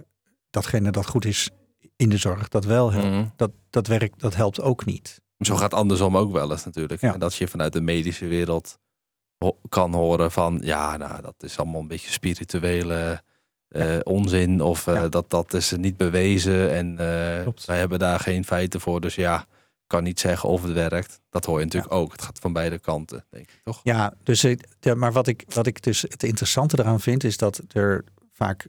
datgene 0.49 0.91
dat 0.91 1.05
goed 1.07 1.25
is 1.25 1.49
in 1.95 2.09
de 2.09 2.17
zorg, 2.17 2.47
dat 2.47 2.65
wel 2.65 2.91
helpt. 2.91 3.07
Mhm. 3.07 3.25
Dat, 3.35 3.51
dat 3.69 3.87
werkt, 3.87 4.19
dat 4.19 4.35
helpt 4.35 4.61
ook 4.61 4.85
niet. 4.85 5.21
Zo 5.39 5.55
gaat 5.55 5.73
andersom 5.73 6.17
ook 6.17 6.31
wel 6.31 6.51
eens 6.51 6.65
natuurlijk. 6.65 7.01
Ja. 7.01 7.13
En 7.13 7.19
dat 7.19 7.35
je 7.35 7.47
vanuit 7.47 7.73
de 7.73 7.81
medische 7.81 8.25
wereld 8.27 8.79
ho- 9.37 9.57
kan 9.69 9.93
horen 9.93 10.31
van... 10.31 10.59
ja, 10.63 10.97
nou, 10.97 11.21
dat 11.21 11.35
is 11.37 11.57
allemaal 11.57 11.81
een 11.81 11.87
beetje 11.87 12.11
spirituele 12.11 13.21
eh, 13.67 13.97
onzin... 14.03 14.61
of 14.61 14.87
eh, 14.87 14.93
Ja. 14.93 15.07
dat, 15.07 15.29
dat 15.29 15.53
is 15.53 15.71
niet 15.71 15.97
bewezen 15.97 16.71
en 16.71 16.95
Klopt. 17.43 17.65
wij 17.65 17.77
hebben 17.77 17.99
daar 17.99 18.19
geen 18.19 18.45
feiten 18.45 18.81
voor. 18.81 19.01
Dus 19.01 19.15
ja, 19.15 19.41
ik 19.41 19.87
kan 19.87 20.03
niet 20.03 20.19
zeggen 20.19 20.49
of 20.49 20.63
het 20.63 20.71
werkt. 20.71 21.21
Dat 21.29 21.45
hoor 21.45 21.59
je 21.59 21.65
natuurlijk 21.65 21.93
ook. 21.93 22.11
Het 22.11 22.21
gaat 22.21 22.39
van 22.39 22.53
beide 22.53 22.79
kanten, 22.79 23.25
denk 23.29 23.49
ik, 23.51 23.61
toch? 23.63 23.79
Ja, 23.83 24.13
dus, 24.23 24.41
ja, 24.79 24.95
maar 24.95 25.11
wat 25.11 25.27
ik, 25.27 25.43
wat 25.47 25.67
ik 25.67 25.83
dus 25.83 26.01
het 26.01 26.23
interessante 26.23 26.79
eraan 26.79 26.99
vind, 26.99 27.23
is 27.23 27.37
dat 27.37 27.61
er 27.71 28.03
vaak 28.31 28.67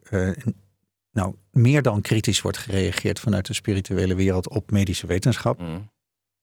nou, 1.12 1.34
meer 1.50 1.82
dan 1.82 2.00
kritisch 2.00 2.40
wordt 2.40 2.58
gereageerd 2.58 3.20
vanuit 3.20 3.46
de 3.46 3.54
spirituele 3.54 4.14
wereld 4.14 4.48
op 4.48 4.70
medische 4.70 5.06
wetenschap. 5.06 5.58
Mhm. 5.60 5.78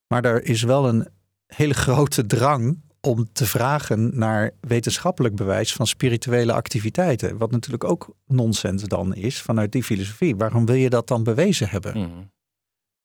Maar 0.07 0.25
er 0.25 0.43
is 0.43 0.63
wel 0.63 0.87
een 0.87 1.07
hele 1.47 1.73
grote 1.73 2.25
drang 2.25 2.83
om 3.01 3.31
te 3.31 3.45
vragen 3.45 4.17
naar 4.17 4.51
wetenschappelijk 4.59 5.35
bewijs 5.35 5.73
van 5.73 5.87
spirituele 5.87 6.53
activiteiten. 6.53 7.37
Wat 7.37 7.51
natuurlijk 7.51 7.83
ook 7.83 8.15
nonsens 8.25 8.83
dan 8.83 9.15
is 9.15 9.41
vanuit 9.41 9.71
die 9.71 9.83
filosofie. 9.83 10.35
Waarom 10.35 10.65
wil 10.65 10.75
je 10.75 10.89
dat 10.89 11.07
dan 11.07 11.23
bewezen 11.23 11.69
hebben? 11.69 11.97
Mhm. 11.97 12.23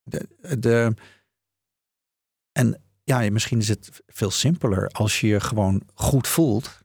De, 0.03 0.29
de, 0.59 0.95
en 2.53 2.83
ja, 3.05 3.31
misschien 3.31 3.59
is 3.59 3.69
het 3.69 4.03
veel 4.07 4.31
simpeler 4.31 4.87
als 4.89 5.21
je 5.21 5.27
je 5.27 5.41
gewoon 5.41 5.83
goed 5.95 6.29
voelt. 6.29 6.79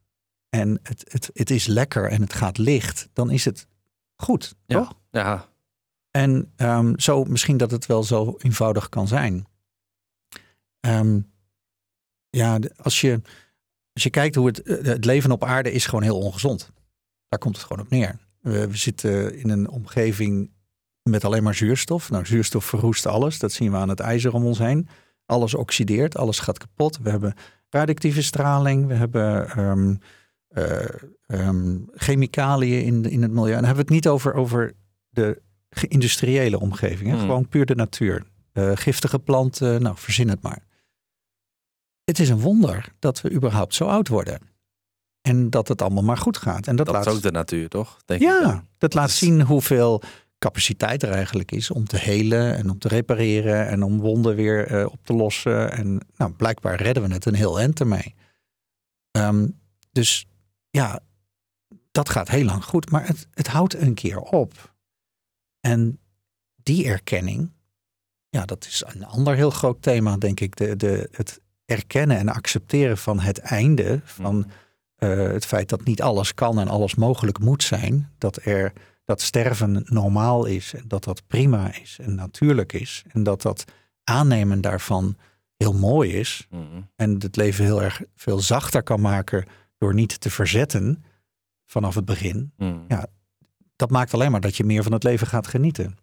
En 0.50 0.80
het, 0.84 1.06
het, 1.12 1.30
het 1.34 1.50
is 1.50 1.66
lekker 1.68 2.10
en 2.10 2.22
het 2.22 2.34
gaat 2.34 2.58
licht. 2.58 3.10
Dan 3.14 3.32
is 3.32 3.46
het 3.46 3.68
goed, 4.16 4.56
Ja. 4.66 4.78
toch? 4.78 4.94
Ja, 5.12 5.50
En 6.12 6.52
ehm, 6.56 6.94
zo 6.98 7.24
misschien 7.24 7.58
dat 7.58 7.72
het 7.72 7.86
wel 7.86 8.04
zo 8.04 8.36
eenvoudig 8.38 8.90
kan 8.90 9.08
zijn. 9.08 9.46
Ehm, 10.86 11.20
ja, 12.30 12.60
als 12.82 13.02
je, 13.02 13.22
als 13.94 14.04
je 14.04 14.10
kijkt 14.10 14.36
hoe 14.36 14.48
het, 14.48 14.62
eh, 14.62 14.84
het 14.84 15.06
leven 15.06 15.32
op 15.32 15.44
aarde 15.44 15.72
is 15.72 15.86
gewoon 15.86 16.04
heel 16.04 16.20
ongezond. 16.20 16.72
Daar 17.28 17.40
komt 17.40 17.56
het 17.56 17.66
gewoon 17.66 17.86
op 17.86 17.90
neer. 17.90 18.18
We, 18.42 18.68
we 18.68 18.78
zitten 18.78 19.38
in 19.38 19.50
een 19.50 19.70
omgeving 19.70 20.52
met 21.10 21.24
alleen 21.24 21.44
maar 21.44 21.56
zuurstof. 21.56 22.10
Nou, 22.10 22.26
zuurstof 22.26 22.66
verroest 22.66 23.06
alles. 23.06 23.40
Dat 23.40 23.52
zien 23.52 23.72
we 23.72 23.78
aan 23.78 23.90
het 23.90 24.00
ijzer 24.00 24.34
om 24.34 24.46
ons 24.46 24.58
heen. 24.58 24.88
Alles 25.26 25.54
oxideert, 25.54 26.18
alles 26.18 26.40
gaat 26.40 26.58
kapot. 26.58 26.98
We 26.98 27.10
hebben 27.10 27.34
radioactieve 27.70 28.24
straling. 28.24 28.88
We 28.88 28.94
hebben 28.94 29.50
ehm, 29.50 29.96
eh, 30.48 30.86
ehm, 31.28 31.78
chemicaliën 31.94 32.84
in, 32.84 33.04
in 33.04 33.22
het 33.22 33.32
milieu. 33.32 33.54
En 33.54 33.56
dan 33.56 33.66
hebben 33.66 33.86
we 33.86 33.94
het 33.94 34.04
niet 34.04 34.08
over, 34.08 34.34
over 34.34 34.74
de 35.10 35.42
industriële 35.88 36.60
omgeving. 36.60 37.10
Hè? 37.10 37.16
Hmm. 37.16 37.26
Gewoon 37.26 37.48
puur 37.48 37.66
de 37.66 37.76
natuur. 37.76 38.24
Eh, 38.52 38.72
giftige 38.74 39.20
planten, 39.20 39.82
nou 39.82 39.98
verzin 39.98 40.30
het 40.30 40.42
maar. 40.42 40.64
Het 42.06 42.20
is 42.20 42.30
een 42.30 42.40
wonder 42.40 42.94
dat 43.00 43.22
we 43.22 43.32
überhaupt 43.32 43.76
zo 43.76 43.86
oud 43.86 44.08
worden. 44.08 44.40
En 45.22 45.50
dat 45.50 45.68
het 45.68 45.82
allemaal 45.82 46.04
maar 46.04 46.18
goed 46.18 46.38
gaat. 46.38 46.68
En 46.68 46.76
dat, 46.76 46.86
dat 46.86 46.96
laat, 46.96 47.06
is 47.06 47.14
ook 47.14 47.22
de 47.22 47.32
natuur, 47.32 47.70
toch? 47.70 47.98
Denk 48.06 48.22
ik 48.22 48.28
ja, 48.28 48.66
dat 48.78 48.94
laat 48.94 49.10
is- 49.10 49.18
zien 49.18 49.42
hoeveel 49.42 50.02
capaciteit 50.40 51.04
er 51.04 51.12
eigenlijk 51.12 51.52
is 51.52 51.72
om 51.72 51.86
te 51.86 51.98
helen 51.98 52.56
en 52.56 52.70
om 52.70 52.80
te 52.80 52.88
repareren 52.88 53.68
en 53.68 53.84
om 53.84 54.00
wonden 54.00 54.36
weer 54.36 54.68
eh, 54.68 54.86
op 54.86 55.00
te 55.04 55.14
lossen. 55.14 55.72
En 55.72 56.08
nou, 56.16 56.32
blijkbaar 56.32 56.82
redden 56.82 57.08
we 57.08 57.14
het 57.14 57.26
een 57.26 57.34
heel 57.36 57.60
eind 57.60 57.80
ermee. 57.80 58.16
Ehm, 59.12 59.48
dus 59.92 60.26
ja, 60.70 61.00
dat 61.92 62.10
gaat 62.10 62.30
heel 62.30 62.46
lang 62.46 62.64
goed, 62.64 62.90
maar 62.92 63.08
het, 63.08 63.28
het 63.32 63.48
houdt 63.48 63.74
een 63.74 63.94
keer 63.94 64.20
op. 64.20 64.76
En 65.60 66.00
die 66.56 66.86
erkenning, 66.86 67.52
ja, 68.30 68.46
dat 68.46 68.66
is 68.66 68.84
een 68.88 69.06
ander 69.06 69.36
heel 69.36 69.50
groot 69.50 69.82
thema, 69.82 70.18
denk 70.18 70.40
ik. 70.40 70.56
De, 70.56 70.76
de, 70.76 71.08
het 71.12 71.42
erkennen 71.66 72.18
en 72.18 72.30
accepteren 72.30 72.98
van 72.98 73.20
het 73.20 73.40
einde, 73.40 74.02
van 74.04 74.46
eh, 74.96 75.10
het 75.10 75.46
feit 75.46 75.70
dat 75.70 75.84
niet 75.84 76.02
alles 76.02 76.34
kan 76.34 76.60
en 76.60 76.68
alles 76.68 76.96
mogelijk 76.96 77.40
moet 77.40 77.64
zijn. 77.64 78.12
Dat, 78.18 78.40
er, 78.44 78.74
dat 79.06 79.22
sterven 79.22 79.86
normaal 79.86 80.46
is 80.46 80.74
en 80.74 80.84
dat 80.88 81.04
dat 81.04 81.28
prima 81.28 81.74
is 81.82 81.98
en 82.02 82.16
natuurlijk 82.16 82.74
is. 82.74 83.04
En 83.12 83.24
dat 83.24 83.42
dat 83.42 83.66
aannemen 84.04 84.62
daarvan 84.62 85.18
heel 85.58 85.74
mooi 85.74 86.12
is. 86.12 86.48
Mhm. 86.50 86.82
En 86.96 87.14
het 87.20 87.36
leven 87.36 87.66
heel 87.66 87.84
erg 87.84 88.02
veel 88.16 88.40
zachter 88.40 88.84
kan 88.84 89.02
maken 89.02 89.46
door 89.78 89.94
niet 89.94 90.20
te 90.22 90.30
verzetten 90.30 91.04
vanaf 91.66 91.96
het 91.96 92.06
begin. 92.06 92.52
Mhm. 92.58 92.80
Ja. 92.88 93.08
Dat 93.76 93.90
maakt 93.90 94.14
alleen 94.14 94.32
maar 94.32 94.42
dat 94.42 94.58
je 94.58 94.64
meer 94.64 94.84
van 94.84 94.92
het 94.92 95.04
leven 95.04 95.28
gaat 95.28 95.48
genieten. 95.48 95.98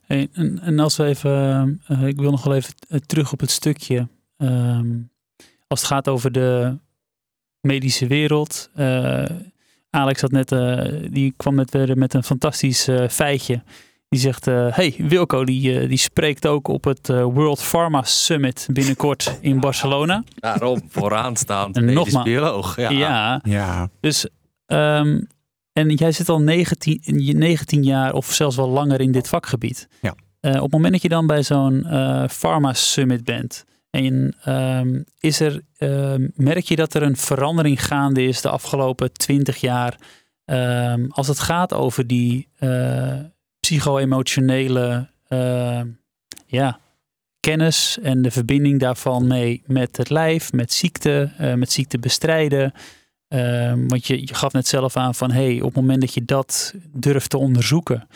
Hey, 0.00 0.28
en, 0.32 0.60
en 0.60 0.78
als 0.78 0.96
we 0.96 1.04
even, 1.04 1.80
eh, 1.86 2.06
ik 2.06 2.16
wil 2.16 2.30
nog 2.30 2.44
wel 2.44 2.54
even 2.54 2.74
eh, 2.88 2.98
terug 2.98 3.32
op 3.32 3.40
het 3.40 3.50
stukje. 3.50 4.08
Ehm, 4.36 4.94
als 5.66 5.80
het 5.80 5.88
gaat 5.88 6.08
over 6.08 6.32
de 6.32 6.76
medische 7.60 8.06
wereld. 8.06 8.70
eh, 8.74 9.24
Alex 9.90 10.20
had 10.20 10.30
net, 10.30 10.52
eh, 10.52 10.92
die 11.10 11.34
kwam 11.36 11.54
met, 11.54 11.70
weer 11.70 11.98
met 11.98 12.14
een 12.14 12.22
fantastisch 12.24 12.88
eh, 12.88 13.08
feitje. 13.08 13.62
Die 14.08 14.20
zegt, 14.20 14.46
eh, 14.46 14.66
hey 14.76 14.94
Wilco, 14.98 15.44
die, 15.44 15.78
eh, 15.80 15.88
die 15.88 15.98
spreekt 15.98 16.46
ook 16.46 16.68
op 16.68 16.84
het 16.84 17.08
eh, 17.08 17.22
World 17.22 17.62
Pharma 17.62 18.02
Summit 18.02 18.68
binnenkort 18.72 19.38
in 19.40 19.60
Barcelona. 19.60 20.24
Daarom, 20.34 20.80
vooraanstaand 20.88 21.76
En 21.76 21.84
medisch 21.84 21.98
nogmaals- 22.02 22.24
bioloog. 22.24 22.76
Ja. 22.76 22.90
ja 22.90 23.40
Ja, 23.44 23.88
Dus, 24.00 24.26
ehm, 24.66 25.20
en 25.72 25.90
jij 25.94 26.12
zit 26.12 26.28
al 26.28 26.40
19, 26.40 27.00
je 27.24 27.32
19 27.34 27.82
jaar 27.84 28.12
of 28.12 28.32
zelfs 28.32 28.56
wel 28.56 28.68
langer 28.68 29.00
in 29.00 29.12
dit 29.12 29.28
vakgebied. 29.28 29.88
Ja. 30.00 30.14
Eh, 30.40 30.54
op 30.56 30.62
het 30.62 30.72
moment 30.72 30.92
dat 30.92 31.02
je 31.02 31.08
dan 31.08 31.26
bij 31.26 31.42
zo'n 31.42 31.84
eh 31.84 32.28
Pharma 32.28 32.72
Summit 32.72 33.24
bent, 33.24 33.64
en 34.04 34.34
ehm, 34.42 35.02
is 35.20 35.40
er, 35.40 35.62
ehm, 35.76 36.28
merk 36.34 36.64
je 36.64 36.76
dat 36.76 36.94
er 36.94 37.02
een 37.02 37.16
verandering 37.16 37.84
gaande 37.84 38.22
is 38.22 38.40
de 38.40 38.48
afgelopen 38.48 39.12
20 39.12 39.56
jaar 39.56 39.98
ehm, 40.44 41.06
als 41.08 41.28
het 41.28 41.38
gaat 41.38 41.74
over 41.74 42.06
die 42.06 42.48
eh, 42.58 43.18
psycho-emotionele 43.60 45.08
ja, 46.46 46.78
kennis 47.40 47.98
en 48.02 48.22
de 48.22 48.30
verbinding 48.30 48.80
daarvan 48.80 49.26
mee 49.26 49.62
met 49.66 49.96
het 49.96 50.10
lijf, 50.10 50.52
met 50.52 50.72
ziekte, 50.72 51.30
eh, 51.38 51.54
met 51.54 51.72
ziekte 51.72 51.98
bestrijden. 51.98 52.72
Want 53.88 54.06
je, 54.06 54.20
je 54.20 54.34
gaf 54.34 54.52
net 54.52 54.66
zelf 54.66 54.96
aan 54.96 55.14
van 55.14 55.30
hey, 55.30 55.56
op 55.56 55.62
het 55.62 55.74
moment 55.74 56.00
dat 56.00 56.14
je 56.14 56.24
dat 56.24 56.74
durft 56.92 57.30
te 57.30 57.38
onderzoeken, 57.38 58.08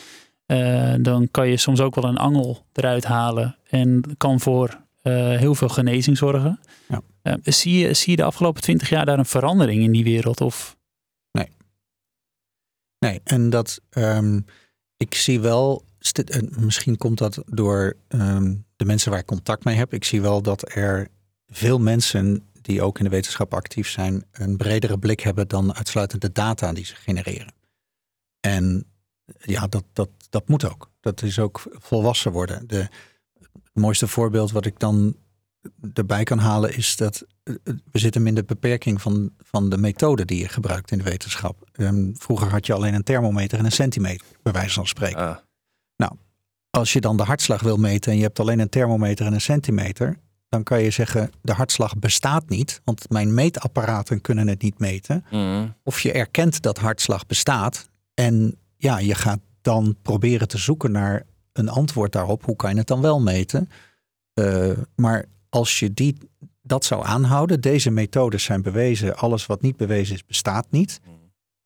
eh, 0.51 0.95
dan 1.01 1.29
kan 1.31 1.49
je 1.49 1.57
soms 1.57 1.81
ook 1.81 1.95
wel 1.95 2.05
een 2.05 2.17
angel 2.17 2.67
eruit 2.73 3.05
halen 3.05 3.57
en 3.69 4.03
kan 4.17 4.41
voor 4.41 4.81
eh, 5.03 5.37
heel 5.37 5.55
veel 5.55 5.69
genezing 5.69 6.17
zorgen. 6.17 6.61
Ja. 6.89 7.03
Eh, 7.23 7.35
zie, 7.43 7.79
je, 7.79 7.95
zie 7.95 8.11
je 8.11 8.17
de 8.17 8.25
afgelopen 8.25 8.63
twintig 8.63 8.89
jaar 8.89 9.07
daar 9.07 9.19
een 9.19 9.27
verandering 9.27 9.83
in 9.83 9.93
die 9.93 10.05
wereld? 10.05 10.41
Of 10.41 10.79
Nee, 13.01 13.21
en 13.25 13.51
dat 13.51 13.81
ehm, 13.91 14.41
ik 14.97 15.15
zie 15.15 15.41
wel, 15.41 15.85
misschien 16.59 16.97
komt 16.97 17.19
dat 17.19 17.43
door 17.47 17.97
ehm, 18.09 18.57
de 18.77 18.85
mensen 18.85 19.11
waar 19.11 19.21
ik 19.21 19.27
contact 19.27 19.65
mee 19.65 19.77
heb. 19.77 19.93
Ik 19.93 20.05
zie 20.05 20.21
wel 20.21 20.43
dat 20.43 20.75
er 20.75 21.09
veel 21.47 21.79
mensen 21.79 22.49
die 22.63 22.83
ook 22.83 22.99
in 22.99 23.05
de 23.05 23.11
wetenschap 23.11 23.55
actief 23.55 23.89
zijn, 23.89 24.25
een 24.33 24.57
bredere 24.57 24.99
blik 24.99 25.21
hebben 25.21 25.49
dan 25.49 25.75
uitsluitend 25.75 26.23
de 26.23 26.33
data 26.33 26.73
die 26.73 26.85
ze 26.85 26.95
genereren. 26.95 27.53
En 28.41 28.87
ja, 29.39 29.67
dat, 29.67 29.85
dat, 29.93 30.11
dat 30.31 30.49
moet 30.49 30.65
ook. 30.71 30.91
Dat 31.01 31.23
is 31.23 31.39
ook 31.39 31.63
volwassen 31.73 32.33
worden. 32.33 32.69
De, 32.69 32.89
het 33.73 33.83
mooiste 33.83 34.09
voorbeeld 34.09 34.53
wat 34.53 34.67
ik 34.67 34.79
dan 34.79 35.17
erbij 35.93 36.25
kan 36.25 36.39
halen 36.39 36.77
is 36.77 36.97
dat 36.97 37.25
eh, 37.43 37.55
we 37.65 37.99
zitten 37.99 38.27
in 38.27 38.35
de 38.35 38.45
beperking 38.45 39.03
van, 39.03 39.31
van 39.39 39.71
de 39.71 39.79
methode 39.79 40.25
die 40.25 40.39
je 40.39 40.49
gebruikt 40.49 40.91
in 40.91 40.99
de 40.99 41.05
wetenschap. 41.05 41.69
Ehm, 41.73 42.11
vroeger 42.15 42.51
had 42.51 42.67
je 42.67 42.73
alleen 42.73 42.95
een 42.95 43.03
thermometer 43.03 43.59
en 43.59 43.65
een 43.65 43.73
centimeter, 43.73 44.27
bij 44.43 44.53
wijze 44.53 44.75
van 44.75 44.87
spreken. 44.87 45.19
Ah, 45.29 45.37
Als 46.71 46.93
je 46.93 47.01
dan 47.01 47.17
de 47.17 47.23
hartslag 47.23 47.61
wil 47.63 47.77
meten 47.77 48.13
en 48.13 48.17
je 48.17 48.25
hebt 48.25 48.41
alleen 48.41 48.59
een 48.59 48.69
thermometer 48.69 49.27
en 49.27 49.33
een 49.33 49.41
centimeter, 49.41 50.19
dan 50.49 50.63
kan 50.63 50.83
je 50.83 50.91
zeggen 50.91 51.31
de 51.43 51.53
hartslag 51.53 51.99
bestaat 51.99 52.49
niet, 52.49 52.81
want 52.85 53.11
mijn 53.11 53.35
meetapparaten 53.35 54.21
kunnen 54.21 54.49
het 54.49 54.63
niet 54.63 54.79
meten. 54.79 55.25
mhm. 55.31 55.69
Of 55.83 56.01
je 56.01 56.13
erkent 56.13 56.63
dat 56.63 56.79
hartslag 56.79 57.27
bestaat 57.27 57.89
en 58.15 58.57
ja, 58.77 58.99
je 58.99 59.15
gaat 59.15 59.41
dan 59.61 59.97
proberen 60.03 60.49
te 60.49 60.59
zoeken 60.59 60.93
naar 60.93 61.27
een 61.53 61.69
antwoord 61.69 62.13
daarop. 62.13 62.45
Hoe 62.45 62.57
kan 62.57 62.71
je 62.71 62.79
het 62.79 62.87
dan 62.87 63.01
wel 63.01 63.21
meten? 63.21 63.69
Eh, 64.35 64.71
maar 64.97 65.25
als 65.49 65.79
je 65.79 65.95
die, 65.95 66.19
dat 66.63 66.85
zou 66.85 67.05
aanhouden, 67.05 67.61
deze 67.61 67.91
methodes 67.91 68.45
zijn 68.45 68.63
bewezen, 68.63 69.17
alles 69.17 69.47
wat 69.47 69.63
niet 69.63 69.77
bewezen 69.77 70.15
is, 70.15 70.25
bestaat 70.25 70.71
niet. 70.71 71.01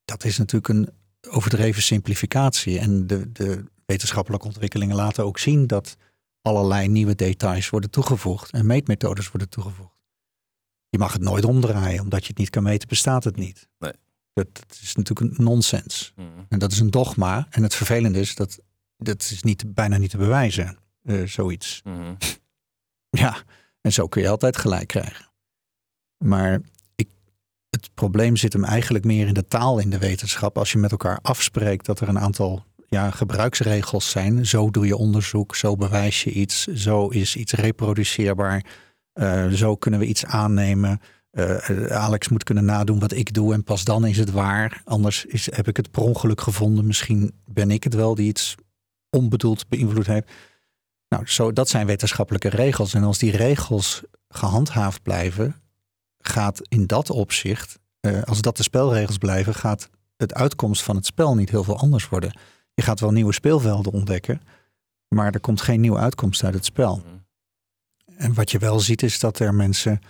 Dat 0.05 0.25
is 0.25 0.39
natuurlijk 0.39 0.69
een 0.69 0.89
overdreven 1.31 1.83
simplificatie. 1.83 2.79
En 2.79 3.07
de, 3.07 3.33
de 3.33 3.65
wetenschappelijke 3.87 4.47
ontwikkelingen 4.47 4.97
laten 4.97 5.25
ook 5.25 5.39
zien 5.39 5.67
dat 5.67 5.97
allerlei 6.43 6.89
nieuwe 6.89 7.15
details 7.15 7.71
worden 7.71 7.91
toegevoegd 7.91 8.51
en 8.51 8.67
meetmethodes 8.67 9.29
worden 9.29 9.49
toegevoegd. 9.49 9.93
Je 10.89 10.99
mag 10.99 11.13
het 11.13 11.23
nooit 11.23 11.45
omdraaien, 11.45 12.01
omdat 12.01 12.23
je 12.23 12.29
het 12.29 12.39
niet 12.39 12.51
kan 12.51 12.63
meten, 12.63 12.89
bestaat 12.89 13.25
het 13.25 13.37
niet. 13.37 13.69
Nee. 13.79 13.93
Dat, 14.33 14.47
dat 14.55 14.79
is 14.83 14.95
natuurlijk 14.95 15.39
een 15.39 15.45
nonsens. 15.45 16.13
Mhm. 16.17 16.29
En 16.49 16.59
dat 16.59 16.73
is 16.73 16.81
een 16.81 16.91
dogma. 16.91 17.47
En 17.51 17.63
het 17.63 17.75
vervelende 17.75 18.21
is 18.21 18.35
dat 18.35 18.59
dat 19.05 19.21
is 19.21 19.43
niet, 19.43 19.75
bijna 19.75 19.97
niet 19.97 20.11
te 20.11 20.17
bewijzen, 20.17 20.79
eh, 21.03 21.23
zoiets. 21.23 21.81
Mhm. 21.85 22.15
Ja, 23.11 23.37
en 23.81 23.93
zo 23.93 24.07
kun 24.09 24.23
je 24.23 24.29
altijd 24.29 24.57
gelijk 24.57 24.89
krijgen. 24.89 25.27
Maar 26.25 26.61
ik, 26.95 27.09
het 27.71 27.91
probleem 27.95 28.37
zit 28.37 28.53
hem 28.53 28.65
eigenlijk 28.65 29.05
meer 29.05 29.27
in 29.27 29.35
de 29.35 29.47
taal 29.47 29.79
in 29.79 29.91
de 29.91 29.99
wetenschap. 29.99 30.59
Als 30.59 30.73
je 30.73 30.79
met 30.79 30.91
elkaar 30.91 31.19
afspreekt 31.23 31.87
dat 31.87 32.01
er 32.01 32.09
een 32.09 32.19
aantal 32.19 32.65
ja, 32.89 33.11
gebruiksregels 33.11 34.11
zijn. 34.11 34.47
Zo 34.47 34.71
doe 34.71 34.87
je 34.87 34.97
onderzoek, 34.97 35.57
zo 35.57 35.77
bewijs 35.77 36.25
je 36.25 36.31
iets, 36.31 36.67
zo 36.67 37.09
is 37.09 37.37
iets 37.37 37.53
reproduceerbaar. 37.53 38.65
eh, 39.13 39.49
zo 39.49 39.77
kunnen 39.77 40.01
we 40.01 40.07
iets 40.07 40.25
aannemen. 40.25 41.01
Eh, 41.31 41.87
Alex 41.87 42.29
moet 42.29 42.45
kunnen 42.45 42.65
nadoen 42.65 42.99
wat 42.99 43.13
ik 43.13 43.33
doe 43.33 43.53
en 43.55 43.65
pas 43.65 43.85
dan 43.85 44.07
is 44.07 44.19
het 44.19 44.31
waar. 44.31 44.83
Anders 44.85 45.25
is, 45.25 45.55
heb 45.55 45.69
ik 45.69 45.77
het 45.77 45.91
per 45.91 46.03
ongeluk 46.03 46.41
gevonden. 46.41 46.87
Misschien 46.87 47.33
ben 47.45 47.71
ik 47.71 47.85
het 47.85 47.95
wel 47.95 48.15
die 48.15 48.29
iets 48.29 48.55
onbedoeld 49.15 49.69
beïnvloed 49.69 50.07
heeft. 50.07 50.31
Nou, 51.09 51.27
zo, 51.27 51.53
dat 51.53 51.69
zijn 51.69 51.87
wetenschappelijke 51.87 52.49
regels. 52.49 52.95
En 52.95 53.03
als 53.03 53.19
die 53.19 53.37
regels 53.37 54.03
gehandhaafd 54.29 55.03
blijven, 55.03 55.57
gaat 56.19 56.61
in 56.69 56.87
dat 56.87 57.11
opzicht, 57.11 57.79
eh, 58.01 58.23
als 58.23 58.41
dat 58.41 58.57
de 58.57 58.63
spelregels 58.63 59.19
blijven, 59.19 59.55
gaat 59.55 59.89
het 60.17 60.35
uitkomst 60.35 60.83
van 60.83 60.97
het 60.97 61.07
spel 61.07 61.35
niet 61.35 61.51
heel 61.51 61.65
veel 61.65 61.79
anders 61.79 62.09
worden. 62.09 62.39
Je 62.75 62.83
gaat 62.83 63.01
wel 63.01 63.11
nieuwe 63.11 63.33
speelvelden 63.33 63.93
ontdekken, 63.93 64.41
maar 65.09 65.35
er 65.35 65.41
komt 65.41 65.61
geen 65.61 65.81
nieuwe 65.81 65.99
uitkomst 65.99 66.45
uit 66.45 66.55
het 66.55 66.65
spel. 66.65 66.97
Mhm. 66.97 67.13
en 68.17 68.35
wat 68.35 68.51
je 68.51 68.59
wel 68.59 68.81
ziet 68.81 69.03
is 69.03 69.19
dat 69.19 69.39
er 69.39 69.55
mensen 69.55 70.01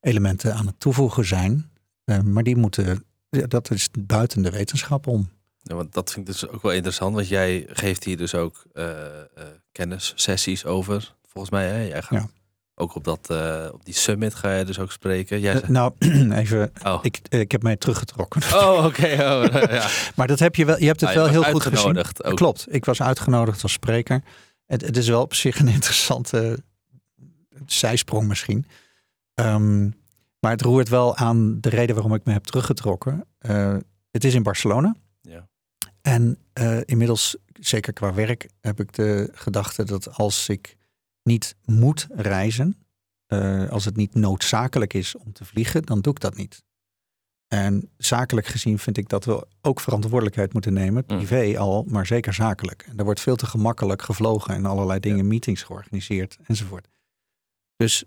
elementen 0.00 0.54
aan 0.54 0.66
het 0.66 0.80
toevoegen 0.80 1.26
zijn. 1.26 1.70
eh, 2.04 2.20
maar 2.20 2.42
die 2.42 2.56
moeten, 2.56 3.04
ja, 3.28 3.46
dat 3.46 3.70
is 3.70 3.88
buiten 3.98 4.42
de 4.42 4.50
wetenschap 4.50 5.06
om. 5.06 5.28
Ja, 5.66 5.74
want 5.74 5.92
dat 5.92 6.12
vind 6.12 6.28
ik 6.28 6.32
dus 6.32 6.48
ook 6.48 6.62
wel 6.62 6.72
interessant, 6.72 7.14
want 7.14 7.28
jij 7.28 7.66
geeft 7.68 8.04
hier 8.04 8.16
dus 8.16 8.34
ook 8.34 8.64
eh 8.72 8.90
eh, 9.20 9.26
kennissessies 9.72 10.64
over. 10.64 11.14
Volgens 11.28 11.52
mij, 11.54 11.68
hè? 11.68 11.82
Jij 11.82 12.02
gaat 12.02 12.18
Ja. 12.20 12.28
ook 12.74 12.94
op, 12.94 13.04
dat, 13.04 13.30
eh, 13.30 13.68
op 13.72 13.84
die 13.84 13.94
summit 13.94 14.34
ga 14.34 14.52
je 14.54 14.64
dus 14.64 14.78
ook 14.78 14.92
spreken. 14.92 15.40
Jij 15.40 15.52
zegt- 15.52 15.68
nou, 15.68 15.92
even, 16.32 16.72
oh. 16.84 16.98
ik, 17.02 17.20
ik 17.28 17.52
heb 17.52 17.62
mij 17.62 17.76
teruggetrokken. 17.76 18.42
oh, 18.42 18.84
oké. 18.84 19.06
Oh, 19.06 19.44
ja. 19.70 19.88
Maar 20.14 20.26
dat 20.26 20.38
heb 20.38 20.54
je 20.54 20.64
wel, 20.64 20.78
je 20.78 20.86
hebt 20.86 21.00
het 21.00 21.08
Ah, 21.08 21.14
je 21.14 21.20
wel 21.20 21.30
heel 21.30 21.42
goed 21.52 21.62
gezien. 21.62 21.98
ook. 21.98 22.36
Klopt, 22.36 22.66
ik 22.74 22.84
was 22.84 23.02
uitgenodigd 23.02 23.62
als 23.62 23.72
spreker. 23.72 24.22
Het, 24.66 24.80
het 24.80 24.96
is 24.96 25.08
wel 25.08 25.22
op 25.22 25.34
zich 25.34 25.58
een 25.58 25.68
interessante 25.78 26.58
zijsprong 27.66 28.28
misschien. 28.28 28.66
Ehm, 29.34 29.82
maar 30.40 30.50
het 30.52 30.62
roert 30.62 30.88
wel 30.88 31.16
aan 31.16 31.60
de 31.60 31.68
reden 31.68 31.94
waarom 31.94 32.14
ik 32.14 32.24
me 32.24 32.32
heb 32.32 32.44
teruggetrokken. 32.44 33.26
Het 34.10 34.24
is 34.24 34.34
in 34.34 34.42
Barcelona. 34.42 34.94
En 36.06 36.38
eh, 36.52 36.80
inmiddels, 36.84 37.36
zeker 37.60 37.92
qua 37.92 38.14
werk, 38.14 38.48
heb 38.60 38.80
ik 38.80 38.92
de 38.92 39.30
gedachte 39.32 39.84
dat 39.84 40.14
als 40.16 40.48
ik 40.48 40.76
niet 41.22 41.56
moet 41.64 42.06
reizen, 42.10 42.78
eh, 43.26 43.68
als 43.68 43.84
het 43.84 43.96
niet 43.96 44.14
noodzakelijk 44.14 44.94
is 44.94 45.16
om 45.16 45.32
te 45.32 45.44
vliegen, 45.44 45.82
dan 45.82 46.00
doe 46.00 46.12
ik 46.12 46.20
dat 46.20 46.36
niet. 46.36 46.64
En 47.48 47.90
zakelijk 47.96 48.46
gezien 48.46 48.78
vind 48.78 48.96
ik 48.96 49.08
dat 49.08 49.24
we 49.24 49.46
ook 49.60 49.80
verantwoordelijkheid 49.80 50.52
moeten 50.52 50.72
nemen. 50.72 51.04
Mm. 51.06 51.16
Privé 51.16 51.58
al, 51.58 51.84
maar 51.88 52.06
zeker 52.06 52.34
zakelijk. 52.34 52.84
En 52.88 52.96
er 52.96 53.04
wordt 53.04 53.20
veel 53.20 53.36
te 53.36 53.46
gemakkelijk 53.46 54.02
gevlogen 54.02 54.54
en 54.54 54.66
allerlei 54.66 55.00
dingen, 55.00 55.26
meetings 55.26 55.62
georganiseerd 55.62 56.38
enzovoort. 56.46 56.88
Dus 57.76 58.04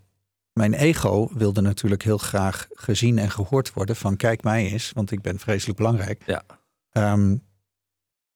mijn 0.54 0.74
ego 0.74 1.30
wilde 1.34 1.62
natuurlijk 1.62 2.04
heel 2.04 2.18
graag 2.18 2.68
gezien 2.70 3.18
en 3.18 3.32
gehoord 3.32 3.74
worden 3.74 3.96
van 3.96 4.16
kijk 4.16 4.44
mij 4.44 4.72
eens, 4.72 4.92
want 4.92 5.12
ik 5.12 5.22
ben 5.22 5.40
vreselijk 5.40 5.78
belangrijk. 5.78 6.24
Ja. 6.26 6.44
Ehm, 6.92 7.36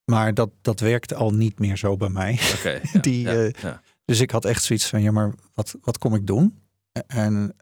maar 0.05 0.33
dat, 0.33 0.49
dat 0.61 0.79
werkte 0.79 1.15
al 1.15 1.31
niet 1.33 1.59
meer 1.59 1.77
zo 1.77 1.97
bij 1.97 2.09
mij. 2.09 2.39
Ja, 2.63 2.99
Die, 3.01 3.21
ja, 3.21 3.31
eh, 3.31 3.51
ja. 3.61 3.81
Dus 4.05 4.19
ik 4.19 4.31
had 4.31 4.45
echt 4.45 4.63
zoiets 4.63 4.85
van, 4.85 5.01
ja, 5.01 5.11
maar 5.11 5.33
wat, 5.53 5.75
wat 5.81 5.97
kom 5.97 6.15
ik 6.15 6.27
doen? 6.27 6.59
En 7.07 7.55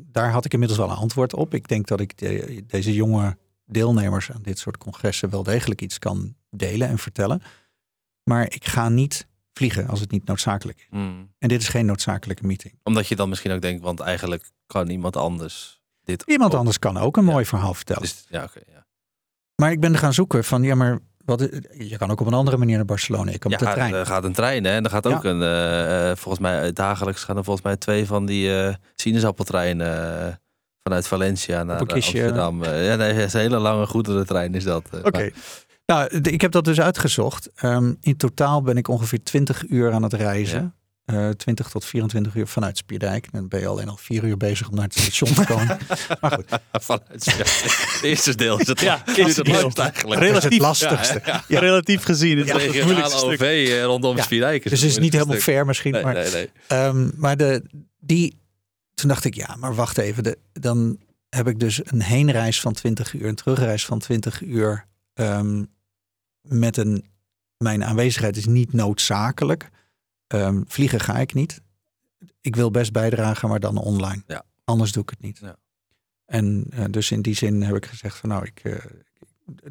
daar 0.00 0.30
had 0.30 0.44
ik 0.44 0.52
inmiddels 0.52 0.80
wel 0.80 0.90
een 0.90 0.96
antwoord 0.96 1.34
op. 1.34 1.54
Ik 1.54 1.68
denk 1.68 1.86
dat 1.86 2.00
ik 2.00 2.18
de- 2.18 2.64
deze 2.66 2.94
jonge 2.94 3.36
deelnemers 3.64 4.30
aan 4.32 4.42
dit 4.42 4.58
soort 4.58 4.78
congressen 4.78 5.30
wel 5.30 5.42
degelijk 5.42 5.82
iets 5.82 5.98
kan 5.98 6.34
delen 6.50 6.88
en 6.88 6.98
vertellen. 6.98 7.42
Maar 8.24 8.44
ik 8.54 8.64
ga 8.66 8.88
niet 8.88 9.26
vliegen 9.52 9.88
als 9.88 10.00
het 10.00 10.10
niet 10.10 10.24
noodzakelijk 10.26 10.78
is. 10.78 10.86
Mm. 10.90 11.32
En 11.38 11.48
dit 11.48 11.60
is 11.62 11.68
geen 11.68 11.86
noodzakelijke 11.86 12.46
meeting. 12.46 12.74
Omdat 12.82 13.06
je 13.08 13.16
dan 13.16 13.28
misschien 13.28 13.50
ook 13.50 13.60
denkt, 13.62 13.82
want 13.82 14.00
eigenlijk 14.00 14.50
kan 14.66 14.86
niemand 14.86 15.16
anders 15.16 15.80
dit 16.02 16.22
Iemand 16.26 16.52
ook. 16.52 16.58
anders 16.58 16.78
kan 16.78 16.96
ook 16.96 17.16
een 17.16 17.24
mooi 17.24 17.44
verhaal 17.44 17.74
vertellen. 17.74 18.02
Dus, 18.02 18.24
ja, 18.28 18.50
ja. 18.72 18.86
Maar 19.54 19.70
ik 19.72 19.80
ben 19.80 19.92
er 19.92 19.98
gaan 19.98 20.14
zoeken 20.14 20.44
van, 20.44 20.62
ja, 20.62 20.74
maar 20.74 20.98
wat, 21.26 21.40
je 21.78 21.96
kan 21.98 22.10
ook 22.10 22.20
op 22.20 22.26
een 22.26 22.32
andere 22.34 22.56
manier 22.56 22.76
naar 22.76 22.84
Barcelona. 22.84 23.30
Je 23.30 23.38
kan 23.38 23.50
Ja, 23.50 23.56
met 23.60 23.68
de 23.68 23.74
trein. 23.74 23.94
er 23.94 24.06
gaat 24.06 24.24
een 24.24 24.32
trein 24.32 24.64
hè? 24.64 24.70
en 24.70 24.84
er 24.84 24.90
gaat 24.90 25.04
Ja. 25.04 25.14
ook 25.14 25.24
een, 25.24 25.42
eh, 25.42 26.10
eh, 26.10 26.16
volgens 26.16 26.42
mij 26.42 26.62
eh, 26.62 26.72
dagelijks 26.72 27.24
gaan 27.24 27.36
er 27.36 27.44
volgens 27.44 27.64
mij 27.66 27.76
twee 27.76 28.06
van 28.06 28.26
die 28.26 28.56
eh 28.62 28.74
sinaasappeltreinen 28.94 30.20
eh, 30.26 30.34
vanuit 30.82 31.06
Valencia 31.08 31.62
naar 31.62 31.80
eh, 31.80 31.94
Amsterdam. 31.94 32.62
Eh, 32.62 32.86
ja, 32.86 32.96
nee, 32.96 33.12
is 33.24 33.32
een 33.32 33.40
hele 33.40 33.58
lange 33.58 33.86
goederentrein 33.86 34.54
is 34.54 34.64
dat. 34.64 34.84
eh. 34.92 35.00
Oké. 35.04 35.30
Nou, 35.86 36.08
ik 36.22 36.40
heb 36.40 36.52
dat 36.52 36.64
dus 36.64 36.80
uitgezocht. 36.80 37.50
Ehm, 37.54 37.94
in 38.00 38.16
totaal 38.16 38.62
ben 38.62 38.76
ik 38.76 38.88
ongeveer 38.88 39.22
20 39.22 39.68
uur 39.68 39.92
aan 39.92 40.02
het 40.02 40.12
reizen. 40.12 40.74
Eh 41.06 41.28
20 41.28 41.68
tot 41.68 41.84
24 41.84 42.34
uur 42.34 42.46
vanuit 42.46 42.76
Spierdijk. 42.78 43.32
Dan 43.32 43.48
ben 43.48 43.60
je 43.60 43.66
alleen 43.66 43.88
al 43.88 43.96
vier 43.96 44.24
uur 44.24 44.36
bezig 44.36 44.68
om 44.68 44.74
naar 44.74 44.84
het 44.84 44.94
station 44.98 45.32
te 45.34 45.44
komen. 45.44 45.78
maar 46.20 46.32
goed, 46.32 46.44
Vanuit, 46.72 47.24
ja, 47.24 47.32
het 47.36 47.98
eerste 48.02 48.34
deel 48.34 48.58
is 48.60 48.66
het, 48.66 48.80
Ja, 48.80 49.02
eerste 49.06 49.40
het 49.40 49.44
deel. 49.50 49.60
langst 49.60 49.78
eigenlijk. 49.78 50.20
is 50.20 50.26
het 50.28 50.36
relatief- 50.36 50.60
lastigste. 50.60 51.20
Ja, 51.24 51.44
Ja. 51.48 51.58
Relatief 51.60 52.02
gezien. 52.02 52.38
Het 52.38 52.48
Het 52.48 52.56
is 52.56 52.62
het 52.62 52.72
regionale 52.72 52.92
moeilijkste 52.92 53.26
OV 53.26 53.34
stuk. 53.34 53.68
eh, 53.78 53.82
rondom 53.84 54.16
Ja. 54.16 54.22
Spierdijk. 54.22 54.62
Dus 54.62 54.80
het 54.80 54.90
is 54.90 54.98
niet 54.98 55.12
helemaal 55.12 55.36
fair 55.36 55.66
misschien. 55.66 55.92
Nee, 55.92 56.02
maar 56.02 56.14
nee, 56.14 56.30
nee. 56.30 56.50
Ehm, 56.66 57.10
maar 57.16 57.36
de, 57.36 57.62
die, 58.00 58.38
toen 58.94 59.08
dacht 59.08 59.24
ik, 59.24 59.34
ja, 59.34 59.56
maar 59.58 59.74
wacht 59.74 59.98
even. 59.98 60.22
De, 60.22 60.38
dan 60.52 60.98
heb 61.28 61.48
ik 61.48 61.58
dus 61.58 61.80
een 61.84 62.02
heenreis 62.02 62.60
van 62.60 62.72
20 62.72 63.12
uur, 63.14 63.26
een 63.26 63.34
terugreis 63.34 63.84
van 63.86 63.98
20 63.98 64.40
uur. 64.42 64.86
ehm, 65.14 65.64
met 66.40 66.76
een, 66.76 67.04
mijn 67.56 67.84
aanwezigheid 67.84 68.36
is 68.36 68.46
niet 68.46 68.72
noodzakelijk. 68.72 69.70
Ehm, 70.26 70.62
vliegen 70.66 71.00
ga 71.00 71.18
ik 71.18 71.34
niet. 71.34 71.60
Ik 72.40 72.56
wil 72.56 72.70
best 72.70 72.92
bijdragen, 72.92 73.48
maar 73.48 73.60
dan 73.60 73.76
online. 73.76 74.22
Ja. 74.26 74.42
Anders 74.64 74.92
doe 74.92 75.02
ik 75.02 75.10
het 75.10 75.20
niet. 75.20 75.38
Ja. 75.42 75.56
En 76.26 76.66
eh, 76.70 76.84
dus 76.90 77.10
in 77.10 77.22
die 77.22 77.34
zin 77.34 77.62
heb 77.62 77.76
ik 77.76 77.86
gezegd 77.86 78.16
van 78.16 78.28
nou, 78.28 78.44
ik. 78.44 78.60
eh, 78.62 78.74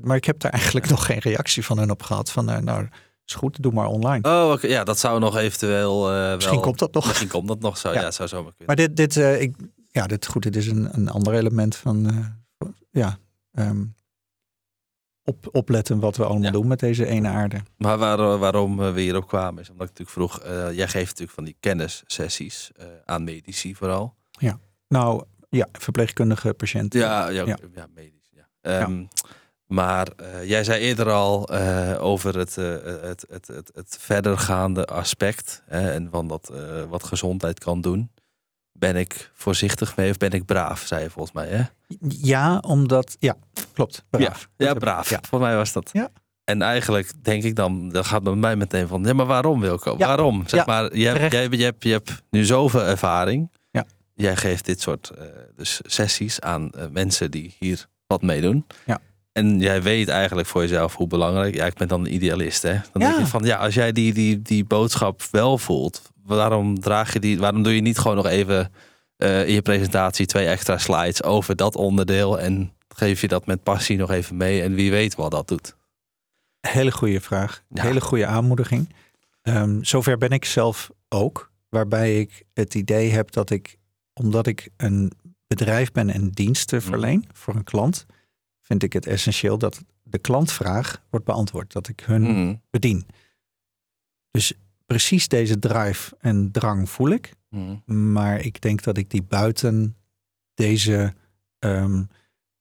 maar 0.02 0.16
ik 0.16 0.26
heb 0.26 0.40
daar 0.40 0.52
eigenlijk 0.52 0.90
nog 0.90 1.06
geen 1.06 1.20
reactie 1.20 1.66
van 1.66 1.80
hen 1.80 1.92
op 1.92 2.04
gehad. 2.04 2.32
Van 2.32 2.50
eh, 2.50 2.58
nou, 2.58 2.88
is 3.26 3.34
goed, 3.34 3.62
doe 3.64 3.72
maar 3.72 3.88
online. 3.88 4.30
Oh, 4.30 4.62
ja, 4.62 4.84
dat 4.84 5.00
zou 5.00 5.20
nog 5.20 5.38
eventueel 5.38 6.10
Misschien 6.36 6.54
wel... 6.54 6.64
komt 6.64 6.80
dat 6.80 6.94
nog. 6.94 7.06
Misschien 7.08 7.28
komt 7.28 7.48
dat 7.48 7.60
nog 7.60 7.78
zo. 7.78 7.94
Ja, 7.94 8.12
zou 8.12 8.30
zomaar 8.30 8.54
kunnen. 8.56 8.76
Maar 8.78 8.88
dit, 8.88 8.96
dit, 8.96 9.42
ik, 9.42 9.56
ja, 9.92 10.08
dit, 10.08 10.28
goed, 10.28 10.44
dit 10.44 10.56
is 10.56 10.68
een, 10.68 10.90
een 10.98 11.10
ander 11.10 11.34
element 11.34 11.76
van, 11.76 12.26
ja, 12.92 13.18
ehm, 13.52 13.84
op, 15.26 15.48
opletten 15.52 16.00
wat 16.00 16.18
we 16.18 16.24
allemaal 16.24 16.44
Ja. 16.44 16.52
doen 16.52 16.68
met 16.68 16.80
deze 16.80 17.06
ene 17.06 17.28
aarde. 17.28 17.58
Maar 17.78 17.98
waar, 17.98 18.38
waarom 18.38 18.78
we 18.78 19.02
hierop 19.02 19.28
kwamen 19.28 19.62
is 19.62 19.70
omdat 19.70 19.90
ik 19.90 19.98
natuurlijk 20.00 20.10
vroeg, 20.34 20.40
eh, 20.52 20.72
jij 20.72 20.88
geeft 20.88 21.06
natuurlijk 21.08 21.32
van 21.32 21.44
die 21.44 21.58
kennissessies 21.60 22.72
eh, 22.76 22.86
aan 23.06 23.24
medici 23.24 23.76
vooral. 23.76 24.16
Nou, 24.88 25.24
ja, 25.50 25.68
verpleegkundige 25.72 26.54
patiënten. 26.54 27.00
Ja, 27.00 27.28
ja, 27.30 27.46
Ja. 27.46 27.58
ja. 27.76 27.88
medisch. 27.96 28.32
Ja. 28.36 28.48
Ehm, 28.62 29.04
Maar 29.68 30.08
eh, 30.08 30.44
jij 30.50 30.64
zei 30.64 30.82
eerder 30.82 31.12
al 31.12 31.48
eh, 31.48 31.96
over 32.04 32.38
het, 32.38 32.58
eh, 32.58 32.66
het, 33.02 33.26
het, 33.30 33.48
het, 33.48 33.72
het 33.74 33.98
verdergaande 34.00 34.86
aspect 34.86 35.64
hè, 35.66 35.92
en 35.92 36.08
van 36.12 36.28
dat 36.28 36.50
eh, 36.50 36.84
wat 36.84 37.04
gezondheid 37.04 37.60
kan 37.60 37.82
doen. 37.82 38.12
Ben 38.78 38.96
ik 38.96 39.32
voorzichtig 39.34 39.96
mee 39.96 40.10
of 40.10 40.18
ben 40.18 40.32
ik 40.32 40.46
braaf, 40.46 40.82
zei 40.86 41.04
je 41.04 41.10
volgens 41.10 41.36
mij. 41.36 41.48
Hè? 41.48 41.64
Ja, 42.08 42.58
omdat, 42.58 43.16
ja, 43.20 43.36
klopt. 43.74 44.04
Braaf. 44.10 44.50
Ja, 44.58 44.68
Dat- 44.68 44.80
braaf. 44.80 45.10
Ja. 45.10 45.20
Voor 45.28 45.40
mij 45.40 45.56
was 45.56 45.72
dat. 45.72 45.90
Ja. 45.94 46.10
En 46.44 46.62
eigenlijk 46.62 47.12
denk 47.22 47.44
ik 47.44 47.56
dan, 47.56 47.90
dan 47.90 48.06
gaat 48.06 48.24
bij 48.24 48.34
mij 48.36 48.56
meteen 48.56 48.88
van, 48.88 49.04
ja, 49.04 49.14
maar 49.14 49.26
waarom 49.26 49.60
Wilco? 49.60 49.96
Ja. 49.98 50.08
Waarom? 50.08 50.44
Zeg 50.48 50.60
Ja, 50.60 50.66
maar, 50.66 50.96
je 50.98 51.08
hebt, 51.08 51.32
jij, 51.32 51.48
je, 51.50 51.64
hebt, 51.64 51.84
je 51.84 51.92
hebt 51.92 52.22
nu 52.30 52.44
zoveel 52.46 52.82
ervaring. 52.82 53.52
Ja. 53.72 53.86
Jij 54.14 54.36
geeft 54.36 54.66
dit 54.66 54.82
soort 54.82 55.10
eh, 55.10 55.26
dus 55.56 55.80
sessies 55.86 56.40
aan 56.42 56.72
eh, 56.72 56.86
mensen 56.92 57.32
die 57.32 57.56
hier 57.60 57.88
wat 58.08 58.22
mee 58.22 58.42
doen. 58.42 58.66
Ja. 58.86 59.00
En 59.36 59.60
jij 59.60 59.82
weet 59.82 60.08
eigenlijk 60.08 60.48
voor 60.48 60.62
jezelf 60.62 60.96
hoe 60.96 61.08
belangrijk. 61.08 61.56
Ja, 61.56 61.66
ik 61.66 61.74
ben 61.74 61.88
dan 61.88 62.06
een 62.06 62.14
idealist, 62.14 62.62
hè? 62.62 62.72
Dan 62.92 63.02
Ja. 63.02 63.08
denk 63.08 63.20
je 63.20 63.26
van, 63.26 63.44
ja, 63.44 63.58
als 63.58 63.74
jij 63.74 63.92
die, 63.92 64.14
die, 64.14 64.42
die 64.42 64.64
boodschap 64.66 65.22
wel 65.32 65.58
voelt, 65.58 66.02
waarom 66.24 66.80
draag 66.80 67.14
je 67.14 67.20
die? 67.20 67.40
Waarom 67.40 67.64
doe 67.64 67.76
je 67.76 67.82
niet 67.82 67.98
gewoon 67.98 68.16
nog 68.16 68.26
even 68.26 68.72
eh, 69.18 69.48
in 69.48 69.54
je 69.54 69.62
presentatie 69.62 70.26
twee 70.26 70.46
extra 70.48 70.78
slides 70.78 71.24
over 71.24 71.56
dat 71.56 71.76
onderdeel 71.76 72.40
en 72.40 72.72
geef 72.88 73.22
je 73.22 73.28
dat 73.28 73.46
met 73.46 73.64
passie 73.64 73.98
nog 73.98 74.12
even 74.12 74.38
mee 74.38 74.62
en 74.62 74.74
wie 74.76 74.92
weet 74.92 75.16
wat 75.16 75.32
dat 75.32 75.48
doet. 75.48 75.76
Hele 76.68 76.92
goede 76.92 77.22
vraag. 77.22 77.64
Ja. 77.70 77.84
Hele 77.84 78.02
goede 78.02 78.26
aanmoediging. 78.26 78.94
Ehm, 79.42 79.84
zover 79.84 80.18
ben 80.18 80.30
ik 80.30 80.46
zelf 80.46 80.90
ook. 81.10 81.52
Waarbij 81.70 82.20
ik 82.20 82.44
het 82.54 82.76
idee 82.76 83.12
heb 83.12 83.32
dat 83.32 83.50
ik, 83.50 83.78
omdat 84.14 84.48
ik 84.48 84.70
een 84.78 85.12
bedrijf 85.48 85.92
ben 85.92 86.10
en 86.10 86.30
diensten 86.30 86.78
Mhm. 86.78 86.88
verleen 86.88 87.26
voor 87.34 87.56
een 87.56 87.64
klant, 87.64 88.06
vind 88.66 88.84
ik 88.84 88.94
het 88.94 89.06
essentieel 89.06 89.58
dat 89.58 89.84
de 90.04 90.18
klantvraag 90.18 91.02
wordt 91.10 91.26
beantwoord. 91.26 91.72
Dat 91.72 91.88
ik 91.88 92.00
hun 92.00 92.22
Mm. 92.22 92.62
bedien. 92.70 93.06
Dus 94.32 94.54
precies 94.86 95.28
deze 95.28 95.60
drive 95.60 96.16
en 96.20 96.52
drang 96.52 96.90
voel 96.90 97.10
ik. 97.10 97.34
Mm. 97.50 97.84
Maar 98.12 98.40
ik 98.40 98.62
denk 98.62 98.84
dat 98.84 98.98
ik 98.98 99.10
die 99.10 99.24
buiten 99.24 99.96
deze 100.54 101.14
ehm, 101.60 102.04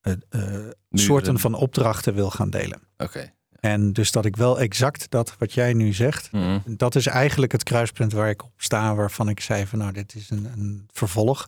eh, 0.01 0.13
eh, 0.29 0.71
soorten 0.91 1.39
van 1.39 1.55
opdrachten 1.55 2.15
wil 2.15 2.31
gaan 2.31 2.51
delen. 2.51 2.81
Oké. 2.97 3.33
En 3.61 3.93
dus 3.93 4.13
dat 4.13 4.25
ik 4.25 4.37
wel 4.37 4.61
exact 4.61 5.11
dat 5.11 5.37
wat 5.39 5.53
jij 5.53 5.73
nu 5.73 5.93
zegt, 5.93 6.33
Mm. 6.33 6.63
dat 6.67 6.95
is 6.95 7.07
eigenlijk 7.07 7.53
het 7.53 7.63
kruispunt 7.63 8.13
waar 8.13 8.31
ik 8.31 8.45
op 8.45 8.53
sta, 8.57 8.95
waarvan 8.95 9.29
ik 9.29 9.41
zei 9.41 9.67
van 9.67 9.79
nou, 9.79 9.93
dit 9.93 10.15
is 10.15 10.31
een, 10.31 10.45
een 10.45 10.89
vervolg. 10.93 11.47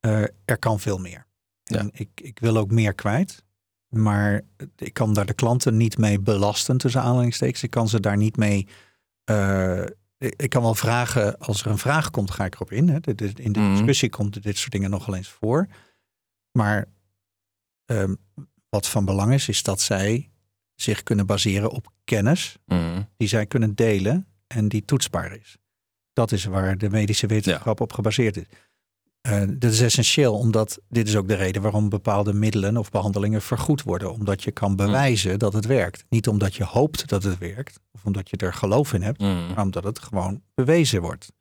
Eh, 0.00 0.22
er 0.44 0.58
kan 0.58 0.80
veel 0.80 0.98
meer. 0.98 1.26
Ja. 1.64 1.78
En 1.78 1.90
ik, 1.92 2.08
ik 2.14 2.38
wil 2.38 2.56
ook 2.56 2.70
meer 2.70 2.94
kwijt. 2.94 3.44
Maar 3.96 4.40
ik 4.76 4.92
kan 4.92 5.14
daar 5.14 5.26
de 5.26 5.34
klanten 5.34 5.76
niet 5.76 5.98
mee 5.98 6.20
belasten 6.20 6.76
tussen 6.76 7.02
aanhalingstekens. 7.02 7.62
Ik 7.62 7.70
kan 7.70 7.88
ze 7.88 8.00
daar 8.00 8.16
niet 8.16 8.36
mee. 8.36 8.68
eh, 9.24 9.84
ik 10.18 10.50
kan 10.50 10.62
wel 10.62 10.74
vragen, 10.74 11.38
als 11.38 11.60
er 11.64 11.70
een 11.70 11.78
vraag 11.78 12.10
komt, 12.10 12.30
ga 12.30 12.44
ik 12.44 12.54
erop 12.54 12.72
in. 12.72 12.88
Hè. 12.88 12.98
In 13.34 13.52
de 13.52 13.60
Mhm. 13.60 13.70
discussie 13.74 14.08
komt 14.10 14.42
dit 14.42 14.56
soort 14.58 14.72
dingen 14.72 14.90
nogal 14.90 15.14
eens 15.14 15.28
voor. 15.28 15.66
Maar 16.58 16.86
ehm, 17.84 18.14
wat 18.68 18.88
van 18.88 19.04
belang 19.04 19.32
is, 19.32 19.48
is 19.48 19.62
dat 19.62 19.80
zij 19.80 20.30
zich 20.74 21.02
kunnen 21.02 21.26
baseren 21.26 21.70
op 21.70 21.90
kennis 22.04 22.56
Mm. 22.66 23.08
die 23.16 23.28
zij 23.28 23.46
kunnen 23.46 23.74
delen 23.74 24.26
en 24.46 24.68
die 24.68 24.84
toetsbaar 24.84 25.32
is. 25.36 25.56
Dat 26.12 26.32
is 26.32 26.44
waar 26.44 26.78
de 26.78 26.90
medische 26.90 27.26
wetenschap 27.26 27.80
op 27.80 27.92
gebaseerd 27.92 28.36
is. 28.36 28.44
Uh, 29.28 29.42
dat 29.58 29.72
is 29.72 29.80
essentieel, 29.80 30.34
omdat 30.38 30.78
dit 30.88 31.08
is 31.08 31.16
ook 31.16 31.28
de 31.28 31.34
reden 31.34 31.62
waarom 31.62 31.88
bepaalde 31.88 32.32
middelen 32.32 32.76
of 32.76 32.90
behandelingen 32.90 33.42
vergoed 33.42 33.82
worden. 33.82 34.12
Omdat 34.12 34.42
je 34.42 34.50
kan 34.50 34.76
bewijzen 34.76 35.38
dat 35.38 35.52
het 35.52 35.66
werkt. 35.66 36.04
Niet 36.08 36.28
omdat 36.28 36.54
je 36.54 36.64
hoopt 36.64 37.08
dat 37.08 37.22
het 37.22 37.38
werkt, 37.38 37.80
of 37.92 38.04
omdat 38.04 38.30
je 38.30 38.36
er 38.36 38.52
geloof 38.54 38.92
in 38.92 39.02
hebt, 39.02 39.20
Mm. 39.20 39.46
maar 39.54 39.64
omdat 39.64 39.84
het 39.84 39.98
gewoon 39.98 40.42
bewezen 40.54 41.00
wordt. 41.00 41.32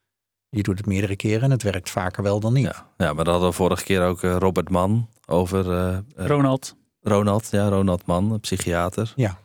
Je 0.50 0.64
doet 0.64 0.78
het 0.78 0.88
meerdere 0.88 1.16
keren 1.16 1.42
en 1.42 1.52
het 1.52 1.64
werkt 1.64 1.90
vaker 1.90 2.24
wel 2.24 2.40
dan 2.40 2.54
niet. 2.54 2.66
Ja, 2.66 2.88
ja, 2.98 3.14
maar 3.14 3.24
dat 3.24 3.34
hadden 3.34 3.50
we 3.50 3.56
vorige 3.56 3.84
keer 3.84 4.02
ook 4.02 4.24
eh, 4.24 4.36
Robert 4.40 4.70
Mann 4.70 5.10
over. 5.26 5.72
eh, 5.72 5.96
eh, 5.98 6.02
Ronald. 6.16 6.76
Ronald, 7.02 7.48
ja, 7.52 7.68
Ronald 7.70 8.06
Mann, 8.06 8.32
een 8.32 8.40
psychiater. 8.40 9.14
Ja. 9.16 9.38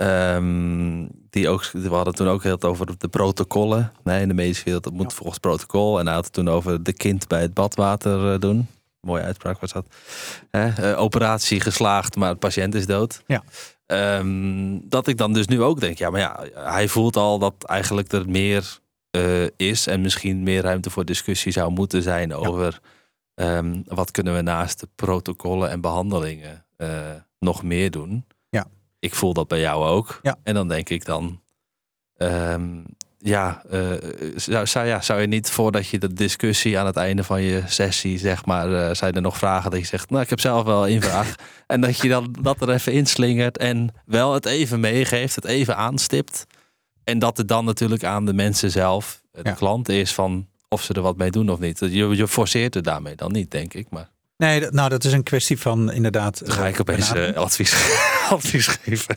Ehm, 0.00 1.06
die 1.30 1.48
ook, 1.48 1.70
we 1.72 1.88
hadden 1.88 2.14
toen 2.14 2.28
ook 2.28 2.42
heel 2.42 2.54
het 2.54 2.64
over 2.64 2.98
de 2.98 3.08
protocollen. 3.08 3.92
Nee, 4.04 4.20
in 4.20 4.28
de 4.28 4.34
medische 4.34 4.64
wereld, 4.64 4.84
dat 4.84 4.92
moet 4.92 5.10
Ja. 5.10 5.16
volgens 5.16 5.38
protocol. 5.38 5.98
En 5.98 6.06
hij 6.06 6.14
had 6.14 6.24
het 6.24 6.32
toen 6.32 6.48
over 6.48 6.82
de 6.82 6.92
kind 6.92 7.28
bij 7.28 7.40
het 7.40 7.54
badwater 7.54 8.32
eh, 8.32 8.38
doen. 8.40 8.66
Mooie 9.00 9.22
uitspraak 9.22 9.60
was 9.60 9.72
dat. 9.72 9.86
Hè? 10.50 10.68
eh, 10.92 11.00
operatie 11.00 11.60
geslaagd, 11.60 12.16
maar 12.16 12.32
de 12.32 12.38
patiënt 12.38 12.74
is 12.74 12.86
dood. 12.86 13.22
Ja. 13.26 13.42
Ehm, 13.86 14.78
dat 14.82 15.06
ik 15.06 15.16
dan 15.16 15.32
dus 15.32 15.46
nu 15.46 15.62
ook 15.62 15.80
denk, 15.80 15.98
ja, 15.98 16.10
maar 16.10 16.20
ja, 16.20 16.44
hij 16.54 16.88
voelt 16.88 17.16
al 17.16 17.38
dat 17.38 17.54
eigenlijk 17.64 18.12
er 18.12 18.28
meer 18.30 18.78
eh, 19.10 19.46
is. 19.56 19.86
En 19.86 20.00
misschien 20.00 20.42
meer 20.42 20.62
ruimte 20.62 20.90
voor 20.90 21.04
discussie 21.04 21.52
zou 21.52 21.70
moeten 21.70 22.02
zijn 22.02 22.34
over 22.34 22.80
ehm, 23.34 23.80
wat 23.86 24.10
kunnen 24.10 24.34
we 24.34 24.40
naast 24.42 24.80
de 24.80 24.88
protocollen 24.94 25.70
en 25.70 25.80
behandelingen 25.80 26.64
eh, 26.76 26.88
nog 27.38 27.62
meer 27.62 27.90
doen. 27.90 28.24
Ik 29.00 29.14
voel 29.14 29.32
dat 29.32 29.48
bij 29.48 29.60
jou 29.60 29.86
ook. 29.86 30.18
Ja. 30.22 30.36
En 30.42 30.54
dan 30.54 30.68
denk 30.68 30.88
ik 30.88 31.04
dan, 31.04 31.40
ehm, 32.16 32.82
ja, 33.18 33.62
eh, 33.70 33.90
zou, 34.36 34.66
zou, 34.66 34.86
ja, 34.86 35.00
zou 35.00 35.20
je 35.20 35.26
niet 35.26 35.50
voordat 35.50 35.88
je 35.88 35.98
de 35.98 36.12
discussie 36.12 36.78
aan 36.78 36.86
het 36.86 36.96
einde 36.96 37.24
van 37.24 37.42
je 37.42 37.62
sessie, 37.66 38.18
zeg 38.18 38.44
maar, 38.44 38.72
eh 38.88 38.94
zijn 38.94 39.14
er 39.14 39.22
nog 39.22 39.38
vragen 39.38 39.70
dat 39.70 39.80
je 39.80 39.86
zegt, 39.86 40.10
nou, 40.10 40.22
ik 40.22 40.30
heb 40.30 40.40
zelf 40.40 40.64
wel 40.64 40.88
een 40.88 41.02
vraag. 41.02 41.34
en 41.66 41.80
dat 41.80 41.98
je 41.98 42.08
dan 42.08 42.34
dat 42.42 42.60
er 42.60 42.70
even 42.70 42.92
inslingert 42.92 43.58
en 43.58 43.94
wel 44.06 44.34
het 44.34 44.46
even 44.46 44.80
meegeeft, 44.80 45.34
het 45.34 45.44
even 45.44 45.76
aanstipt. 45.76 46.46
En 47.04 47.18
dat 47.18 47.36
het 47.36 47.48
dan 47.48 47.64
natuurlijk 47.64 48.04
aan 48.04 48.24
de 48.26 48.32
mensen 48.34 48.70
zelf, 48.70 49.22
eh, 49.32 49.42
de 49.42 49.48
Ja. 49.48 49.54
klant 49.54 49.88
is 49.88 50.14
van 50.14 50.48
of 50.68 50.82
ze 50.82 50.92
er 50.92 51.02
wat 51.02 51.16
mee 51.16 51.30
doen 51.30 51.48
of 51.50 51.58
niet. 51.58 51.78
Je, 51.78 51.88
je 52.16 52.28
forceert 52.28 52.74
het 52.74 52.84
daarmee 52.84 53.16
dan 53.16 53.32
niet, 53.32 53.50
denk 53.50 53.74
ik. 53.74 53.86
Maar 53.90 54.08
Nee, 54.40 54.60
dat- 54.60 54.72
nou 54.72 54.88
dat 54.88 55.04
is 55.04 55.12
een 55.12 55.22
kwestie 55.22 55.58
van 55.58 55.92
inderdaad. 55.92 56.38
dan 56.46 56.54
ga 56.54 56.66
ik 56.66 56.74
eh, 56.74 56.80
opeens 56.80 57.08
benadering. 57.08 57.36
eh, 57.36 57.42
advies, 57.42 57.72
advies 58.30 58.66
geven. 58.66 59.16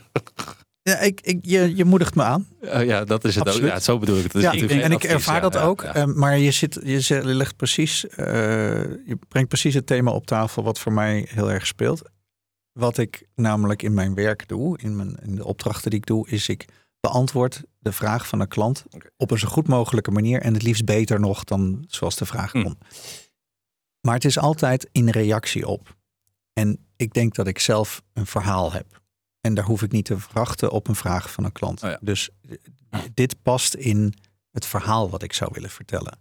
ja, 0.82 0.98
ik, 1.00 1.22
ik, 1.22 1.40
je, 1.42 1.76
je 1.76 1.86
moedigt 1.86 2.16
me 2.16 2.24
aan. 2.24 2.48
Oh 2.62 2.84
ja, 2.84 3.04
dat 3.04 3.24
is 3.24 3.36
het 3.36 3.46
Absoluut. 3.48 3.70
ook. 3.70 3.76
Ja, 3.76 3.80
zo 3.82 3.98
bedoel 4.00 4.18
ik 4.18 4.24
het. 4.24 4.42
Ja, 4.42 4.54
natuurlijk 4.54 4.82
en 4.82 4.92
ik 4.92 5.04
ervaar 5.04 5.36
ja, 5.36 5.42
dat 5.42 5.54
ja, 5.54 5.62
ook. 5.62 5.82
ja. 5.82 5.94
eh, 5.96 6.06
maar 6.06 6.38
je, 6.38 6.52
zit, 6.52 6.80
je 6.84 7.20
legt 7.24 7.56
precies, 7.56 8.08
eh, 8.08 8.26
je 9.06 9.18
brengt 9.28 9.50
precies 9.50 9.74
het 9.74 9.86
thema 9.88 10.12
op 10.12 10.26
tafel 10.26 10.64
wat 10.64 10.80
voor 10.80 10.94
mij 10.94 11.26
heel 11.30 11.52
erg 11.52 11.68
speelt. 11.68 12.02
Wat 12.80 12.98
ik 12.98 13.24
namelijk 13.36 13.82
in 13.84 13.94
mijn 13.94 14.14
werk 14.16 14.48
doe, 14.48 14.78
in, 14.82 14.96
mijn, 14.96 15.18
in 15.26 15.36
de 15.36 15.46
opdrachten 15.46 15.90
die 15.90 16.00
ik 16.00 16.06
doe, 16.06 16.30
is 16.30 16.50
ik 16.50 16.66
beantwoord 17.00 17.62
de 17.80 17.92
vraag 17.92 18.28
van 18.28 18.40
een 18.40 18.48
klant 18.48 18.84
op 19.18 19.32
een 19.32 19.40
zo 19.40 19.48
goed 19.48 19.68
mogelijke 19.68 20.12
manier. 20.12 20.42
En 20.42 20.54
het 20.54 20.64
liefst 20.64 20.86
beter 20.86 21.20
nog 21.20 21.44
dan 21.44 21.84
zoals 21.88 22.16
de 22.16 22.26
vraag 22.26 22.52
Hm. 22.52 22.64
komt. 22.64 22.78
Maar 24.04 24.14
het 24.14 24.26
is 24.26 24.38
altijd 24.40 24.90
in 24.92 25.10
reactie 25.10 25.68
op. 25.68 25.96
En 26.54 26.78
ik 26.96 27.14
denk 27.14 27.36
dat 27.36 27.48
ik 27.48 27.60
zelf 27.60 28.02
een 28.14 28.26
verhaal 28.26 28.72
heb. 28.72 29.02
En 29.42 29.54
daar 29.54 29.66
hoef 29.66 29.82
ik 29.82 29.92
niet 29.92 30.06
te 30.06 30.18
wachten 30.34 30.72
op 30.72 30.88
een 30.88 30.96
vraag 30.96 31.32
van 31.32 31.44
een 31.44 31.52
klant. 31.52 31.84
Oh 31.84 31.90
ja. 31.90 31.98
Dus 32.02 32.30
eh, 32.90 33.00
dit 33.14 33.36
past 33.42 33.74
in 33.74 34.14
het 34.52 34.66
verhaal 34.66 35.10
wat 35.10 35.24
ik 35.24 35.34
zou 35.34 35.52
willen 35.54 35.70
vertellen. 35.70 36.18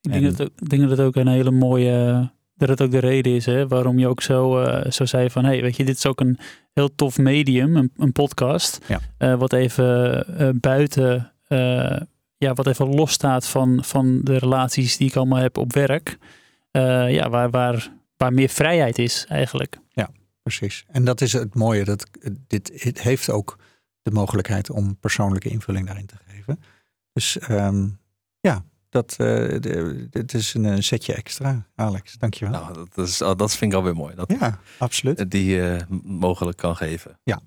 Ik 0.00 0.12
denk, 0.12 0.24
En- 0.24 0.30
dat, 0.30 0.40
ook- 0.40 0.60
ik 0.60 0.68
denk 0.68 0.82
dat 0.82 0.90
het 0.90 1.00
ook 1.00 1.16
een 1.16 1.26
hele 1.28 1.50
mooie. 1.50 2.30
Dat 2.56 2.68
het 2.68 2.82
ook 2.82 2.90
de 2.90 2.98
reden 2.98 3.32
is 3.34 3.46
hè, 3.46 3.68
waarom 3.68 3.98
je 3.98 4.08
ook 4.08 4.22
zo, 4.22 4.60
eh, 4.62 4.90
zo 4.90 5.04
zei 5.04 5.30
van: 5.30 5.44
hey, 5.44 5.60
weet 5.62 5.76
je, 5.76 5.84
dit 5.84 5.96
is 5.96 6.06
ook 6.06 6.20
een 6.20 6.38
heel 6.72 6.94
tof 6.94 7.18
medium, 7.18 7.76
een, 7.76 7.92
een 7.96 8.12
podcast. 8.12 8.78
Ja. 8.88 9.00
eh, 9.18 9.34
wat 9.34 9.52
even 9.52 10.60
buiten, 10.60 11.32
eh, 11.46 12.00
ja, 12.36 12.52
wat 12.54 12.66
even 12.66 12.94
los 12.94 13.12
staat 13.12 13.46
van, 13.46 13.84
van 13.84 14.20
de 14.22 14.36
relaties 14.38 14.96
die 14.96 15.08
ik 15.08 15.16
allemaal 15.16 15.38
heb 15.38 15.56
op 15.58 15.72
werk. 15.72 16.18
Eh, 16.74 17.12
ja, 17.14 17.30
waar, 17.30 17.50
waar, 17.50 17.92
waar 18.16 18.32
meer 18.32 18.48
vrijheid 18.48 18.98
is 18.98 19.24
eigenlijk. 19.28 19.82
Precies. 20.42 20.84
En 20.88 21.04
dat 21.04 21.20
is 21.20 21.32
het 21.32 21.54
mooie. 21.54 21.84
Dat, 21.84 22.06
eh, 22.20 22.30
dit 22.46 22.70
het 22.82 23.00
heeft 23.02 23.30
ook 23.30 23.58
de 24.02 24.10
mogelijkheid 24.10 24.70
om 24.70 24.96
persoonlijke 24.98 25.48
invulling 25.48 25.86
daarin 25.86 26.06
te 26.06 26.14
geven. 26.28 26.60
Dus 27.12 27.38
ehm, 27.38 27.88
ja, 28.40 28.64
dat, 28.88 29.10
eh, 29.10 29.16
de- 29.60 30.06
dit 30.10 30.34
is 30.34 30.54
een, 30.54 30.64
eh, 30.64 30.76
setje 30.78 31.14
extra, 31.14 31.66
Alex. 31.74 32.12
Dankjewel. 32.12 32.60
Nou, 32.60 32.74
dat, 32.94 33.06
is, 33.06 33.18
dat 33.18 33.56
vind 33.56 33.72
ik 33.72 33.78
alweer 33.78 33.94
mooi. 33.96 34.14
Dat 34.14 34.34
ja, 34.40 34.58
absoluut. 34.78 35.30
die 35.30 35.44
je 35.44 35.80
mogelijk 36.04 36.56
kan 36.56 36.76
geven. 36.76 37.18
Ja, 37.22 37.40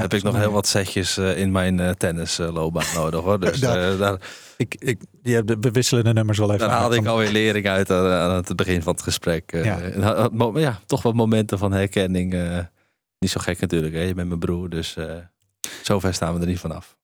heb 0.00 0.10
dat 0.10 0.18
ik 0.18 0.24
nog 0.24 0.36
heel 0.36 0.52
wat 0.52 0.66
setjes 0.66 1.16
eh, 1.16 1.38
in 1.38 1.52
mijn 1.52 1.80
eh, 1.80 1.90
tennisloopbaan 1.90 2.94
nodig 2.94 3.20
hoor. 3.20 3.40
Dus 3.40 3.60
eh, 3.62 3.98
daar, 3.98 4.20
Ik, 4.56 4.74
ik, 4.78 5.00
die 5.22 5.34
hebben 5.34 5.60
de 5.60 5.70
wisselende 5.70 6.12
nummers 6.12 6.38
wel 6.38 6.52
even. 6.52 6.68
daar 6.68 6.78
haalde 6.78 6.96
ik 6.96 7.06
alweer 7.06 7.30
lering 7.30 7.68
uit 7.68 7.90
aan, 7.90 8.06
aan 8.06 8.36
het 8.36 8.56
begin 8.56 8.82
van 8.82 8.92
het 8.92 9.02
gesprek. 9.02 9.52
Ja. 9.52 9.80
en 9.80 10.52
ja, 10.54 10.80
toch 10.86 11.02
wat 11.02 11.14
momenten 11.14 11.58
van 11.58 11.72
herkenning. 11.72 12.32
niet 13.18 13.30
zo 13.30 13.40
gek 13.40 13.60
natuurlijk, 13.60 13.94
hè? 13.94 14.00
je 14.00 14.14
bent 14.14 14.28
mijn 14.28 14.40
broer, 14.40 14.68
dus 14.68 14.96
zover 15.82 16.14
staan 16.14 16.34
we 16.34 16.40
er 16.40 16.46
niet 16.46 16.60
vanaf. 16.60 16.96